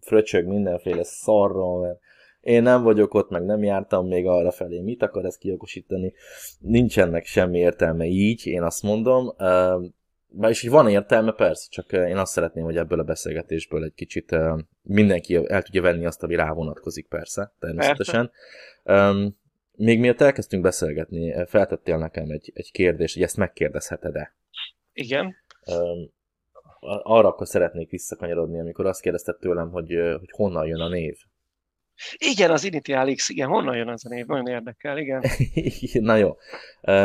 fröcsög 0.00 0.46
mindenféle 0.46 1.04
szarral, 1.04 1.80
mert 1.80 1.98
én 2.40 2.62
nem 2.62 2.82
vagyok 2.82 3.14
ott, 3.14 3.30
meg 3.30 3.44
nem 3.44 3.62
jártam 3.62 4.06
még 4.06 4.26
arra 4.26 4.50
felé, 4.50 4.80
mit 4.80 5.02
akar 5.02 5.24
ez 5.24 5.36
kiokosítani. 5.36 6.12
Nincsenek 6.58 7.24
semmi 7.24 7.58
értelme 7.58 8.04
így, 8.04 8.46
én 8.46 8.62
azt 8.62 8.82
mondom. 8.82 9.34
És 10.48 10.60
hogy 10.60 10.70
van 10.70 10.88
értelme, 10.88 11.32
persze, 11.32 11.66
csak 11.70 11.92
én 11.92 12.16
azt 12.16 12.32
szeretném, 12.32 12.64
hogy 12.64 12.76
ebből 12.76 13.00
a 13.00 13.04
beszélgetésből 13.04 13.84
egy 13.84 13.94
kicsit 13.94 14.36
mindenki 14.82 15.34
el 15.46 15.62
tudja 15.62 15.82
venni 15.82 16.06
azt, 16.06 16.22
ami 16.22 16.34
rá 16.34 16.52
vonatkozik, 16.52 17.08
persze, 17.08 17.52
természetesen. 17.58 18.30
Persze. 18.82 19.32
Még 19.76 19.98
miatt 20.00 20.20
elkezdtünk 20.20 20.62
beszélgetni, 20.62 21.46
feltettél 21.46 21.98
nekem 21.98 22.30
egy, 22.30 22.50
egy 22.54 22.70
kérdést, 22.72 23.14
hogy 23.14 23.22
ezt 23.22 23.36
megkérdezheted-e? 23.36 24.34
Igen. 24.92 25.34
Arra 27.02 27.28
akkor 27.28 27.46
szeretnék 27.46 27.90
visszakanyarodni, 27.90 28.60
amikor 28.60 28.86
azt 28.86 29.00
kérdezted 29.00 29.36
tőlem, 29.36 29.70
hogy, 29.70 29.88
hogy 30.18 30.30
honnan 30.30 30.66
jön 30.66 30.80
a 30.80 30.88
név. 30.88 31.16
Igen, 32.16 32.50
az 32.50 32.64
Initial 32.64 33.14
X, 33.14 33.28
igen, 33.28 33.48
honnan 33.48 33.76
jön 33.76 33.88
az 33.88 34.06
a 34.06 34.08
név? 34.08 34.26
Nagyon 34.26 34.46
érdekel, 34.46 34.98
igen. 34.98 35.22
Na 36.10 36.16
jó, 36.16 36.36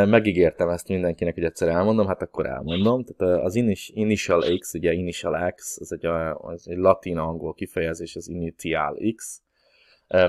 megígértem 0.06 0.70
ezt 0.70 0.88
mindenkinek, 0.88 1.34
hogy 1.34 1.44
egyszer 1.44 1.68
elmondom, 1.68 2.08
hát 2.08 2.22
akkor 2.22 2.46
elmondom. 2.46 3.04
Tehát 3.04 3.44
az 3.44 3.56
Initial 3.94 4.58
X, 4.58 4.74
ugye 4.74 4.92
Initial 4.92 5.52
X, 5.56 5.78
az 5.80 5.92
egy, 5.92 6.06
az 6.38 6.68
egy 6.68 6.78
latin-angol 6.78 7.54
kifejezés, 7.54 8.16
az 8.16 8.28
Initial 8.28 8.98
X. 9.16 9.42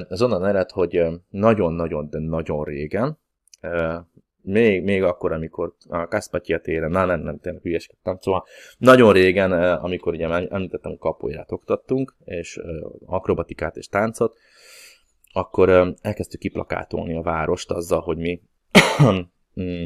Ez 0.09 0.23
onnan 0.23 0.47
ered, 0.47 0.71
hogy 0.71 1.05
nagyon-nagyon, 1.29 2.11
de 2.11 2.19
nagyon 2.19 2.65
régen, 2.65 3.19
még, 4.47 4.83
még 4.83 5.03
akkor, 5.03 5.33
amikor 5.33 5.75
a 5.89 6.09
Kaszpatya 6.09 6.61
téren, 6.61 6.91
na 6.91 7.05
nem, 7.05 7.21
nem, 7.21 7.39
tényleg 7.39 7.63
hülyeskedtem, 7.63 8.19
szóval 8.21 8.45
nagyon 8.79 9.13
régen, 9.13 9.53
amikor 9.53 10.13
ugye 10.13 10.29
említettem, 10.29 10.97
kapolyát 10.99 11.53
oktattunk, 11.53 12.17
és 12.25 12.61
akrobatikát 13.07 13.77
és 13.77 13.89
táncot, 13.89 14.39
akkor 15.33 15.95
elkezdtük 16.01 16.41
kiplakátolni 16.41 17.17
a 17.17 17.23
várost 17.23 17.71
azzal, 17.71 18.01
hogy 18.01 18.17
mi 18.17 18.43
mm, 19.61 19.85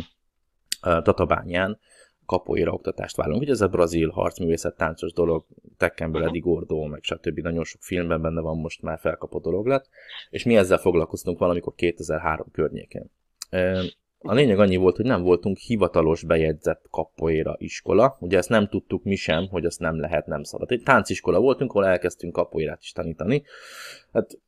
Tatabányán 0.81 1.79
kapoira 2.27 2.73
oktatást 2.73 3.17
vállalunk. 3.17 3.43
Ugye 3.43 3.53
ez 3.53 3.61
a 3.61 3.69
brazil 3.69 4.09
harcművészet 4.09 4.77
táncos 4.77 5.13
dolog, 5.13 5.47
Tekkenből 5.77 6.25
Eddie 6.25 6.41
Gordo, 6.41 6.85
meg 6.85 7.03
stb. 7.03 7.39
Nagyon 7.39 7.65
sok 7.65 7.83
filmben 7.83 8.23
benne 8.23 8.41
van, 8.41 8.59
most 8.59 8.83
már 8.83 8.99
felkapott 8.99 9.43
dolog 9.43 9.67
lett, 9.67 9.89
és 10.31 10.45
mi 10.45 10.57
ezzel 10.57 10.79
foglalkoztunk 10.79 11.39
valamikor 11.39 11.75
2003 11.75 12.51
környékén. 12.53 13.11
A 14.23 14.35
lényeg 14.35 14.59
annyi 14.59 14.77
volt, 14.77 14.97
hogy 14.97 15.05
nem 15.05 15.23
voltunk 15.23 15.57
hivatalos 15.57 16.23
bejegyzett 16.23 16.87
kapoéra 16.91 17.55
iskola. 17.59 18.17
Ugye 18.21 18.39
ezt 18.39 18.49
nem 18.49 18.69
tudtuk 18.69 19.05
mi 19.05 19.15
sem, 19.15 19.49
hogy 19.49 19.65
azt 19.65 19.81
nem 19.81 20.01
lehet, 20.01 20.27
nem 20.27 20.43
szabad. 20.43 20.71
Egy 20.71 20.83
tánciskola 20.83 21.41
voltunk, 21.41 21.71
ahol 21.71 21.87
elkezdtünk 21.87 22.33
kapoérát 22.33 22.83
is 22.83 22.93
tanítani. 22.93 23.43
Hát 24.13 24.39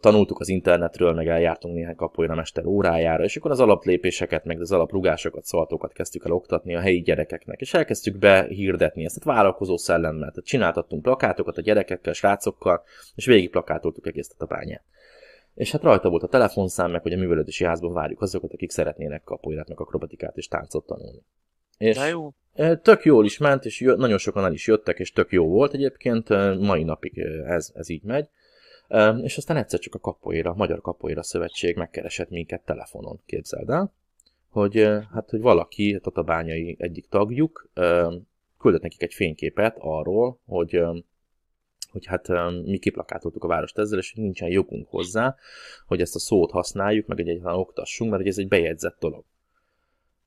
tanultuk 0.00 0.40
az 0.40 0.48
internetről, 0.48 1.12
meg 1.12 1.28
eljártunk 1.28 1.74
néhány 1.74 1.94
kapoéra 1.94 2.34
mester 2.34 2.66
órájára, 2.66 3.24
és 3.24 3.36
akkor 3.36 3.50
az 3.50 3.60
alaplépéseket, 3.60 4.44
meg 4.44 4.60
az 4.60 4.72
alaprugásokat, 4.72 5.44
szaltókat 5.44 5.92
kezdtük 5.92 6.24
el 6.24 6.32
oktatni 6.32 6.74
a 6.74 6.80
helyi 6.80 7.00
gyerekeknek, 7.00 7.60
és 7.60 7.74
elkezdtük 7.74 8.18
behirdetni 8.18 9.04
ezt 9.04 9.16
a 9.24 9.30
vállalkozó 9.32 9.76
szellemmel. 9.76 10.30
Tehát 10.30 10.44
csináltattunk 10.44 11.02
plakátokat 11.02 11.58
a 11.58 11.62
gyerekekkel, 11.62 12.12
srácokkal, 12.12 12.82
és 13.14 13.26
végig 13.26 13.50
plakátoltuk 13.50 14.06
egész 14.06 14.34
a 14.38 14.44
bányát. 14.44 14.84
És 15.54 15.72
hát 15.72 15.82
rajta 15.82 16.08
volt 16.08 16.22
a 16.22 16.28
telefonszám, 16.28 16.90
meg 16.90 17.02
hogy 17.02 17.12
a 17.12 17.16
művelődési 17.16 17.64
házban 17.64 17.92
várjuk 17.92 18.20
azokat, 18.20 18.52
akik 18.52 18.70
szeretnének 18.70 19.22
kapoirát, 19.24 19.68
meg 19.68 19.80
akrobatikát 19.80 20.36
és 20.36 20.48
táncot 20.48 20.86
tanulni. 20.86 21.22
És 21.78 21.96
De 21.96 22.08
jó. 22.08 22.30
tök 22.82 23.04
jól 23.04 23.24
is 23.24 23.38
ment, 23.38 23.64
és 23.64 23.80
jö, 23.80 23.96
nagyon 23.96 24.18
sokan 24.18 24.44
el 24.44 24.52
is 24.52 24.66
jöttek, 24.66 24.98
és 24.98 25.12
tök 25.12 25.32
jó 25.32 25.48
volt 25.48 25.72
egyébként, 25.72 26.28
mai 26.58 26.82
napig 26.82 27.18
ez, 27.46 27.70
ez 27.74 27.88
így 27.88 28.02
megy. 28.02 28.28
És 29.22 29.36
aztán 29.36 29.56
egyszer 29.56 29.78
csak 29.78 29.94
a 29.94 29.98
kapoira, 29.98 30.50
a 30.50 30.54
Magyar 30.54 30.80
Kapoira 30.80 31.22
Szövetség 31.22 31.76
megkeresett 31.76 32.30
minket 32.30 32.64
telefonon, 32.64 33.20
képzeld 33.26 33.70
el, 33.70 33.92
hogy, 34.48 34.88
hát, 35.12 35.30
hogy 35.30 35.40
valaki, 35.40 36.00
a 36.02 36.22
bányai 36.22 36.76
egyik 36.78 37.08
tagjuk, 37.08 37.70
küldött 38.58 38.82
nekik 38.82 39.02
egy 39.02 39.14
fényképet 39.14 39.76
arról, 39.78 40.38
hogy 40.46 40.82
hogy 41.94 42.06
hát 42.06 42.28
mi 42.64 42.78
kiplakátoltuk 42.78 43.44
a 43.44 43.48
várost 43.48 43.78
ezzel, 43.78 43.98
és 43.98 44.12
nincsen 44.14 44.48
jogunk 44.48 44.88
hozzá, 44.88 45.36
hogy 45.86 46.00
ezt 46.00 46.14
a 46.14 46.18
szót 46.18 46.50
használjuk, 46.50 47.06
meg 47.06 47.20
egy 47.20 47.28
egyáltalán 47.28 47.58
oktassunk, 47.58 48.10
mert 48.10 48.22
hogy 48.22 48.30
ez 48.30 48.38
egy 48.38 48.48
bejegyzett 48.48 48.96
dolog. 49.00 49.24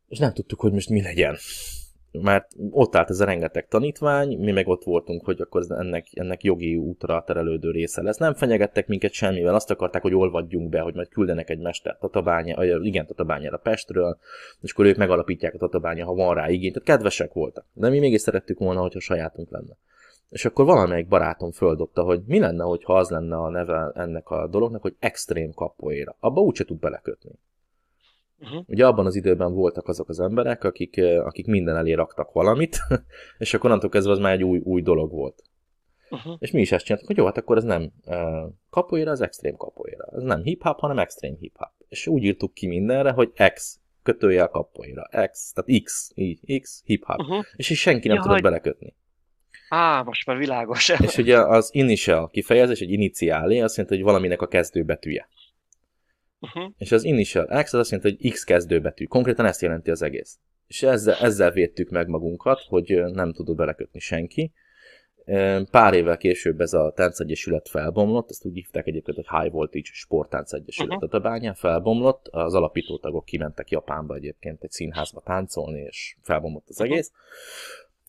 És 0.08 0.20
nem 0.20 0.34
tudtuk, 0.34 0.60
hogy 0.60 0.72
most 0.72 0.90
mi 0.90 1.02
legyen. 1.02 1.36
Mert 2.12 2.52
ott 2.70 2.96
állt 2.96 3.10
ez 3.10 3.20
a 3.20 3.26
rengeteg 3.26 3.68
tanítvány, 3.68 4.38
mi 4.38 4.52
meg 4.52 4.68
ott 4.68 4.84
voltunk, 4.84 5.26
hogy 5.26 5.42
akkor 5.42 5.66
ennek, 5.70 6.08
ennek 6.14 6.44
jogi 6.44 6.76
útra 6.76 7.24
terelődő 7.26 7.72
része 7.72 8.02
lesz. 8.02 8.18
Nem 8.18 8.34
fenyegettek 8.34 8.88
minket 8.88 9.12
semmivel, 9.12 9.56
azt 9.56 9.72
akarták, 9.72 10.02
hogy 10.02 10.14
olvadjunk 10.14 10.70
be, 10.70 10.80
hogy 10.80 10.94
majd 10.94 11.08
küldenek 11.08 11.50
egy 11.50 11.60
mestert 11.60 12.00
Tatabánya, 12.00 12.82
igen, 12.82 13.06
Tatabányára 13.06 13.58
Pestről, 13.58 14.18
és 14.62 14.72
akkor 14.72 14.86
ők 14.86 14.98
megalapítják 14.98 15.54
a 15.54 15.58
Tatabánya, 15.58 16.06
ha 16.06 16.14
van 16.14 16.36
rá 16.36 16.50
igény. 16.50 16.72
Tehát 16.72 16.88
kedvesek 16.88 17.34
voltak. 17.34 17.66
De 17.74 17.90
mi 17.90 18.00
mégis 18.00 18.22
szerettük 18.22 18.60
volna, 18.60 18.82
hogyha 18.82 19.00
sajátunk 19.00 19.52
lenne. 19.52 19.78
És 20.30 20.46
akkor 20.46 20.66
valamelyik 20.66 21.08
barátom 21.08 21.52
földobta, 21.52 22.04
hogy 22.04 22.22
mi 22.26 22.40
lenne, 22.40 22.64
hogyha 22.64 22.98
az 22.98 23.10
lenne 23.10 23.38
a 23.38 23.50
neve 23.50 23.92
ennek 23.96 24.30
a 24.30 24.48
dolognak, 24.48 24.82
hogy 24.82 24.96
extrém 25.00 25.54
kapoéra. 25.54 26.16
Abba 26.20 26.42
úgyse 26.42 26.66
tud 26.66 26.80
belekötni. 26.80 27.32
Uh-huh. 28.40 28.64
Ugye 28.68 28.86
abban 28.86 29.06
az 29.06 29.16
időben 29.16 29.54
voltak 29.54 29.88
azok 29.88 30.10
az 30.10 30.20
emberek, 30.20 30.64
akik, 30.64 31.02
akik 31.24 31.48
minden 31.48 31.76
elé 31.76 31.94
raktak 31.94 32.32
valamit, 32.32 32.78
és 33.38 33.54
akkor 33.54 33.66
onnantól 33.66 33.90
kezdve 33.90 34.12
az 34.12 34.20
már 34.20 34.34
egy 34.34 34.44
új, 34.44 34.60
új 34.64 34.82
dolog 34.82 35.12
volt. 35.12 35.44
Uh-huh. 36.10 36.36
És 36.40 36.52
mi 36.52 36.62
is 36.62 36.72
ezt 36.72 36.86
csináltuk, 36.86 37.08
hogy 37.08 37.18
jó, 37.18 37.26
hát 37.26 37.38
akkor 37.38 37.58
ez 37.58 37.64
nem 37.64 37.92
uh, 38.06 38.52
kapoéra, 38.70 39.12
az 39.12 39.22
extrém 39.22 39.56
kapoéra. 39.56 40.06
Ez 40.16 40.24
nem 40.24 40.42
hip-hop, 40.42 40.80
hanem 40.80 41.00
extrém 41.00 41.36
hip-hop. 41.40 41.72
És 41.88 42.08
úgy 42.08 42.24
írtuk 42.24 42.54
ki 42.54 42.68
mindenre, 42.68 43.12
hogy 43.12 43.32
X 43.54 43.80
kötőjel 44.04 44.48
kapoéra. 44.48 45.10
X, 45.32 45.54
tehát 45.54 45.84
X, 45.84 46.12
így, 46.16 46.60
X, 46.62 46.82
hip-hop. 46.86 47.20
Uh-huh. 47.20 47.44
És 47.56 47.70
így 47.70 47.78
senki 47.78 48.08
nem 48.08 48.16
ja, 48.16 48.22
tudott 48.22 48.38
hogy... 48.38 48.46
belekötni. 48.46 48.96
Á, 49.70 50.02
most 50.02 50.26
már 50.26 50.38
világos. 50.38 50.90
És 51.08 51.18
ugye 51.18 51.40
az 51.40 51.70
initial 51.74 52.30
kifejezés, 52.30 52.80
egy 52.80 52.92
iniciálé, 52.92 53.60
azt 53.60 53.76
jelenti, 53.76 53.98
hogy 53.98 54.06
valaminek 54.06 54.42
a 54.42 54.48
kezdőbetűje. 54.48 55.30
Uh-huh. 56.40 56.72
És 56.78 56.92
az 56.92 57.04
initial 57.04 57.46
X 57.64 57.74
az 57.74 57.80
azt 57.80 57.92
jelenti, 57.92 58.18
hogy 58.22 58.32
X 58.32 58.44
kezdőbetű. 58.44 59.06
Konkrétan 59.06 59.46
ezt 59.46 59.62
jelenti 59.62 59.92
az 59.92 60.02
egész. 60.02 60.40
És 60.68 60.84
ezzel, 60.84 61.16
ezzel 61.16 61.52
védtük 61.52 61.90
meg 61.90 62.08
magunkat, 62.08 62.60
hogy 62.68 63.04
nem 63.12 63.34
tudod 63.34 63.56
belekötni 63.56 64.00
senki. 64.00 64.52
Pár 65.72 65.94
évvel 65.94 66.18
később 66.18 66.62
ez 66.62 66.74
a 66.74 66.94
táncegyesület 66.96 67.70
felbomlott, 67.70 68.30
ezt 68.30 68.46
úgy 68.46 68.54
hívták 68.54 68.88
egyébként, 68.88 69.18
hogy 69.18 69.42
High 69.42 69.54
Voltage 69.54 69.90
Sporttáncegyesület 69.92 71.04
uh-huh. 71.04 71.14
a 71.14 71.20
bányán 71.20 71.54
felbomlott, 71.54 72.28
az 72.28 72.54
alapítótagok 72.54 73.26
kimentek 73.26 73.70
Japánba 73.70 74.16
egyébként 74.16 74.64
egy 74.64 74.72
színházba 74.72 75.22
táncolni, 75.22 75.80
és 75.80 76.18
felbomlott 76.22 76.68
az 76.68 76.80
uh-huh. 76.80 76.94
egész. 76.94 77.12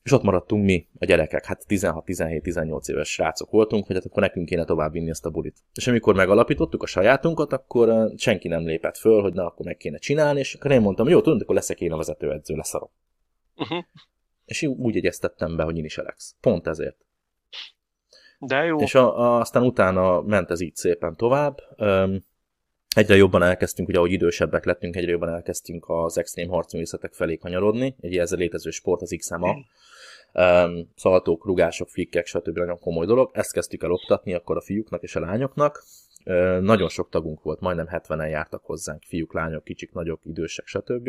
És 0.09 0.15
ott 0.15 0.23
maradtunk 0.23 0.65
mi, 0.65 0.87
a 0.99 1.05
gyerekek, 1.05 1.45
hát 1.45 1.65
16-17-18 1.69 2.89
éves 2.89 3.09
srácok 3.09 3.51
voltunk, 3.51 3.87
hogy 3.87 3.97
hát 3.97 4.05
akkor 4.05 4.23
nekünk 4.23 4.47
kéne 4.47 4.65
tovább 4.65 4.93
vinni 4.93 5.11
ezt 5.11 5.27
a 5.27 5.31
bulit. 5.31 5.57
És 5.75 5.87
amikor 5.87 6.15
megalapítottuk 6.15 6.83
a 6.83 6.87
sajátunkat, 6.87 7.53
akkor 7.53 8.13
senki 8.17 8.49
nem 8.49 8.67
lépett 8.67 8.97
föl, 8.97 9.23
hogy 9.23 9.33
na, 9.33 9.47
akkor 9.47 9.67
meg 9.67 9.77
kéne 9.77 9.99
csinálni, 9.99 10.39
és 10.39 10.55
akkor 10.55 10.71
én 10.71 10.81
mondtam, 10.81 11.09
jó, 11.09 11.21
tudod, 11.21 11.43
akkor 11.43 11.55
leszek 11.55 11.81
én 11.81 11.93
a 11.93 11.97
vezetőedző, 11.97 12.55
leszarom. 12.55 12.91
Uh-huh. 13.57 13.85
És 14.45 14.63
úgy 14.63 14.97
egyeztettem 14.97 15.57
be, 15.57 15.63
hogy 15.63 15.77
én 15.77 15.85
is 15.85 15.99
Alex. 15.99 16.35
Pont 16.41 16.67
ezért. 16.67 16.97
De 18.39 18.65
jó. 18.65 18.79
És 18.79 18.95
a, 18.95 19.19
a, 19.19 19.41
aztán 19.41 19.63
utána 19.63 20.23
ment 20.23 20.51
ez 20.51 20.61
így 20.61 20.77
szépen 20.77 21.17
tovább. 21.17 21.61
Um, 21.77 22.25
egyre 22.97 23.17
jobban 23.17 23.43
elkezdtünk, 23.43 23.89
ugye 23.89 23.99
ahogy 23.99 24.13
idősebbek 24.13 24.65
lettünk, 24.65 24.97
egyre 24.97 25.11
jobban 25.11 25.29
elkezdtünk 25.29 25.85
az 25.89 26.19
extrém 26.19 26.49
harcművészetek 26.49 27.13
felé 27.13 27.37
kanyarodni. 27.37 27.97
Egy 28.01 28.17
ezzel 28.17 28.39
létező 28.39 28.71
sport, 28.71 29.03
az 29.03 29.15
XMA. 29.19 29.57
Um, 30.33 30.91
szaltók, 30.97 31.45
rugások, 31.45 31.89
flikkek, 31.89 32.27
stb. 32.27 32.59
nagyon 32.59 32.79
komoly 32.79 33.07
dolog. 33.07 33.31
Ezt 33.33 33.53
kezdtük 33.53 33.83
el 33.83 33.93
oktatni 33.93 34.35
akkor 34.35 34.57
a 34.57 34.61
fiúknak 34.61 35.03
és 35.03 35.17
a 35.17 35.21
lányoknak. 35.21 35.85
Nagyon 36.61 36.89
sok 36.89 37.09
tagunk 37.09 37.43
volt, 37.43 37.61
majdnem 37.61 37.89
70-en 37.91 38.31
jártak 38.31 38.65
hozzánk, 38.65 39.03
fiúk, 39.03 39.33
lányok, 39.33 39.65
kicsik, 39.65 39.93
nagyok, 39.93 40.21
idősek, 40.25 40.67
stb. 40.67 41.09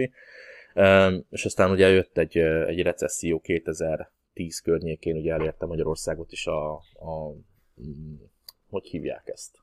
És 1.30 1.46
aztán 1.46 1.72
ugye 1.72 1.90
jött 1.90 2.18
egy, 2.18 2.38
egy 2.38 2.82
recesszió 2.82 3.40
2010 3.40 4.60
környékén, 4.60 5.16
ugye 5.16 5.34
elérte 5.34 5.66
Magyarországot 5.66 6.32
is 6.32 6.48
a, 6.48 6.74
a 6.76 7.34
hogy 8.70 8.88
hívják 8.88 9.28
ezt? 9.28 9.58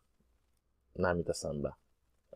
Nem 0.92 1.16
mit 1.16 1.28
eszembe 1.28 1.78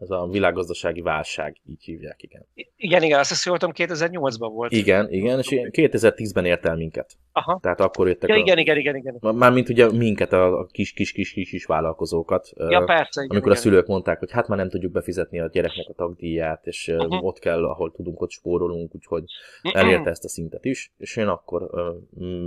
ez 0.01 0.11
a 0.11 0.29
világgazdasági 0.31 1.01
válság, 1.01 1.57
így 1.67 1.85
hívják, 1.85 2.23
igen. 2.23 2.47
Igen, 2.77 3.03
igen, 3.03 3.19
azt 3.19 3.29
hiszem, 3.29 3.55
2008-ban 3.57 4.51
volt. 4.53 4.73
Igen, 4.73 5.13
igen, 5.13 5.39
és 5.39 5.47
2010-ben 5.51 6.45
ért 6.45 6.67
el 6.67 6.77
minket. 6.77 7.17
Aha. 7.33 7.59
Tehát 7.63 7.81
akkor 7.81 8.09
jöttek 8.09 8.31
ja, 8.31 8.37
igen, 8.37 8.57
a... 8.57 8.61
igen, 8.61 8.77
igen, 8.77 8.97
igen. 8.97 9.19
Mármint 9.21 9.69
ugye 9.69 9.91
minket, 9.93 10.33
a 10.33 10.67
kis, 10.71 10.93
kis, 10.93 11.13
kis, 11.13 11.33
kis, 11.33 11.51
kis 11.51 11.65
vállalkozókat. 11.65 12.49
Ja, 12.57 12.85
persze. 12.85 13.23
Igen, 13.23 13.37
amikor 13.37 13.51
igen. 13.51 13.53
a 13.53 13.55
szülők 13.55 13.87
mondták, 13.87 14.19
hogy 14.19 14.31
hát 14.31 14.49
már 14.49 14.59
nem 14.59 14.69
tudjuk 14.69 14.93
befizetni 14.93 15.41
a 15.41 15.49
gyereknek 15.49 15.89
a 15.89 15.93
tagdíját, 15.93 16.67
és 16.67 16.89
uh-huh. 16.89 17.25
ott 17.25 17.39
kell, 17.39 17.65
ahol 17.65 17.93
tudunk, 17.93 18.21
ott 18.21 18.31
spórolunk, 18.31 18.95
úgyhogy 18.95 19.25
uh-huh. 19.63 19.83
elérte 19.83 20.11
ezt 20.11 20.25
a 20.25 20.29
szintet 20.29 20.65
is, 20.65 20.93
és 20.99 21.17
én 21.17 21.27
akkor 21.27 21.71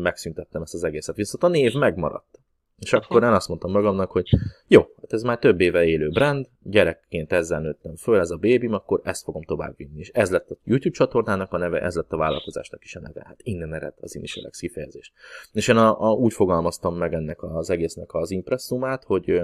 megszüntettem 0.01 0.62
ezt 0.62 0.74
az 0.74 0.84
egészet. 0.84 1.16
Viszont 1.16 1.43
a 1.43 1.47
név 1.47 1.74
megmaradt. 1.74 2.42
És 2.80 2.93
akkor 2.93 3.24
én 3.24 3.30
azt 3.30 3.47
mondtam 3.47 3.71
magamnak, 3.71 4.11
hogy 4.11 4.30
jó, 4.67 4.82
hát 5.01 5.13
ez 5.13 5.21
már 5.24 5.39
több 5.39 5.61
éve 5.61 5.84
élő 5.86 6.09
brand, 6.09 6.49
gyerekként 6.63 7.32
ezzel 7.32 7.61
nőttem 7.61 7.95
föl, 7.95 8.19
ez 8.19 8.30
a 8.30 8.36
bébim, 8.36 8.74
akkor 8.74 9.01
ezt 9.03 9.24
fogom 9.24 9.43
tovább 9.43 9.78
vinni. 9.78 9.99
És 9.99 10.09
ez 10.09 10.32
lett 10.32 10.49
a 10.49 10.55
YouTube 10.63 10.95
csatornának 10.95 11.53
a 11.53 11.57
neve, 11.57 11.82
ez 11.82 11.95
lett 11.95 12.11
a 12.11 12.17
vállalkozásnak 12.17 12.84
is 12.84 12.95
a 12.95 12.99
neve. 12.99 13.24
Hát 13.26 13.39
innen 13.43 13.74
ered 13.74 13.93
az 14.01 14.15
Initialex 14.15 14.59
kifejezés. 14.59 15.13
És 15.51 15.67
én 15.67 15.78
a, 15.78 16.09
a, 16.09 16.11
úgy 16.11 16.34
fogalmaztam 16.34 16.95
meg 16.95 17.13
ennek 17.13 17.43
az 17.43 17.69
egésznek 17.69 18.13
az 18.13 18.32
impresszumát, 18.32 19.03
hogy 19.03 19.41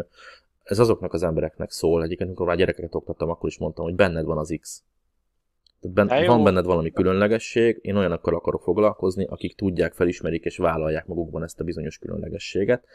ez 0.64 0.80
azoknak 0.80 1.14
az 1.14 1.24
embereknek 1.24 1.72
szól, 1.72 2.04
egyébként 2.04 2.30
amikor 2.30 2.48
már 2.48 2.58
gyerekeket 2.58 2.96
oktattam, 2.96 3.30
akkor 3.30 3.50
is 3.50 3.58
mondtam, 3.58 3.86
hogy 3.86 3.96
benned 3.96 4.26
van 4.26 4.38
az 4.38 4.58
X. 4.62 4.84
Tehát 5.82 6.08
ben, 6.08 6.26
van 6.26 6.44
benned 6.44 6.66
valami 6.66 6.92
különlegesség, 6.92 7.80
én 7.82 7.96
olyanokkal 7.96 8.36
akarok 8.36 8.62
foglalkozni, 8.62 9.26
akik 9.26 9.56
tudják, 9.56 9.94
felismerik 9.94 10.46
és 10.46 10.58
vállalják 10.58 11.06
magukban 11.06 11.44
ezt 11.44 11.60
a 11.60 11.64
bizonyos 11.64 11.98
különlegességet, 11.98 12.86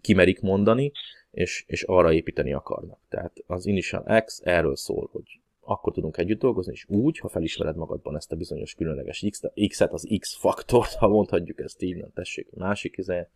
kimerik 0.00 0.40
mondani, 0.40 0.92
és, 1.30 1.64
és 1.66 1.82
arra 1.82 2.12
építeni 2.12 2.52
akarnak. 2.52 2.98
Tehát 3.08 3.32
az 3.46 3.66
Initial 3.66 4.22
X 4.24 4.40
erről 4.44 4.76
szól, 4.76 5.08
hogy 5.12 5.40
akkor 5.60 5.92
tudunk 5.92 6.16
együtt 6.16 6.40
dolgozni, 6.40 6.72
és 6.72 6.84
úgy, 6.88 7.18
ha 7.18 7.28
felismered 7.28 7.76
magadban 7.76 8.16
ezt 8.16 8.32
a 8.32 8.36
bizonyos 8.36 8.74
különleges 8.74 9.26
X-et, 9.68 9.92
az 9.92 10.08
X-faktort, 10.18 10.94
ha 10.94 11.08
mondhatjuk 11.08 11.60
ezt 11.60 11.82
így, 11.82 11.96
nem 11.96 12.12
tessék, 12.14 12.48
másik 12.50 12.96
izé, 12.96 13.26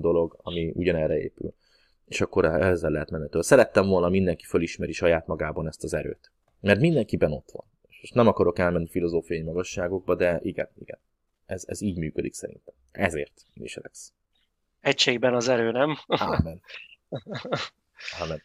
dolog, 0.00 0.38
ami 0.42 0.72
ugyanerre 0.74 1.18
épül. 1.18 1.54
És 2.06 2.20
akkor 2.20 2.44
ezzel 2.44 2.90
lehet 2.90 3.10
menetől. 3.10 3.42
Szerettem 3.42 3.86
volna 3.86 4.08
mindenki 4.08 4.44
felismeri 4.44 4.92
saját 4.92 5.26
magában 5.26 5.66
ezt 5.66 5.84
az 5.84 5.94
erőt. 5.94 6.32
Mert 6.62 6.80
mindenkiben 6.80 7.32
ott 7.32 7.50
van. 7.52 7.64
És 8.00 8.10
nem 8.10 8.26
akarok 8.26 8.58
elmenni 8.58 8.88
filozófiai 8.88 9.42
magasságokba, 9.42 10.14
de 10.14 10.40
igen, 10.42 10.68
igen. 10.78 10.98
Ez, 11.46 11.64
ez 11.66 11.80
így 11.80 11.96
működik 11.96 12.34
szerintem. 12.34 12.74
Ezért 12.92 13.42
Miselex. 13.54 14.12
Egységben 14.80 15.34
az 15.34 15.48
erő, 15.48 15.70
nem? 15.70 15.98
Ámen. 16.06 16.60
Ámen. 18.20 18.42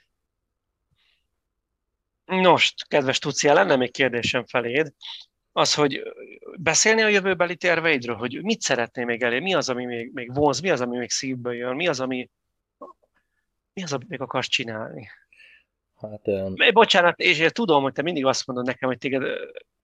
Nos, 2.26 2.74
kedves 2.88 3.20
Tucia, 3.20 3.54
lenne 3.54 3.76
még 3.76 3.92
kérdésem 3.92 4.46
feléd. 4.46 4.94
Az, 5.52 5.74
hogy 5.74 6.02
beszélni 6.58 7.02
a 7.02 7.08
jövőbeli 7.08 7.56
terveidről, 7.56 8.16
hogy 8.16 8.44
mit 8.44 8.62
szeretnél 8.62 9.06
még 9.06 9.22
elérni, 9.22 9.46
mi 9.46 9.54
az, 9.54 9.70
ami 9.70 9.86
még, 9.86 10.12
még 10.14 10.34
vonz, 10.34 10.60
mi 10.60 10.70
az, 10.70 10.82
ami 10.82 10.98
még 10.98 11.10
szívből 11.10 11.54
jön, 11.54 11.76
mi 11.76 11.88
az, 11.88 12.00
ami, 12.00 12.30
mi 13.74 13.84
az, 13.84 13.94
amit 13.94 14.08
még 14.08 14.22
akarsz 14.22 14.48
csinálni? 14.48 15.10
Hát, 16.02 16.28
um... 16.28 16.54
Bocsánat, 16.74 17.20
és 17.20 17.40
én 17.40 17.50
tudom, 17.50 17.82
hogy 17.84 17.94
te 17.94 18.02
mindig 18.02 18.26
azt 18.26 18.48
mondod 18.48 18.66
nekem, 18.66 18.90
hogy 18.90 18.98
téged 18.98 19.24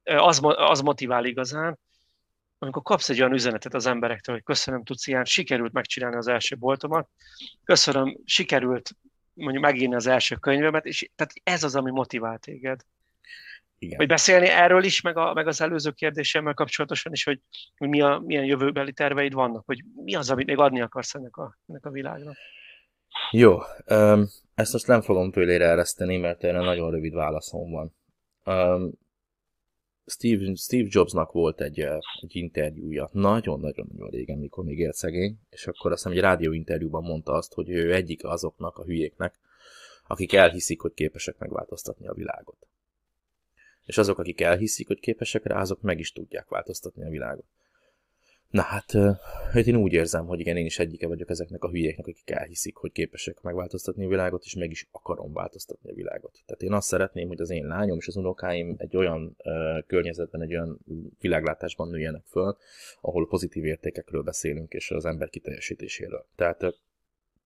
az, 0.04 0.42
az 0.44 0.82
motivál 0.82 1.26
igazán, 1.26 1.80
amikor 2.58 2.82
kapsz 2.82 3.10
egy 3.10 3.20
olyan 3.20 3.34
üzenetet 3.34 3.74
az 3.74 3.86
emberektől, 3.86 4.36
hogy 4.36 4.44
köszönöm, 4.44 4.84
Tucián, 4.84 5.26
sikerült 5.26 5.74
megcsinálni 5.74 6.16
az 6.16 6.28
első 6.28 6.58
boltomat, 6.58 7.10
köszönöm, 7.64 8.18
sikerült 8.26 8.96
mondjuk 9.34 9.64
megírni 9.64 9.96
az 9.96 10.08
első 10.08 10.36
könyvemet, 10.36 10.86
és 10.86 11.10
tehát 11.16 11.34
ez 11.44 11.64
az, 11.64 11.76
ami 11.76 11.92
motivál 11.92 12.38
téged. 12.38 12.82
Igen. 13.78 13.98
Hogy 13.98 14.08
beszélni 14.08 14.48
erről 14.48 14.84
is, 14.84 15.02
meg, 15.02 15.18
a, 15.18 15.34
meg 15.34 15.48
az 15.48 15.62
előző 15.62 15.92
kérdésemmel 15.92 16.54
kapcsolatosan 16.54 17.12
is, 17.12 17.24
hogy, 17.24 17.40
hogy 17.78 17.90
mi 17.90 18.02
a, 18.02 18.22
milyen 18.26 18.46
jövőbeli 18.46 18.94
terveid 18.94 19.34
vannak, 19.34 19.66
hogy 19.66 19.84
mi 19.96 20.16
az, 20.16 20.30
amit 20.30 20.46
még 20.46 20.58
adni 20.58 20.82
akarsz 20.82 21.16
ennek 21.16 21.38
a, 21.38 21.58
ennek 21.68 21.86
a 21.86 21.90
világnak. 21.90 22.36
Jó, 23.32 23.60
um, 23.90 24.28
ezt 24.56 24.74
most 24.74 24.88
nem 24.88 25.02
fogom 25.02 25.32
tőlére 25.32 25.66
ereszteni, 25.66 26.18
mert 26.18 26.44
erre 26.44 26.60
nagyon 26.60 26.92
rövid 26.92 27.14
válaszom 27.14 27.72
van. 27.72 27.94
Um, 28.46 28.92
Steve, 30.06 30.56
Steve 30.56 30.88
Jobsnak 30.90 31.32
volt 31.32 31.62
egy, 31.62 31.80
egy 32.22 32.36
interjúja, 32.36 33.10
nagyon-nagyon-nagyon 33.12 34.10
régen, 34.10 34.38
mikor 34.38 34.64
még 34.64 34.80
élt 34.80 34.96
szegény, 34.96 35.40
és 35.50 35.68
akkor 35.68 35.92
azt 35.92 36.04
hiszem 36.04 36.18
egy 36.18 36.24
rádióinterjúban 36.24 37.04
mondta 37.04 37.32
azt, 37.34 37.54
hogy 37.54 37.70
ő 37.70 37.94
egyik 37.94 38.24
azoknak 38.24 38.78
a 38.78 38.84
hülyéknek, 38.84 39.40
akik 40.08 40.34
elhiszik, 40.34 40.82
hogy 40.82 40.94
képesek 40.94 41.38
megváltoztatni 41.38 42.08
a 42.08 42.14
világot. 42.14 42.68
És 43.86 43.98
azok, 43.98 44.20
akik 44.20 44.42
elhiszik, 44.42 44.88
hogy 44.88 45.00
képesek 45.00 45.46
rá, 45.46 45.60
azok 45.60 45.82
meg 45.82 46.00
is 46.00 46.12
tudják 46.12 46.50
változtatni 46.50 47.04
a 47.04 47.10
világot. 47.10 47.46
Na 48.54 48.62
hát, 48.62 48.92
hát 49.52 49.68
én 49.68 49.76
úgy 49.76 49.94
érzem, 49.94 50.26
hogy 50.26 50.40
igen, 50.40 50.58
én 50.58 50.66
is 50.66 50.80
egyike 50.80 51.08
vagyok 51.08 51.30
ezeknek 51.30 51.64
a 51.64 51.70
hülyéknek, 51.70 52.08
akik 52.08 52.30
elhiszik, 52.30 52.76
hogy 52.76 52.92
képesek 52.92 53.42
megváltoztatni 53.42 54.06
a 54.06 54.08
világot, 54.08 54.44
és 54.44 54.56
meg 54.56 54.72
is 54.72 54.88
akarom 54.92 55.34
változtatni 55.34 55.90
a 55.90 55.94
világot. 55.94 56.40
Tehát 56.46 56.62
én 56.62 56.74
azt 56.74 56.88
szeretném, 56.88 57.28
hogy 57.28 57.42
az 57.42 57.50
én 57.50 57.66
lányom 57.66 57.98
és 57.98 58.08
az 58.08 58.16
unokáim 58.16 58.76
egy 58.78 58.96
olyan 58.96 59.36
uh, 59.44 59.86
környezetben, 59.88 60.42
egy 60.42 60.56
olyan 60.56 60.80
világlátásban 61.20 61.90
nőjenek 61.90 62.24
föl, 62.26 62.58
ahol 63.02 63.28
pozitív 63.28 63.66
értékekről 63.66 64.24
beszélünk, 64.24 64.74
és 64.74 64.92
az 64.92 65.06
ember 65.06 65.30
kiteljesítéséről. 65.30 66.26
Tehát 66.36 66.64
uh, 66.64 66.74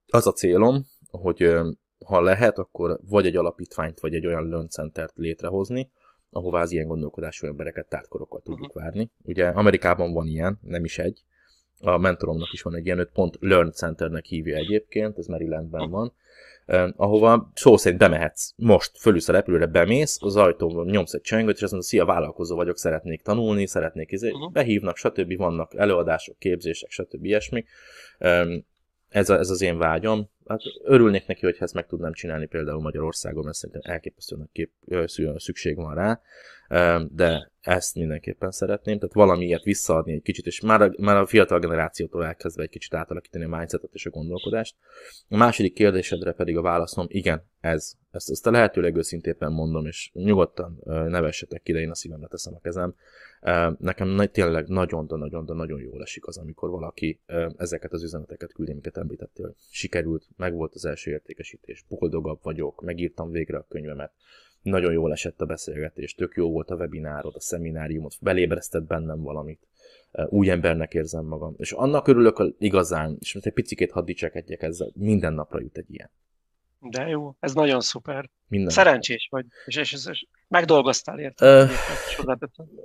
az 0.07 0.27
a 0.27 0.33
célom, 0.33 0.85
hogy 1.09 1.43
uh, 1.43 1.67
ha 2.05 2.21
lehet, 2.21 2.57
akkor 2.57 2.99
vagy 3.09 3.25
egy 3.25 3.35
alapítványt, 3.35 3.99
vagy 3.99 4.13
egy 4.13 4.25
olyan 4.25 4.49
learn 4.49 4.91
létrehozni, 5.15 5.91
ahová 6.29 6.61
az 6.61 6.71
ilyen 6.71 6.87
gondolkodású 6.87 7.47
embereket 7.47 7.89
tártkorokkal 7.89 8.41
tudjuk 8.41 8.67
uh-huh. 8.67 8.83
várni. 8.83 9.11
Ugye 9.23 9.47
Amerikában 9.47 10.13
van 10.13 10.27
ilyen, 10.27 10.59
nem 10.61 10.83
is 10.83 10.97
egy. 10.99 11.23
A 11.79 11.97
mentoromnak 11.97 12.53
is 12.53 12.61
van 12.61 12.75
egy 12.75 12.85
ilyen, 12.85 12.99
5 12.99 13.09
pont 13.13 13.37
Learn 13.39 13.71
Centernek 13.71 14.25
hívja 14.25 14.55
egyébként, 14.55 15.17
ez 15.17 15.25
Marylandben 15.25 15.81
uh-huh. 15.81 15.95
van, 15.95 16.13
ahova 16.95 17.51
szó 17.53 17.77
szerint 17.77 18.01
bemehetsz. 18.01 18.51
Most 18.55 18.97
fölülsz 18.97 19.27
a 19.27 19.31
repülőre, 19.31 19.65
bemész, 19.65 20.17
az 20.21 20.35
ajtón 20.35 20.85
nyomsz 20.85 21.13
egy 21.13 21.21
csengőt, 21.21 21.55
és 21.55 21.61
azt 21.61 21.71
mondod, 21.71 21.89
szia, 21.89 22.05
vállalkozó 22.05 22.55
vagyok, 22.55 22.77
szeretnék 22.77 23.21
tanulni, 23.21 23.65
szeretnék 23.65 24.11
izé, 24.11 24.29
uh-huh. 24.29 24.51
behívnak, 24.51 24.97
stb. 24.97 25.37
vannak 25.37 25.75
előadások, 25.75 26.37
képzések, 26.39 26.91
stb. 26.91 27.25
ilyesmi. 27.25 27.65
Ez, 29.09 29.29
a, 29.29 29.37
ez 29.37 29.49
az 29.49 29.61
én 29.61 29.77
vágyam. 29.77 30.29
Hát 30.47 30.61
örülnék 30.83 31.27
neki, 31.27 31.45
hogy 31.45 31.55
ezt 31.59 31.73
meg 31.73 31.85
tudnám 31.85 32.13
csinálni 32.13 32.45
például 32.45 32.81
Magyarországon, 32.81 33.43
mert 33.43 33.55
szerintem 33.55 33.91
elképesztően 33.91 34.49
kép, 34.51 34.71
szükség 35.35 35.75
van 35.75 35.95
rá, 35.95 36.21
de 37.11 37.51
ezt 37.61 37.95
mindenképpen 37.95 38.51
szeretném, 38.51 38.97
tehát 38.97 39.13
valamiért 39.13 39.63
visszaadni 39.63 40.13
egy 40.13 40.21
kicsit, 40.21 40.45
és 40.45 40.61
már 40.61 40.81
a, 40.81 40.91
már 40.97 41.17
a 41.17 41.25
fiatal 41.25 41.59
generációtól 41.59 42.25
elkezdve 42.25 42.63
egy 42.63 42.69
kicsit 42.69 42.93
átalakítani 42.93 43.43
a 43.43 43.57
mindsetet 43.57 43.93
és 43.93 44.05
a 44.05 44.09
gondolkodást. 44.09 44.75
A 45.29 45.37
második 45.37 45.73
kérdésedre 45.73 46.31
pedig 46.31 46.57
a 46.57 46.61
válaszom, 46.61 47.05
igen, 47.09 47.43
ez. 47.59 47.93
Ezt, 48.11 48.29
ezt 48.29 48.47
a 48.47 48.51
lehető 48.51 48.81
legőszintében 48.81 49.51
mondom, 49.51 49.85
és 49.85 50.09
nyugodtan 50.13 50.79
nevessetek 50.85 51.67
ide, 51.67 51.79
én 51.79 51.89
a 51.89 51.95
szívemre 51.95 52.27
teszem 52.27 52.53
a 52.55 52.59
kezem. 52.59 52.95
Nekem 53.79 54.29
tényleg 54.31 54.67
nagyon, 54.67 55.07
de 55.07 55.15
nagyon, 55.15 55.45
de 55.45 55.53
nagyon 55.53 55.81
jól 55.81 56.01
esik 56.01 56.27
az, 56.27 56.37
amikor 56.37 56.69
valaki 56.69 57.19
ezeket 57.57 57.93
az 57.93 58.03
üzeneteket 58.03 58.53
küldi, 58.53 58.71
amiket 58.71 58.97
említettél, 58.97 59.45
hogy 59.45 59.55
sikerült, 59.69 60.27
meg 60.37 60.53
volt 60.53 60.73
az 60.73 60.85
első 60.85 61.11
értékesítés, 61.11 61.85
boldogabb 61.87 62.39
vagyok, 62.41 62.81
megírtam 62.81 63.31
végre 63.31 63.57
a 63.57 63.65
könyvemet, 63.69 64.11
nagyon 64.61 64.91
jól 64.91 65.11
esett 65.11 65.41
a 65.41 65.45
beszélgetés, 65.45 66.15
tök 66.15 66.35
jó 66.35 66.51
volt 66.51 66.69
a 66.69 66.75
webinárod, 66.75 67.35
a 67.35 67.39
szemináriumot, 67.39 68.15
belébresztett 68.21 68.83
bennem 68.83 69.21
valamit, 69.21 69.67
új 70.11 70.49
embernek 70.49 70.93
érzem 70.93 71.25
magam, 71.25 71.53
és 71.57 71.71
annak 71.71 72.07
örülök 72.07 72.53
igazán, 72.57 73.17
és 73.19 73.33
most 73.33 73.45
egy 73.45 73.53
picikét 73.53 73.91
hadd 73.91 74.05
dicsekedjek 74.05 74.61
ezzel, 74.61 74.91
minden 74.93 75.33
napra 75.33 75.59
jut 75.59 75.77
egy 75.77 75.93
ilyen. 75.93 76.09
De 76.79 77.07
jó, 77.07 77.35
ez 77.39 77.53
nagyon 77.53 77.81
szuper. 77.81 78.29
Minden. 78.47 78.69
Szerencsés 78.69 79.27
vagy, 79.31 79.45
és, 79.65 79.75
és, 79.75 79.93
és, 79.93 80.05
és 80.09 80.25
megdolgoztál 80.47 81.19
érte. 81.19 81.69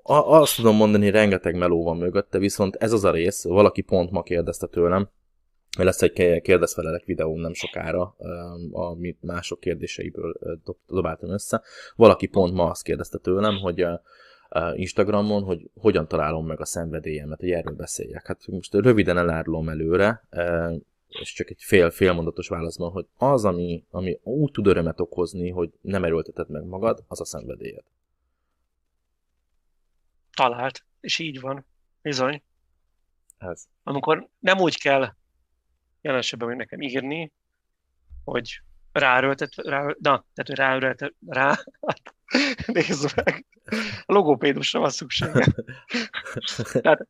Azt 0.03 0.57
tudom 0.57 0.77
mondani, 0.77 1.11
rengeteg 1.11 1.57
meló 1.57 1.85
van 1.85 1.97
mögötte, 1.97 2.39
viszont 2.39 2.77
ez 2.77 2.93
az 2.93 3.05
a 3.05 3.11
rész, 3.11 3.45
valaki 3.45 3.81
pont 3.81 4.11
ma 4.11 4.23
kérdezte 4.23 4.67
tőlem, 4.67 5.09
lesz 5.79 6.03
egy 6.03 6.41
kérdezfelelek 6.41 7.05
videóm 7.05 7.41
nem 7.41 7.53
sokára, 7.53 8.17
amit 8.71 9.23
mások 9.23 9.61
kérdéseiből 9.61 10.61
dobáltam 10.87 11.31
össze. 11.31 11.63
Valaki 11.97 12.27
pont 12.27 12.55
ma 12.55 12.71
azt 12.71 12.83
kérdezte 12.83 13.19
tőlem, 13.19 13.57
hogy 13.57 13.87
Instagramon, 14.75 15.43
hogy 15.43 15.71
hogyan 15.75 16.09
találom 16.09 16.47
meg 16.47 16.61
a 16.61 16.65
szenvedélyemet, 16.65 17.41
hogy 17.41 17.51
erről 17.51 17.75
beszéljek. 17.75 18.27
Hát 18.27 18.47
most 18.47 18.75
röviden 18.75 19.19
elárulom 19.19 19.69
előre, 19.69 20.29
és 21.09 21.33
csak 21.33 21.51
egy 21.51 21.63
fél, 21.63 21.91
félmondatos 21.91 22.49
válaszban, 22.49 22.91
hogy 22.91 23.07
az, 23.17 23.45
ami, 23.45 23.85
ami 23.91 24.21
úgy 24.23 24.51
tud 24.53 24.67
örömet 24.67 25.01
okozni, 25.01 25.51
hogy 25.51 25.73
nem 25.81 26.05
erőlteted 26.05 26.51
meg 26.51 26.65
magad, 26.65 27.05
az 27.09 27.21
a 27.21 27.25
szenvedélyed. 27.25 27.85
Talált, 30.35 30.85
és 31.01 31.19
így 31.19 31.41
van. 31.41 31.67
Bizony. 32.03 32.43
Ez. 33.39 33.65
Amikor 33.83 34.29
nem 34.39 34.59
úgy 34.59 34.79
kell 34.79 35.15
jelen 36.03 36.21
esetben 36.21 36.49
még 36.49 36.57
nekem 36.57 36.81
írni, 36.81 37.33
hogy 38.25 38.61
ráerőltet, 38.93 39.55
rá, 39.57 39.81
na, 39.81 39.95
tehát 40.35 40.47
hogy 40.47 40.57
ráerőltet, 40.57 41.15
rá, 41.27 41.59
hát, 41.87 42.15
nézd 42.67 43.13
meg, 43.25 43.45
a 44.05 44.13
logopédusra 44.13 44.81
van 44.81 44.91
szüksége. 44.91 45.47
tehát 46.83 47.07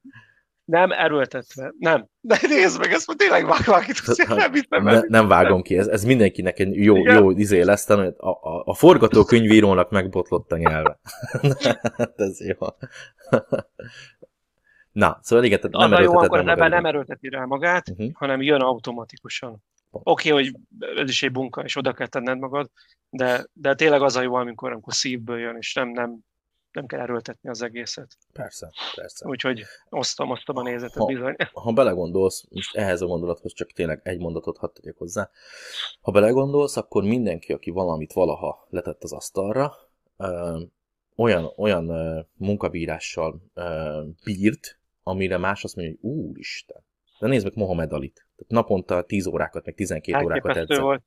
nem 0.65 0.91
erőltetve, 0.91 1.75
nem. 1.79 2.07
De 2.21 2.39
nézd 2.49 2.79
meg, 2.79 2.93
ezt 2.93 3.15
tényleg 3.17 3.47
vág, 3.47 3.65
vág, 3.65 3.85
nem, 4.69 4.83
nem, 4.83 4.83
ne, 4.83 5.01
nem 5.09 5.29
vágom 5.29 5.63
ki, 5.63 5.79
ez, 5.79 5.87
ez 5.87 6.05
mindenkinek 6.05 6.59
egy 6.59 6.77
jó, 6.77 6.97
jó 6.97 7.31
izé 7.31 7.61
lesz, 7.61 7.89
a, 7.89 8.15
a, 8.17 8.63
a 8.65 8.75
forgatókönyvírónak 8.75 9.91
megbotlott 9.91 10.53
a 10.53 10.57
nyelve. 10.57 10.99
hát 11.97 12.21
ez 12.21 12.41
jó. 12.41 12.57
Na, 14.93 15.19
szóval 15.23 15.45
igen, 15.45 15.61
tehát 15.61 15.91
nem 15.91 16.03
jó, 16.03 16.19
akkor 16.19 16.45
nem 16.45 16.59
nem 16.59 16.87
erőlteti 16.87 17.29
rá 17.29 17.45
magát, 17.45 17.89
uh-huh. 17.89 18.11
hanem 18.13 18.43
jön 18.43 18.61
automatikusan. 18.61 19.63
Oké, 19.91 20.31
okay, 20.31 20.43
hogy 20.43 20.57
ez 20.97 21.09
is 21.09 21.23
egy 21.23 21.33
bunka, 21.33 21.63
és 21.63 21.77
oda 21.77 21.93
kell 21.93 22.07
tenned 22.07 22.39
magad, 22.39 22.71
de, 23.11 23.47
de 23.53 23.75
tényleg 23.75 24.03
az 24.03 24.17
a 24.17 24.23
jó, 24.23 24.35
amikor, 24.35 24.73
amikor 24.73 24.95
szívből 24.95 25.39
jön, 25.39 25.57
és 25.57 25.75
nem, 25.75 25.89
nem, 25.89 26.19
nem 26.73 26.87
kell 26.87 27.01
erőltetni 27.01 27.49
az 27.49 27.63
egészet. 27.63 28.17
Persze, 28.33 28.73
persze. 28.95 29.27
Úgyhogy 29.29 29.63
osztom, 29.89 30.31
osztom 30.31 30.57
a 30.57 30.63
nézetet 30.63 30.97
ha, 30.97 31.05
bizony. 31.05 31.37
Ha 31.53 31.73
belegondolsz, 31.73 32.45
most 32.51 32.77
ehhez 32.77 33.01
a 33.01 33.07
gondolathoz 33.07 33.53
csak 33.53 33.73
tényleg 33.73 34.01
egy 34.03 34.19
mondatot 34.19 34.59
hadd 34.59 34.73
tegyek 34.75 34.97
hozzá. 34.97 35.31
Ha 36.01 36.11
belegondolsz, 36.11 36.77
akkor 36.77 37.03
mindenki, 37.03 37.53
aki 37.53 37.71
valamit 37.71 38.13
valaha 38.13 38.67
letett 38.71 39.03
az 39.03 39.13
asztalra, 39.13 39.75
ö, 40.17 40.61
olyan, 41.17 41.53
olyan 41.57 41.89
ö, 41.89 42.21
munkabírással 42.37 43.43
ö, 43.55 44.03
bírt, 44.25 44.81
amire 45.03 45.39
más 45.39 45.65
azt 45.65 45.77
mondja, 45.77 45.95
hogy 46.01 46.11
úristen. 46.11 46.85
De 47.21 47.27
nézd 47.27 47.45
meg 47.45 47.57
Mohamed 47.57 47.93
Alit. 47.93 48.15
Tehát 48.15 48.53
naponta 48.53 49.03
10 49.03 49.27
órákat, 49.27 49.65
meg 49.65 49.75
12 49.75 50.25
órákat 50.25 50.57
edzett. 50.57 50.79
Volt. 50.79 51.03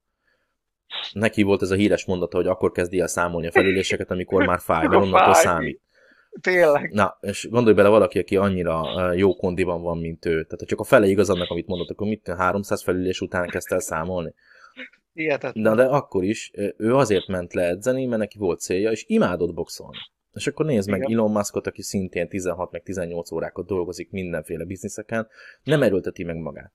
Neki 1.12 1.44
volt 1.44 1.62
ez 1.62 1.72
a 1.72 1.76
híres 1.76 2.06
mondata, 2.06 2.38
hogy 2.38 2.48
akkor 2.48 2.72
kezdi 2.72 3.00
el 3.00 3.08
számolni 3.08 3.48
a 3.48 3.52
felüléseket, 3.52 4.12
amikor 4.12 4.46
már 4.46 4.60
fáj, 4.60 4.88
de 4.88 4.98
onnantól 4.98 5.34
számít. 5.34 5.82
Tényleg. 6.42 6.92
Na, 6.92 7.18
és 7.22 7.48
gondolj 7.50 7.76
bele 7.76 7.90
valaki, 7.90 8.20
aki 8.20 8.38
annyira 8.38 9.14
jó 9.14 9.36
kondiban 9.36 9.82
van, 9.82 9.98
mint 9.98 10.26
ő. 10.26 10.32
Tehát 10.32 10.60
ha 10.60 10.66
csak 10.66 10.80
a 10.80 10.84
fele 10.84 11.08
igaz 11.08 11.30
annak, 11.30 11.50
amit 11.50 11.68
mondott, 11.68 11.90
akkor 11.90 12.08
mit 12.08 12.28
300 12.28 12.84
felülés 12.84 13.22
után 13.22 13.48
kezdte 13.48 13.74
el 13.76 13.82
számolni? 13.82 14.34
Hihetetlen. 15.14 15.64
Na, 15.64 15.76
de 15.76 15.84
akkor 15.84 16.24
is 16.24 16.52
ő 16.78 16.96
azért 16.96 17.28
ment 17.28 17.54
le 17.54 17.64
edzeni, 17.64 18.06
mert 18.06 18.22
neki 18.22 18.38
volt 18.38 18.60
célja, 18.60 18.92
és 18.92 19.04
imádott 19.08 19.54
boxolni. 19.54 19.98
És 20.36 20.48
akkor 20.48 20.66
nézd 20.66 20.90
meg 20.90 21.12
Elon 21.12 21.32
Muskot, 21.32 21.68
aki 21.68 21.82
szintén 21.82 22.28
16 22.28 22.72
meg 22.72 22.84
18 22.84 23.32
órákat 23.32 23.66
dolgozik 23.66 24.12
mindenféle 24.12 24.64
bizniszeken, 24.64 25.28
nem 25.64 25.82
erőlteti 25.82 26.24
meg 26.24 26.36
magát. 26.36 26.72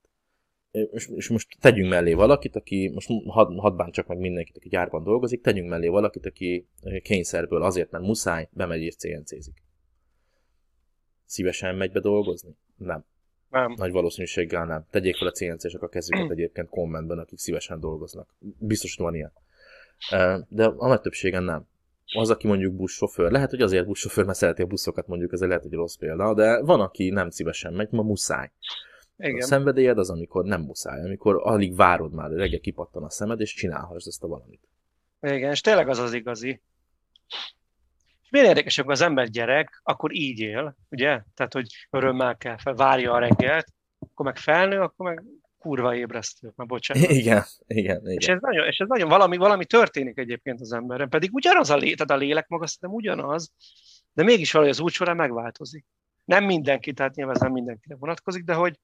És, 0.71 1.09
és 1.15 1.29
most 1.29 1.57
tegyünk 1.59 1.89
mellé 1.89 2.13
valakit, 2.13 2.55
aki, 2.55 2.91
most 2.93 3.09
had, 3.25 3.59
hadd 3.59 3.77
bántsak 3.77 4.07
meg 4.07 4.17
mindenkit, 4.17 4.57
aki 4.57 4.69
gyárban 4.69 5.03
dolgozik, 5.03 5.41
tegyünk 5.41 5.69
mellé 5.69 5.87
valakit, 5.87 6.25
aki 6.25 6.67
kényszerből 7.01 7.63
azért, 7.63 7.91
mert 7.91 8.03
muszáj, 8.03 8.47
bemegy 8.51 8.81
és 8.81 8.95
CNC-zik. 8.95 9.63
Szívesen 11.25 11.75
megy 11.75 11.91
be 11.91 11.99
dolgozni? 11.99 12.55
Nem. 12.77 13.05
Nem. 13.49 13.73
Nagy 13.77 13.91
valószínűséggel 13.91 14.65
nem. 14.65 14.85
Tegyék 14.89 15.15
fel 15.15 15.27
a 15.27 15.31
CNC-sek 15.31 15.81
a 15.81 15.89
kezüket 15.89 16.29
egyébként 16.37 16.69
kommentben, 16.69 17.19
akik 17.19 17.39
szívesen 17.39 17.79
dolgoznak. 17.79 18.35
Biztos, 18.59 18.95
hogy 18.95 19.05
van 19.05 19.15
ilyen. 19.15 19.33
De 20.49 20.65
a 20.65 20.87
nagy 20.87 21.01
többségen 21.01 21.43
nem 21.43 21.69
az, 22.15 22.29
aki 22.29 22.47
mondjuk 22.47 22.73
buszsofőr, 22.73 23.31
lehet, 23.31 23.49
hogy 23.49 23.61
azért 23.61 23.85
buszsofőr, 23.85 24.25
mert 24.25 24.37
szereti 24.37 24.61
a 24.61 24.65
buszokat, 24.65 25.07
mondjuk 25.07 25.33
ez 25.33 25.41
lehet, 25.41 25.61
hogy 25.63 25.73
rossz 25.73 25.95
példa, 25.95 26.33
de 26.33 26.61
van, 26.61 26.79
aki 26.79 27.09
nem 27.09 27.29
szívesen 27.29 27.73
megy, 27.73 27.91
ma 27.91 28.01
muszáj. 28.01 28.51
Igen. 29.17 29.41
A 29.41 29.45
szenvedélyed 29.45 29.97
az, 29.97 30.09
amikor 30.09 30.45
nem 30.45 30.61
muszáj, 30.61 31.03
amikor 31.03 31.39
alig 31.43 31.75
várod 31.75 32.13
már, 32.13 32.31
reggel 32.31 32.59
kipattan 32.59 33.03
a 33.03 33.09
szemed, 33.09 33.39
és 33.39 33.53
csinálhass 33.53 34.05
ezt 34.05 34.23
a 34.23 34.27
valamit. 34.27 34.61
Igen, 35.21 35.51
és 35.51 35.61
tényleg 35.61 35.89
az 35.89 35.99
az 35.99 36.13
igazi. 36.13 36.61
És 38.21 38.29
milyen 38.29 38.47
érdekes, 38.47 38.77
amikor 38.77 38.93
az 38.93 39.01
ember 39.01 39.29
gyerek, 39.29 39.81
akkor 39.83 40.13
így 40.13 40.39
él, 40.39 40.75
ugye? 40.89 41.21
Tehát, 41.35 41.53
hogy 41.53 41.87
örömmel 41.89 42.37
kell 42.37 42.57
fel, 42.57 42.73
várja 42.73 43.13
a 43.13 43.19
reggelt, 43.19 43.67
akkor 43.99 44.25
meg 44.25 44.37
felnő, 44.37 44.79
akkor 44.79 45.05
meg 45.05 45.23
kurva 45.61 45.95
ébresztő, 45.95 46.51
már 46.55 46.67
bocsánat. 46.67 47.09
Igen, 47.09 47.43
igen, 47.67 48.01
igen. 48.01 48.17
És 48.17 48.27
ez 48.27 48.39
nagyon, 48.41 48.67
és 48.67 48.79
ez 48.79 48.87
nagyon 48.87 49.09
valami, 49.09 49.37
valami 49.37 49.65
történik 49.65 50.17
egyébként 50.17 50.61
az 50.61 50.73
emberen, 50.73 51.09
pedig 51.09 51.33
ugyanaz 51.33 51.69
a 51.69 51.77
lé, 51.77 51.93
tehát 51.93 52.21
a 52.21 52.25
lélek 52.25 52.47
maga 52.47 52.67
szerintem 52.67 52.97
ugyanaz, 52.97 53.51
de 54.13 54.23
mégis 54.23 54.51
valahogy 54.51 54.73
az 54.73 54.79
út 54.79 54.91
során 54.91 55.15
megváltozik. 55.15 55.85
Nem 56.23 56.45
mindenki, 56.45 56.93
tehát 56.93 57.15
nyilván 57.15 57.35
ez 57.35 57.41
nem 57.41 57.51
mindenkire 57.51 57.95
vonatkozik, 57.95 58.43
de 58.43 58.53
hogy 58.53 58.79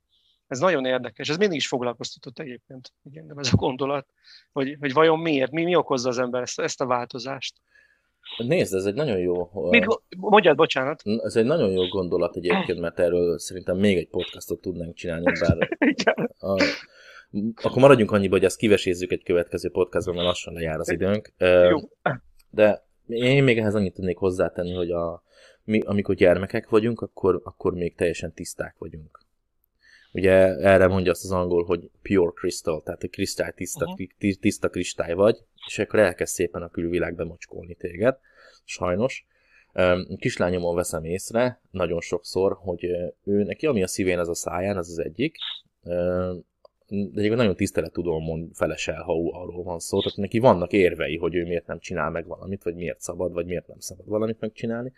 ez 0.48 0.60
nagyon 0.60 0.86
érdekes, 0.86 1.30
ez 1.30 1.38
mindig 1.38 1.58
is 1.58 1.68
foglalkoztatott 1.68 2.40
egyébként, 2.40 2.94
igen, 3.04 3.34
ez 3.40 3.54
a 3.54 3.56
gondolat, 3.56 4.08
hogy, 4.52 4.78
hogy 4.80 4.94
vajon 4.94 5.20
miért, 5.20 5.52
mi, 5.52 5.64
mi 5.64 5.76
okozza 5.76 6.10
az 6.10 6.20
ember 6.20 6.42
ezt, 6.42 6.60
ezt 6.60 6.82
a 6.82 6.86
változást. 6.86 7.62
Nézd, 8.38 8.74
ez 8.74 8.86
egy 8.86 8.94
nagyon 8.94 9.20
jó... 9.20 9.50
Mit, 9.70 9.86
mondjad, 10.18 10.56
bocsánat. 10.56 11.02
Ez 11.24 11.36
egy 11.36 11.46
nagyon 11.46 11.72
jó 11.72 11.88
gondolat 11.88 12.36
egyébként, 12.36 12.80
mert 12.80 13.00
erről 13.00 13.40
szerintem 13.40 13.78
még 13.78 13.98
egy 13.98 14.08
podcastot 14.08 14.62
tudnánk 14.62 14.96
csinálni, 14.96 15.32
bár... 15.48 15.70
a, 16.38 16.64
akkor 17.64 17.82
maradjunk 17.82 18.12
annyiba, 18.12 18.36
hogy 18.36 18.46
ezt 18.46 18.58
kivesézzük 18.58 19.12
egy 19.12 19.24
következő 19.24 19.70
podcastban, 19.70 20.16
mert 20.16 20.28
lassan 20.28 20.54
lejár 20.54 20.80
az 20.80 20.92
időnk. 20.92 21.34
Jó. 21.70 21.78
De 22.50 22.86
én 23.08 23.44
még 23.44 23.58
ehhez 23.58 23.76
annyit 23.76 23.94
tudnék 23.94 24.18
hozzátenni, 24.18 24.74
hogy 24.74 24.92
a, 24.92 25.24
mi, 25.64 25.80
amikor 25.80 26.16
gyermekek 26.16 26.70
vagyunk, 26.70 27.02
akkor, 27.02 27.42
akkor 27.44 27.74
még 27.74 27.96
teljesen 27.96 28.34
tiszták 28.34 28.76
vagyunk. 28.78 29.20
Ugye 30.12 30.34
erre 30.56 30.88
mondja 30.88 31.12
azt 31.12 31.24
az 31.24 31.32
angol, 31.32 31.64
hogy 31.64 31.90
pure 32.02 32.32
crystal, 32.36 32.82
tehát 32.84 33.04
a 33.04 33.08
kristály 33.08 33.52
tiszta, 33.56 33.86
uh-huh. 33.86 34.34
tiszta 34.40 34.70
kristály 34.70 35.14
vagy, 35.14 35.38
és 35.68 35.80
akkor 35.80 36.00
elkezd 36.00 36.34
szépen 36.34 36.62
a 36.62 36.70
külvilág 36.70 37.16
bemocskolni 37.16 37.76
téged, 37.76 38.18
sajnos. 38.64 39.26
Kislányomon 40.18 40.76
veszem 40.76 41.04
észre 41.04 41.62
nagyon 41.72 42.02
sokszor, 42.02 42.58
hogy 42.60 42.84
ő 43.24 43.44
neki, 43.44 43.66
ami 43.66 43.84
a 43.84 43.88
szívén, 43.88 44.20
az 44.20 44.30
a 44.30 44.36
száján, 44.36 44.78
az 44.78 44.90
az 44.90 45.00
egyik, 45.00 45.36
de 46.88 47.20
egyébként 47.20 47.36
nagyon 47.36 47.56
tisztelettudómon 47.56 48.50
felesel, 48.54 49.02
ha 49.02 49.14
arról 49.14 49.64
van 49.64 49.80
szó. 49.80 50.02
Tehát 50.02 50.18
neki 50.18 50.40
vannak 50.40 50.72
érvei, 50.72 51.18
hogy 51.18 51.36
ő 51.36 51.44
miért 51.44 51.68
nem 51.68 51.80
csinál 51.80 52.10
meg 52.10 52.28
valamit, 52.28 52.64
vagy 52.64 52.76
miért 52.76 53.02
szabad, 53.02 53.34
vagy 53.34 53.46
miért 53.46 53.68
nem 53.68 53.80
szabad 53.80 54.08
valamit 54.08 54.40
megcsinálni. 54.40 54.92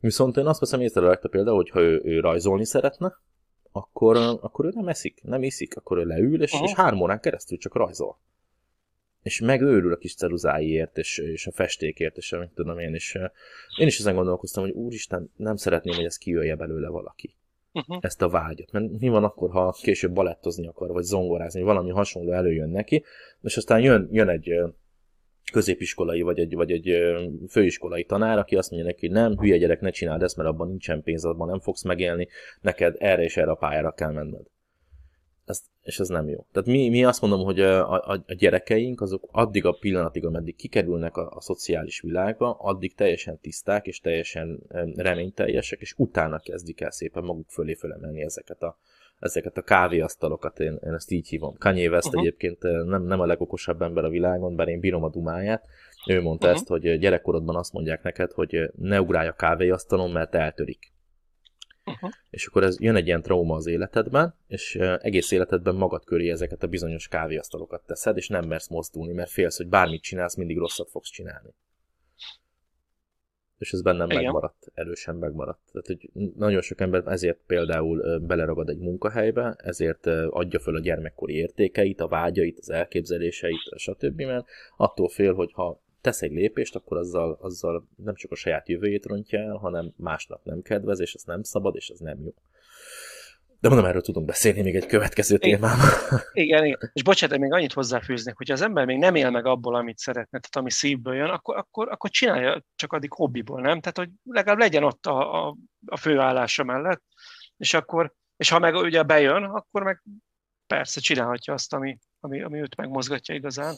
Viszont 0.00 0.36
én 0.36 0.46
azt 0.46 0.60
veszem 0.60 0.80
észre 0.80 1.08
a 1.08 1.28
például, 1.28 1.56
hogy 1.56 1.70
ha 1.70 1.80
ő, 1.80 2.00
ő 2.04 2.20
rajzolni 2.20 2.64
szeretne, 2.64 3.20
akkor, 3.72 4.16
akkor 4.16 4.64
ő 4.64 4.70
nem 4.74 4.88
eszik, 4.88 5.20
nem 5.22 5.42
iszik, 5.42 5.76
akkor 5.76 5.98
ő 5.98 6.04
leül, 6.04 6.42
és, 6.42 6.52
és 6.62 6.72
három 6.72 7.00
órán 7.00 7.20
keresztül 7.20 7.58
csak 7.58 7.74
rajzol. 7.74 8.18
És 9.22 9.40
megőrül 9.40 9.92
a 9.92 9.96
kis 9.96 10.14
ceruzáiért, 10.14 10.98
és, 10.98 11.18
és 11.18 11.46
a 11.46 11.52
festékért, 11.52 12.16
és 12.16 12.32
amit 12.32 12.50
tudom 12.54 12.78
én, 12.78 12.94
és 12.94 13.18
én 13.78 13.86
is 13.86 13.98
ezen 13.98 14.14
gondolkoztam, 14.14 14.62
hogy 14.62 14.72
úristen, 14.72 15.30
nem 15.36 15.56
szeretném, 15.56 15.94
hogy 15.94 16.04
ez 16.04 16.16
kijöjje 16.16 16.56
belőle 16.56 16.88
valaki. 16.88 17.34
Uh-huh. 17.72 17.98
Ezt 18.00 18.22
a 18.22 18.28
vágyat. 18.28 18.72
Mert 18.72 18.98
mi 18.98 19.08
van 19.08 19.24
akkor, 19.24 19.50
ha 19.50 19.76
később 19.82 20.12
balettozni 20.12 20.66
akar, 20.66 20.88
vagy 20.88 21.02
zongorázni, 21.02 21.62
vagy 21.62 21.74
valami 21.74 21.90
hasonló 21.90 22.32
előjön 22.32 22.68
neki, 22.68 23.04
és 23.42 23.56
aztán 23.56 23.80
jön, 23.80 24.08
jön 24.10 24.28
egy 24.28 24.54
középiskolai, 25.52 26.20
vagy 26.20 26.38
egy, 26.38 26.54
vagy 26.54 26.70
egy 26.70 26.96
főiskolai 27.48 28.04
tanár, 28.04 28.38
aki 28.38 28.56
azt 28.56 28.70
mondja 28.70 28.88
neki, 28.88 29.08
nem, 29.08 29.38
hülye 29.38 29.56
gyerek, 29.56 29.80
ne 29.80 29.90
csináld 29.90 30.22
ezt, 30.22 30.36
mert 30.36 30.48
abban 30.48 30.68
nincsen 30.68 31.02
pénz, 31.02 31.24
abban 31.24 31.48
nem 31.48 31.60
fogsz 31.60 31.82
megélni, 31.82 32.28
neked 32.60 32.96
erre 32.98 33.22
és 33.22 33.36
erre 33.36 33.50
a 33.50 33.54
pályára 33.54 33.92
kell 33.92 34.12
menned. 34.12 34.46
Ez, 35.44 35.62
és 35.82 35.98
ez 35.98 36.08
nem 36.08 36.28
jó. 36.28 36.46
Tehát 36.52 36.68
mi, 36.68 36.88
mi 36.88 37.04
azt 37.04 37.20
mondom, 37.20 37.44
hogy 37.44 37.60
a, 37.60 37.92
a, 37.92 38.22
a 38.26 38.34
gyerekeink 38.34 39.00
azok 39.00 39.28
addig 39.30 39.64
a 39.64 39.72
pillanatig, 39.72 40.24
ameddig 40.24 40.56
kikerülnek 40.56 41.16
a, 41.16 41.30
a 41.30 41.40
szociális 41.40 42.00
világba, 42.00 42.52
addig 42.52 42.94
teljesen 42.94 43.38
tiszták 43.38 43.86
és 43.86 44.00
teljesen 44.00 44.62
reményteljesek, 44.96 45.80
és 45.80 45.94
utána 45.96 46.38
kezdik 46.38 46.80
el 46.80 46.90
szépen 46.90 47.24
maguk 47.24 47.50
fölé 47.50 47.74
fölemelni 47.74 48.22
ezeket 48.22 48.62
a, 48.62 48.78
ezeket 49.22 49.56
a 49.56 49.62
kávéasztalokat, 49.62 50.60
én, 50.60 50.78
én 50.84 50.92
ezt 50.92 51.10
így 51.10 51.28
hívom. 51.28 51.54
Kanye 51.58 51.88
West 51.88 52.06
uh-huh. 52.06 52.22
egyébként 52.22 52.64
eh, 52.64 52.84
nem, 52.84 53.02
nem 53.02 53.20
a 53.20 53.26
legokosabb 53.26 53.82
ember 53.82 54.04
a 54.04 54.08
világon, 54.08 54.56
bár 54.56 54.68
én 54.68 54.80
bírom 54.80 55.02
a 55.02 55.10
dumáját. 55.10 55.64
Ő 56.06 56.20
mondta 56.20 56.46
uh-huh. 56.46 56.60
ezt, 56.60 56.68
hogy 56.68 56.98
gyerekkorodban 56.98 57.56
azt 57.56 57.72
mondják 57.72 58.02
neked, 58.02 58.32
hogy 58.32 58.70
ne 58.76 59.00
ugrálj 59.00 59.28
a 59.28 59.32
kávéasztalon, 59.32 60.10
mert 60.10 60.34
eltörik. 60.34 60.92
Uh-huh. 61.84 62.10
És 62.30 62.46
akkor 62.46 62.62
ez 62.62 62.80
jön 62.80 62.96
egy 62.96 63.06
ilyen 63.06 63.22
trauma 63.22 63.54
az 63.54 63.66
életedben, 63.66 64.34
és 64.46 64.74
eh, 64.74 64.98
egész 65.00 65.30
életedben 65.30 65.74
magad 65.74 66.04
köré 66.04 66.30
ezeket 66.30 66.62
a 66.62 66.66
bizonyos 66.66 67.08
kávéasztalokat 67.08 67.82
teszed, 67.86 68.16
és 68.16 68.28
nem 68.28 68.44
mersz 68.44 68.68
mozdulni, 68.68 69.12
mert 69.12 69.30
félsz, 69.30 69.56
hogy 69.56 69.68
bármit 69.68 70.02
csinálsz, 70.02 70.36
mindig 70.36 70.58
rosszat 70.58 70.90
fogsz 70.90 71.10
csinálni 71.10 71.54
és 73.62 73.72
ez 73.72 73.82
bennem 73.82 74.10
Igen. 74.10 74.22
megmaradt, 74.22 74.70
erősen 74.74 75.16
megmaradt. 75.16 75.60
Tehát, 75.72 75.86
hogy 75.86 76.10
nagyon 76.36 76.60
sok 76.60 76.80
ember 76.80 77.02
ezért 77.06 77.38
például 77.46 78.18
beleragad 78.18 78.68
egy 78.68 78.78
munkahelybe, 78.78 79.54
ezért 79.58 80.06
adja 80.30 80.58
föl 80.58 80.76
a 80.76 80.80
gyermekkori 80.80 81.34
értékeit, 81.34 82.00
a 82.00 82.08
vágyait, 82.08 82.58
az 82.58 82.70
elképzeléseit, 82.70 83.60
stb. 83.76 84.20
Mert 84.20 84.46
attól 84.76 85.08
fél, 85.08 85.34
hogy 85.34 85.52
ha 85.52 85.80
tesz 86.00 86.22
egy 86.22 86.32
lépést, 86.32 86.76
akkor 86.76 86.96
azzal, 86.96 87.38
azzal 87.40 87.88
nem 87.96 88.14
csak 88.14 88.30
a 88.30 88.34
saját 88.34 88.68
jövőjét 88.68 89.06
rontja 89.06 89.38
el, 89.38 89.56
hanem 89.56 89.92
másnak 89.96 90.44
nem 90.44 90.62
kedvez, 90.62 91.00
és 91.00 91.14
ez 91.14 91.22
nem 91.22 91.42
szabad, 91.42 91.76
és 91.76 91.88
ez 91.88 91.98
nem 91.98 92.20
jó. 92.24 92.34
De 93.62 93.68
mondom, 93.68 93.86
erről 93.86 94.02
tudunk 94.02 94.26
beszélni 94.26 94.62
még 94.62 94.74
egy 94.74 94.86
következő 94.86 95.38
témában. 95.38 95.88
Igen, 96.32 96.64
igen. 96.64 96.90
És 96.92 97.02
bocsánat, 97.02 97.38
még 97.38 97.52
annyit 97.52 97.72
hozzáfűznék, 97.72 98.36
hogy 98.36 98.50
az 98.50 98.62
ember 98.62 98.84
még 98.84 98.98
nem 98.98 99.14
él 99.14 99.30
meg 99.30 99.46
abból, 99.46 99.74
amit 99.74 99.98
szeretne, 99.98 100.38
tehát 100.38 100.56
ami 100.56 100.70
szívből 100.70 101.14
jön, 101.14 101.28
akkor, 101.28 101.56
akkor, 101.56 101.88
akkor 101.88 102.10
csinálja 102.10 102.62
csak 102.74 102.92
addig 102.92 103.12
hobbiból, 103.12 103.60
nem? 103.60 103.80
Tehát, 103.80 103.98
hogy 103.98 104.10
legalább 104.22 104.58
legyen 104.58 104.84
ott 104.84 105.06
a, 105.06 105.46
a, 105.46 105.56
a 105.86 105.96
főállása 105.96 106.64
mellett, 106.64 107.02
és 107.56 107.74
akkor, 107.74 108.12
és 108.36 108.48
ha 108.48 108.58
meg 108.58 108.74
ugye 108.74 109.02
bejön, 109.02 109.44
akkor 109.44 109.82
meg 109.82 110.02
persze 110.66 111.00
csinálhatja 111.00 111.54
azt, 111.54 111.72
ami, 111.72 111.98
ami, 112.20 112.42
ami 112.42 112.60
őt 112.60 112.76
megmozgatja 112.76 113.34
igazán. 113.34 113.74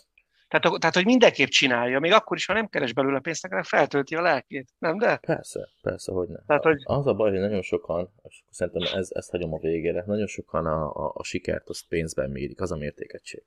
Tehát, 0.61 0.81
tehát, 0.81 0.95
hogy 0.95 1.05
mindenképp 1.05 1.49
csinálja, 1.49 1.99
még 1.99 2.13
akkor 2.13 2.37
is, 2.37 2.47
ha 2.47 2.53
nem 2.53 2.69
keres 2.69 2.93
belőle 2.93 3.21
pénzt, 3.21 3.43
legalább 3.43 3.65
feltölti 3.65 4.15
a 4.15 4.21
lelkét, 4.21 4.69
nem 4.79 4.99
de? 4.99 5.17
Persze, 5.17 5.69
persze, 5.83 6.13
hogy 6.13 6.29
nem. 6.29 6.43
Tehát, 6.47 6.63
hogy... 6.63 6.83
Az 6.85 7.07
a 7.07 7.15
baj, 7.15 7.31
hogy 7.31 7.41
nagyon 7.41 7.63
sokan, 7.63 8.11
és 8.23 8.43
szerintem 8.51 8.99
ez, 8.99 9.09
ezt 9.13 9.31
hagyom 9.31 9.53
a 9.53 9.59
végére, 9.59 10.05
nagyon 10.07 10.27
sokan 10.27 10.67
a, 10.67 11.07
a, 11.07 11.13
a 11.15 11.25
sikert 11.25 11.69
azt 11.69 11.89
pénzben 11.89 12.31
mérik, 12.31 12.61
az 12.61 12.73
a 12.73 12.77
mértékegység. 12.77 13.43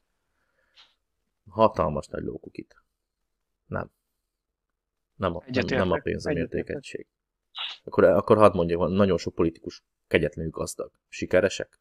Hatalmas 1.49 2.07
nagy 2.07 2.23
lókukit. 2.23 2.75
Nem. 3.65 3.91
Nem 5.15 5.35
a, 5.35 5.43
nem, 5.47 5.65
nem 5.67 5.91
a 5.91 5.99
pénz 6.03 6.25
a 6.25 6.33
mértékegység. 6.33 7.07
Akkor, 7.83 8.03
akkor 8.03 8.37
hadd 8.37 8.55
mondjam, 8.55 8.91
nagyon 8.91 9.17
sok 9.17 9.35
politikus 9.35 9.83
kegyetlenül 10.07 10.51
gazdag. 10.51 10.91
Sikeresek? 11.09 11.79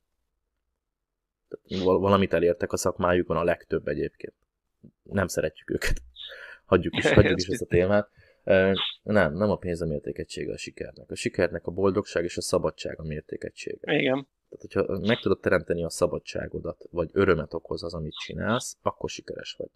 Valamit 1.84 2.32
elértek 2.32 2.72
a 2.72 2.76
szakmájukon 2.76 3.36
a 3.36 3.44
legtöbb 3.44 3.88
egyébként. 3.88 4.34
Nem 5.02 5.26
szeretjük 5.26 5.70
őket. 5.70 6.02
Hagyjuk 6.64 6.96
is, 6.96 7.10
hagyjuk 7.12 7.38
is 7.38 7.46
ezt 7.46 7.62
a 7.62 7.66
témát. 7.66 8.10
Nem, 9.02 9.34
nem 9.34 9.50
a 9.50 9.56
pénz 9.56 9.82
a 9.82 9.86
mértékegysége 9.86 10.52
a 10.52 10.56
sikernek. 10.56 11.10
A 11.10 11.14
sikernek 11.14 11.66
a 11.66 11.70
boldogság 11.70 12.24
és 12.24 12.36
a 12.36 12.40
szabadság 12.40 13.00
a 13.00 13.02
mértékegysége. 13.02 13.92
Igen. 13.98 14.28
Tehát, 14.48 14.86
hogyha 14.88 14.98
meg 15.06 15.18
tudod 15.18 15.40
teremteni 15.40 15.84
a 15.84 15.90
szabadságodat, 15.90 16.84
vagy 16.90 17.10
örömet 17.12 17.54
okoz 17.54 17.82
az, 17.82 17.94
amit 17.94 18.14
csinálsz, 18.14 18.76
akkor 18.82 19.10
sikeres 19.10 19.54
vagy. 19.58 19.70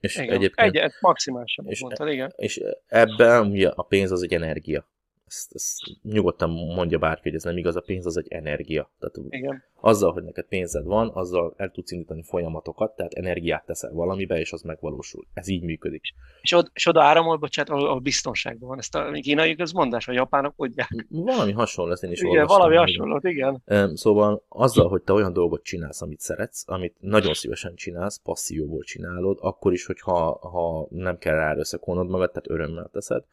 És 0.00 0.16
igen. 0.16 0.34
egyébként... 0.34 0.76
Egy, 0.76 0.92
maximálisan 1.00 1.66
és, 1.66 1.80
mondtad, 1.80 2.08
igen. 2.08 2.32
És 2.36 2.60
ebben 2.86 3.46
ugye 3.46 3.68
a 3.68 3.82
pénz 3.82 4.10
az 4.10 4.22
egy 4.22 4.32
energia 4.32 4.90
ezt, 5.32 5.54
ezt 5.54 5.76
nyugodtan 6.02 6.50
mondja 6.50 6.98
bárki, 6.98 7.22
hogy 7.22 7.34
ez 7.34 7.42
nem 7.42 7.56
igaz, 7.56 7.76
a 7.76 7.80
pénz 7.80 8.06
az 8.06 8.16
egy 8.16 8.26
energia. 8.28 8.90
Tehát 8.98 9.32
Igen. 9.32 9.62
azzal, 9.80 10.12
hogy 10.12 10.22
neked 10.22 10.44
pénzed 10.44 10.84
van, 10.84 11.10
azzal 11.14 11.54
el 11.56 11.70
tudsz 11.70 11.90
indítani 11.90 12.22
folyamatokat, 12.22 12.96
tehát 12.96 13.12
energiát 13.12 13.66
teszel 13.66 13.92
valamibe, 13.92 14.38
és 14.38 14.52
az 14.52 14.62
megvalósul. 14.62 15.26
Ez 15.34 15.48
így 15.48 15.62
működik. 15.62 16.02
És, 16.42 16.52
od, 16.52 16.70
és 16.72 16.86
oda 16.86 17.02
áramol, 17.02 17.36
bocsánat, 17.36 17.70
ahol, 17.70 17.86
ahol 17.86 18.00
biztonságban 18.00 18.68
van. 18.68 18.78
Ezt 18.78 18.94
a 18.94 19.10
kínai 19.10 19.56
mondás, 19.74 20.08
a 20.08 20.12
japánok 20.12 20.52
mondják. 20.56 21.06
Valami 21.08 21.52
hasonló, 21.52 21.92
ezt 21.92 22.04
én 22.04 22.10
is 22.10 22.20
igen, 22.20 22.30
olvastam. 22.30 22.58
valami 22.58 22.76
hasonló, 22.76 23.20
igen. 23.22 23.62
Szóval 23.96 24.44
azzal, 24.48 24.88
hogy 24.88 25.02
te 25.02 25.12
olyan 25.12 25.32
dolgot 25.32 25.62
csinálsz, 25.62 26.02
amit 26.02 26.20
szeretsz, 26.20 26.64
amit 26.66 26.94
nagyon 27.00 27.34
szívesen 27.34 27.74
csinálsz, 27.74 28.20
passzióból 28.22 28.82
csinálod, 28.82 29.38
akkor 29.40 29.72
is, 29.72 29.86
hogyha 29.86 30.38
ha 30.48 30.86
nem 30.90 31.18
kell 31.18 31.34
rá 31.34 31.56
összekonod 31.56 32.08
magad, 32.08 32.30
tehát 32.30 32.50
örömmel 32.50 32.90
teszed, 32.92 33.24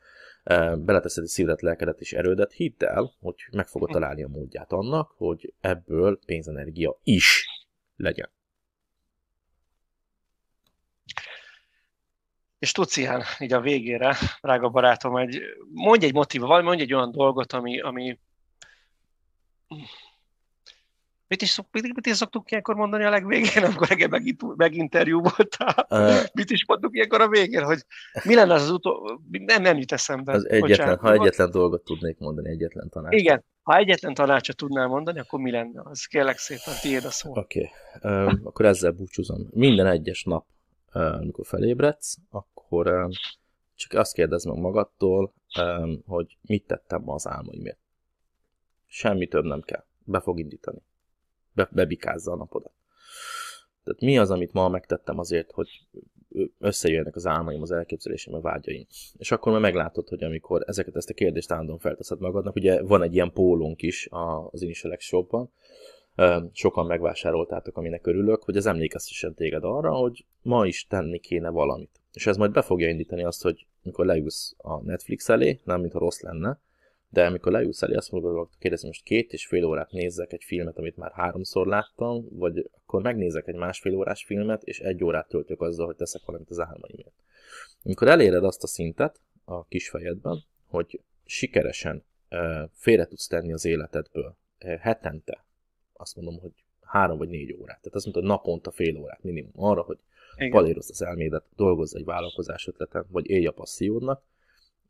beleteszed 0.78 1.24
a 1.24 1.28
szívedet, 1.28 1.62
lelkedet 1.62 2.00
és 2.00 2.14
erődet, 2.14 2.52
hidd 2.52 2.84
el, 2.84 3.14
hogy 3.20 3.36
meg 3.52 3.68
fogod 3.68 3.90
találni 3.90 4.24
a 4.24 4.28
módját 4.28 4.72
annak, 4.72 5.14
hogy 5.18 5.54
ebből 5.62 6.20
pénzenergia 6.26 7.00
is 7.04 7.46
legyen. 7.96 8.30
És 12.60 12.72
tudsz 12.72 12.98
ilyen, 12.98 13.24
így 13.40 13.54
a 13.54 13.62
végére, 13.62 14.16
drága 14.42 14.70
barátom, 14.70 15.16
egy, 15.16 15.42
mondj 15.74 16.06
egy 16.06 16.14
motiva, 16.14 16.48
vagy 16.48 16.64
mondj 16.64 16.82
egy 16.82 16.94
olyan 16.94 17.12
dolgot, 17.12 17.54
ami, 17.54 17.80
ami 17.80 18.20
Mit 21.30 21.42
is, 21.42 21.60
mit, 21.72 21.96
mit 21.96 22.06
is 22.06 22.16
szoktuk 22.16 22.52
ilyenkor 22.52 22.76
mondani 22.76 23.04
a 23.04 23.10
legvégén, 23.10 23.64
amikor 23.64 23.88
reggel 23.88 24.08
megint, 24.08 24.56
meginterjú 24.56 25.22
voltál? 25.22 25.88
Uh, 25.90 26.26
mit 26.34 26.50
is 26.50 26.66
mondtuk 26.66 26.96
ilyenkor 26.96 27.22
a 27.22 27.28
végén, 27.28 27.64
hogy 27.64 27.86
mi 28.24 28.36
lenne 28.36 28.54
az, 28.54 28.62
az 28.62 28.70
utó... 28.70 29.22
Nem, 29.32 29.62
nem 29.62 29.78
jut 29.78 29.92
eszembe. 29.92 30.32
Az 30.32 30.50
egyetlen, 30.50 30.98
ha 30.98 31.12
egyetlen 31.12 31.52
dolgot 31.52 31.84
tudnék 31.84 32.18
mondani, 32.18 32.50
egyetlen 32.50 32.90
tanácsot. 32.90 33.20
Igen, 33.20 33.44
ha 33.62 33.78
egyetlen 33.78 34.14
tanácsot 34.14 34.56
tudnál 34.56 34.88
mondani, 34.88 35.20
akkor 35.20 35.40
mi 35.40 35.52
lenne? 35.52 35.82
Az 35.84 36.06
kérlek 36.06 36.38
szépen, 36.38 36.74
tiéd 36.82 37.06
a 37.06 37.12
szó. 37.12 37.32
Oké, 37.36 37.70
okay. 37.96 38.26
um, 38.26 38.42
akkor 38.44 38.66
ezzel 38.66 38.92
búcsúzom. 38.92 39.48
Minden 39.52 39.88
egyes 39.88 40.24
nap, 40.24 40.46
um, 40.94 41.04
amikor 41.04 41.46
felébredsz, 41.46 42.18
akkor 42.30 42.88
um, 42.88 43.10
csak 43.76 43.94
azt 43.94 44.14
kérdezd 44.14 44.48
meg 44.48 44.58
magadtól, 44.58 45.34
um, 45.60 46.02
hogy 46.06 46.38
mit 46.42 46.68
tettem 46.68 47.02
ma 47.02 47.14
az 47.14 47.28
álmaimért. 47.28 47.80
Semmi 48.86 49.28
több 49.28 49.44
nem 49.44 49.62
kell. 49.62 49.84
Be 50.04 50.20
fog 50.20 50.40
indítani 50.40 50.88
be, 51.60 51.70
bebikázza 51.72 52.32
a 52.32 52.36
napodat. 52.36 52.72
Tehát 53.84 54.01
mi 54.01 54.18
az, 54.18 54.32
amit 54.32 54.53
ma 54.53 54.70
megtettem 54.70 55.20
azért, 55.20 55.51
hogy 55.51 55.70
összejöjjenek 56.60 57.16
az 57.16 57.26
álmaim, 57.26 57.62
az 57.62 57.72
elképzelésem, 57.72 58.34
a 58.34 58.41
vágyaim. 58.41 58.86
És 59.18 59.32
akkor 59.32 59.51
már 59.51 59.62
meglátod, 59.62 60.07
hogy 60.07 60.24
amikor 60.24 60.64
ezeket 60.68 60.95
ezt 60.95 61.10
a 61.10 61.14
kérdést 61.14 61.51
állandóan 61.51 61.80
felteszed 61.80 62.20
magadnak, 62.20 62.55
ugye 62.55 62.82
van 62.84 63.03
egy 63.03 63.14
ilyen 63.14 63.32
pólónk 63.32 63.82
is 63.82 64.07
az 64.51 64.62
Initial 64.62 64.97
Shopban, 64.99 65.51
sokan 66.51 66.86
megvásároltátok, 66.86 67.78
aminek 67.78 68.07
örülök, 68.07 68.43
hogy 68.43 68.55
ez 68.55 68.66
emlékeztessen 68.66 69.34
téged 69.34 69.64
arra, 69.64 69.91
hogy 69.91 70.26
ma 70.41 70.66
is 70.66 70.88
tenni 70.88 71.20
kéne 71.20 71.49
valamit. 71.49 72.01
És 72.14 72.28
ez 72.28 72.38
majd 72.38 72.51
be 72.51 72.62
fogja 72.62 72.89
indítani 72.89 73.24
azt, 73.24 73.41
hogy 73.41 73.66
mikor 73.82 74.05
leülsz 74.05 74.53
a 74.57 74.82
Netflix 74.82 75.30
elé, 75.30 75.60
nem 75.64 75.80
mintha 75.80 75.99
rossz 75.99 76.20
lenne, 76.20 76.60
de 77.10 77.26
amikor 77.26 77.51
leülsz 77.51 77.82
elé, 77.82 77.93
azt 77.93 78.12
mondod, 78.12 78.49
kérdezni, 78.60 78.88
most 78.88 79.03
két 79.03 79.34
és 79.34 79.47
fél 79.47 79.66
órát 79.66 79.91
nézzek 79.91 80.34
egy 80.34 80.43
filmet, 80.43 80.78
amit 80.78 80.97
már 80.97 81.12
háromszor 81.12 81.68
láttam, 81.68 82.26
vagy 82.30 82.70
akkor 82.84 83.01
megnézek 83.01 83.47
egy 83.47 83.55
másfél 83.55 83.95
órás 83.95 84.24
filmet, 84.24 84.64
és 84.64 84.80
egy 84.80 85.03
órát 85.03 85.28
töltök 85.28 85.62
azzal, 85.62 85.86
hogy 85.86 85.95
teszek 85.95 86.22
valamit 86.26 86.49
az 86.49 86.60
álmaimért. 86.60 87.24
Amikor 87.84 88.07
eléred 88.07 88.43
azt 88.43 88.64
a 88.64 88.68
szintet 88.68 89.20
a 89.45 89.66
kis 89.66 89.89
fejedben, 89.89 90.43
hogy 90.68 91.01
sikeresen 91.26 92.03
félre 92.72 93.05
tudsz 93.05 93.28
tenni 93.28 93.53
az 93.53 93.66
életedből 93.66 94.36
hetente, 94.80 95.45
azt 95.93 96.16
mondom, 96.16 96.39
hogy 96.39 96.51
három 96.82 97.18
vagy 97.18 97.30
négy 97.30 97.53
órát. 97.53 97.78
Tehát 97.78 97.95
azt 97.95 98.05
mondod, 98.05 98.24
naponta 98.24 98.72
fél 98.72 98.97
órát 98.97 99.24
minimum 99.24 99.51
arra, 99.55 99.82
hogy 99.82 99.97
palérozd 100.49 100.89
az 100.89 101.01
elmédet, 101.01 101.45
dolgozz 101.55 101.95
egy 101.95 102.05
vállalkozás 102.05 102.68
ötleten, 102.68 103.05
vagy 103.10 103.30
élj 103.30 103.45
a 103.45 103.51
passziódnak. 103.51 104.24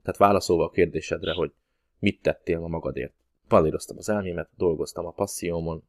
Tehát 0.01 0.19
válaszolva 0.19 0.63
a 0.63 0.69
kérdésedre, 0.69 1.33
hogy 1.33 1.51
mit 1.99 2.21
tettél 2.21 2.59
ma 2.59 2.67
magadért. 2.67 3.13
Palíroztam 3.47 3.97
az 3.97 4.09
elmémet, 4.09 4.49
dolgoztam 4.57 5.05
a 5.05 5.11
passziómon, 5.11 5.83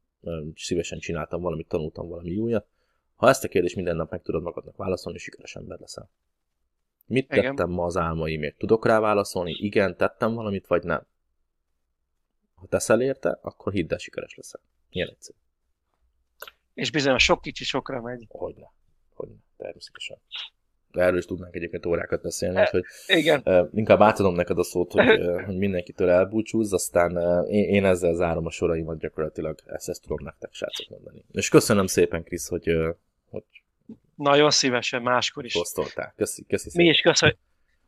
szívesen 0.55 0.99
csináltam 0.99 1.41
valamit, 1.43 1.69
tanultam 1.69 2.09
valami 2.09 2.37
újat. 2.37 2.67
Ha 3.15 3.29
ezt 3.29 3.45
a 3.45 3.49
kérdést 3.49 3.77
minden 3.77 3.97
nap 3.97 4.11
meg 4.11 4.23
tudod 4.23 4.43
magadnak 4.43 4.77
válaszolni, 4.77 5.19
sikeres 5.19 5.57
ember 5.57 5.79
leszel. 5.79 6.11
Mit 7.07 7.33
Igen. 7.33 7.45
tettem 7.45 7.71
ma 7.71 7.85
az 7.85 7.97
álmaimért? 7.97 8.59
Tudok 8.59 8.87
rá 8.87 9.01
válaszolni? 9.01 9.53
Igen, 9.53 9.97
tettem 9.97 10.35
valamit, 10.35 10.67
vagy 10.67 10.83
nem? 10.83 11.07
Ha 12.55 12.67
teszel 12.67 13.03
érte, 13.03 13.39
akkor 13.43 13.73
hidd 13.73 13.93
el, 13.93 13.99
sikeres 13.99 14.35
leszel. 14.35 14.61
Ilyen 14.91 15.09
egyszerű. 15.09 15.37
És 16.75 16.91
bizony 16.91 17.15
a 17.15 17.19
sok 17.19 17.41
kicsi 17.41 17.65
sokra 17.65 18.01
megy. 18.01 18.27
Hogyne. 18.29 18.73
Hogyne. 19.15 19.37
Természetesen. 19.57 20.19
Erről 20.93 21.19
is 21.19 21.25
tudnánk 21.25 21.55
egyébként 21.55 21.87
órákat 21.87 22.23
beszélni, 22.23 22.57
e, 22.57 22.69
hogy 22.71 22.85
igen. 23.07 23.69
inkább 23.75 24.01
átadom 24.01 24.35
neked 24.35 24.59
a 24.59 24.63
szót, 24.63 24.93
hogy, 24.93 25.21
hogy 25.47 25.57
mindenkitől 25.57 26.11
elbúcsúzz, 26.11 26.73
aztán 26.73 27.17
én, 27.49 27.65
én 27.65 27.85
ezzel 27.85 28.15
zárom 28.15 28.47
a 28.47 28.51
soraimat 28.51 28.99
gyakorlatilag, 28.99 29.59
ezt, 29.67 29.89
ezt 29.89 30.03
tudom 30.03 30.19
nektek 30.25 30.53
srácok 30.53 30.89
mondani. 30.89 31.25
És 31.33 31.49
köszönöm 31.49 31.87
szépen, 31.87 32.23
Krisz, 32.23 32.49
hogy, 32.49 32.77
hogy 33.31 33.45
nagyon 34.15 34.51
szívesen, 34.51 35.03
máskor 35.03 35.45
is. 35.45 35.53
Posztoltál. 35.53 36.13
Köszi, 36.17 36.45
köszi 36.49 36.71
mi, 36.75 36.89
is 36.89 37.01
köszön, 37.01 37.39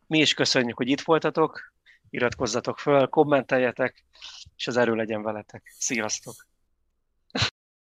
mi 0.07 0.19
is 0.19 0.35
köszönjük, 0.35 0.77
hogy 0.77 0.89
itt 0.89 1.01
voltatok, 1.01 1.73
iratkozzatok 2.11 2.79
föl, 2.79 3.07
kommenteljetek, 3.07 4.05
és 4.57 4.67
az 4.67 4.77
erő 4.77 4.95
legyen 4.95 5.23
veletek. 5.23 5.75
Sziasztok! 5.79 6.35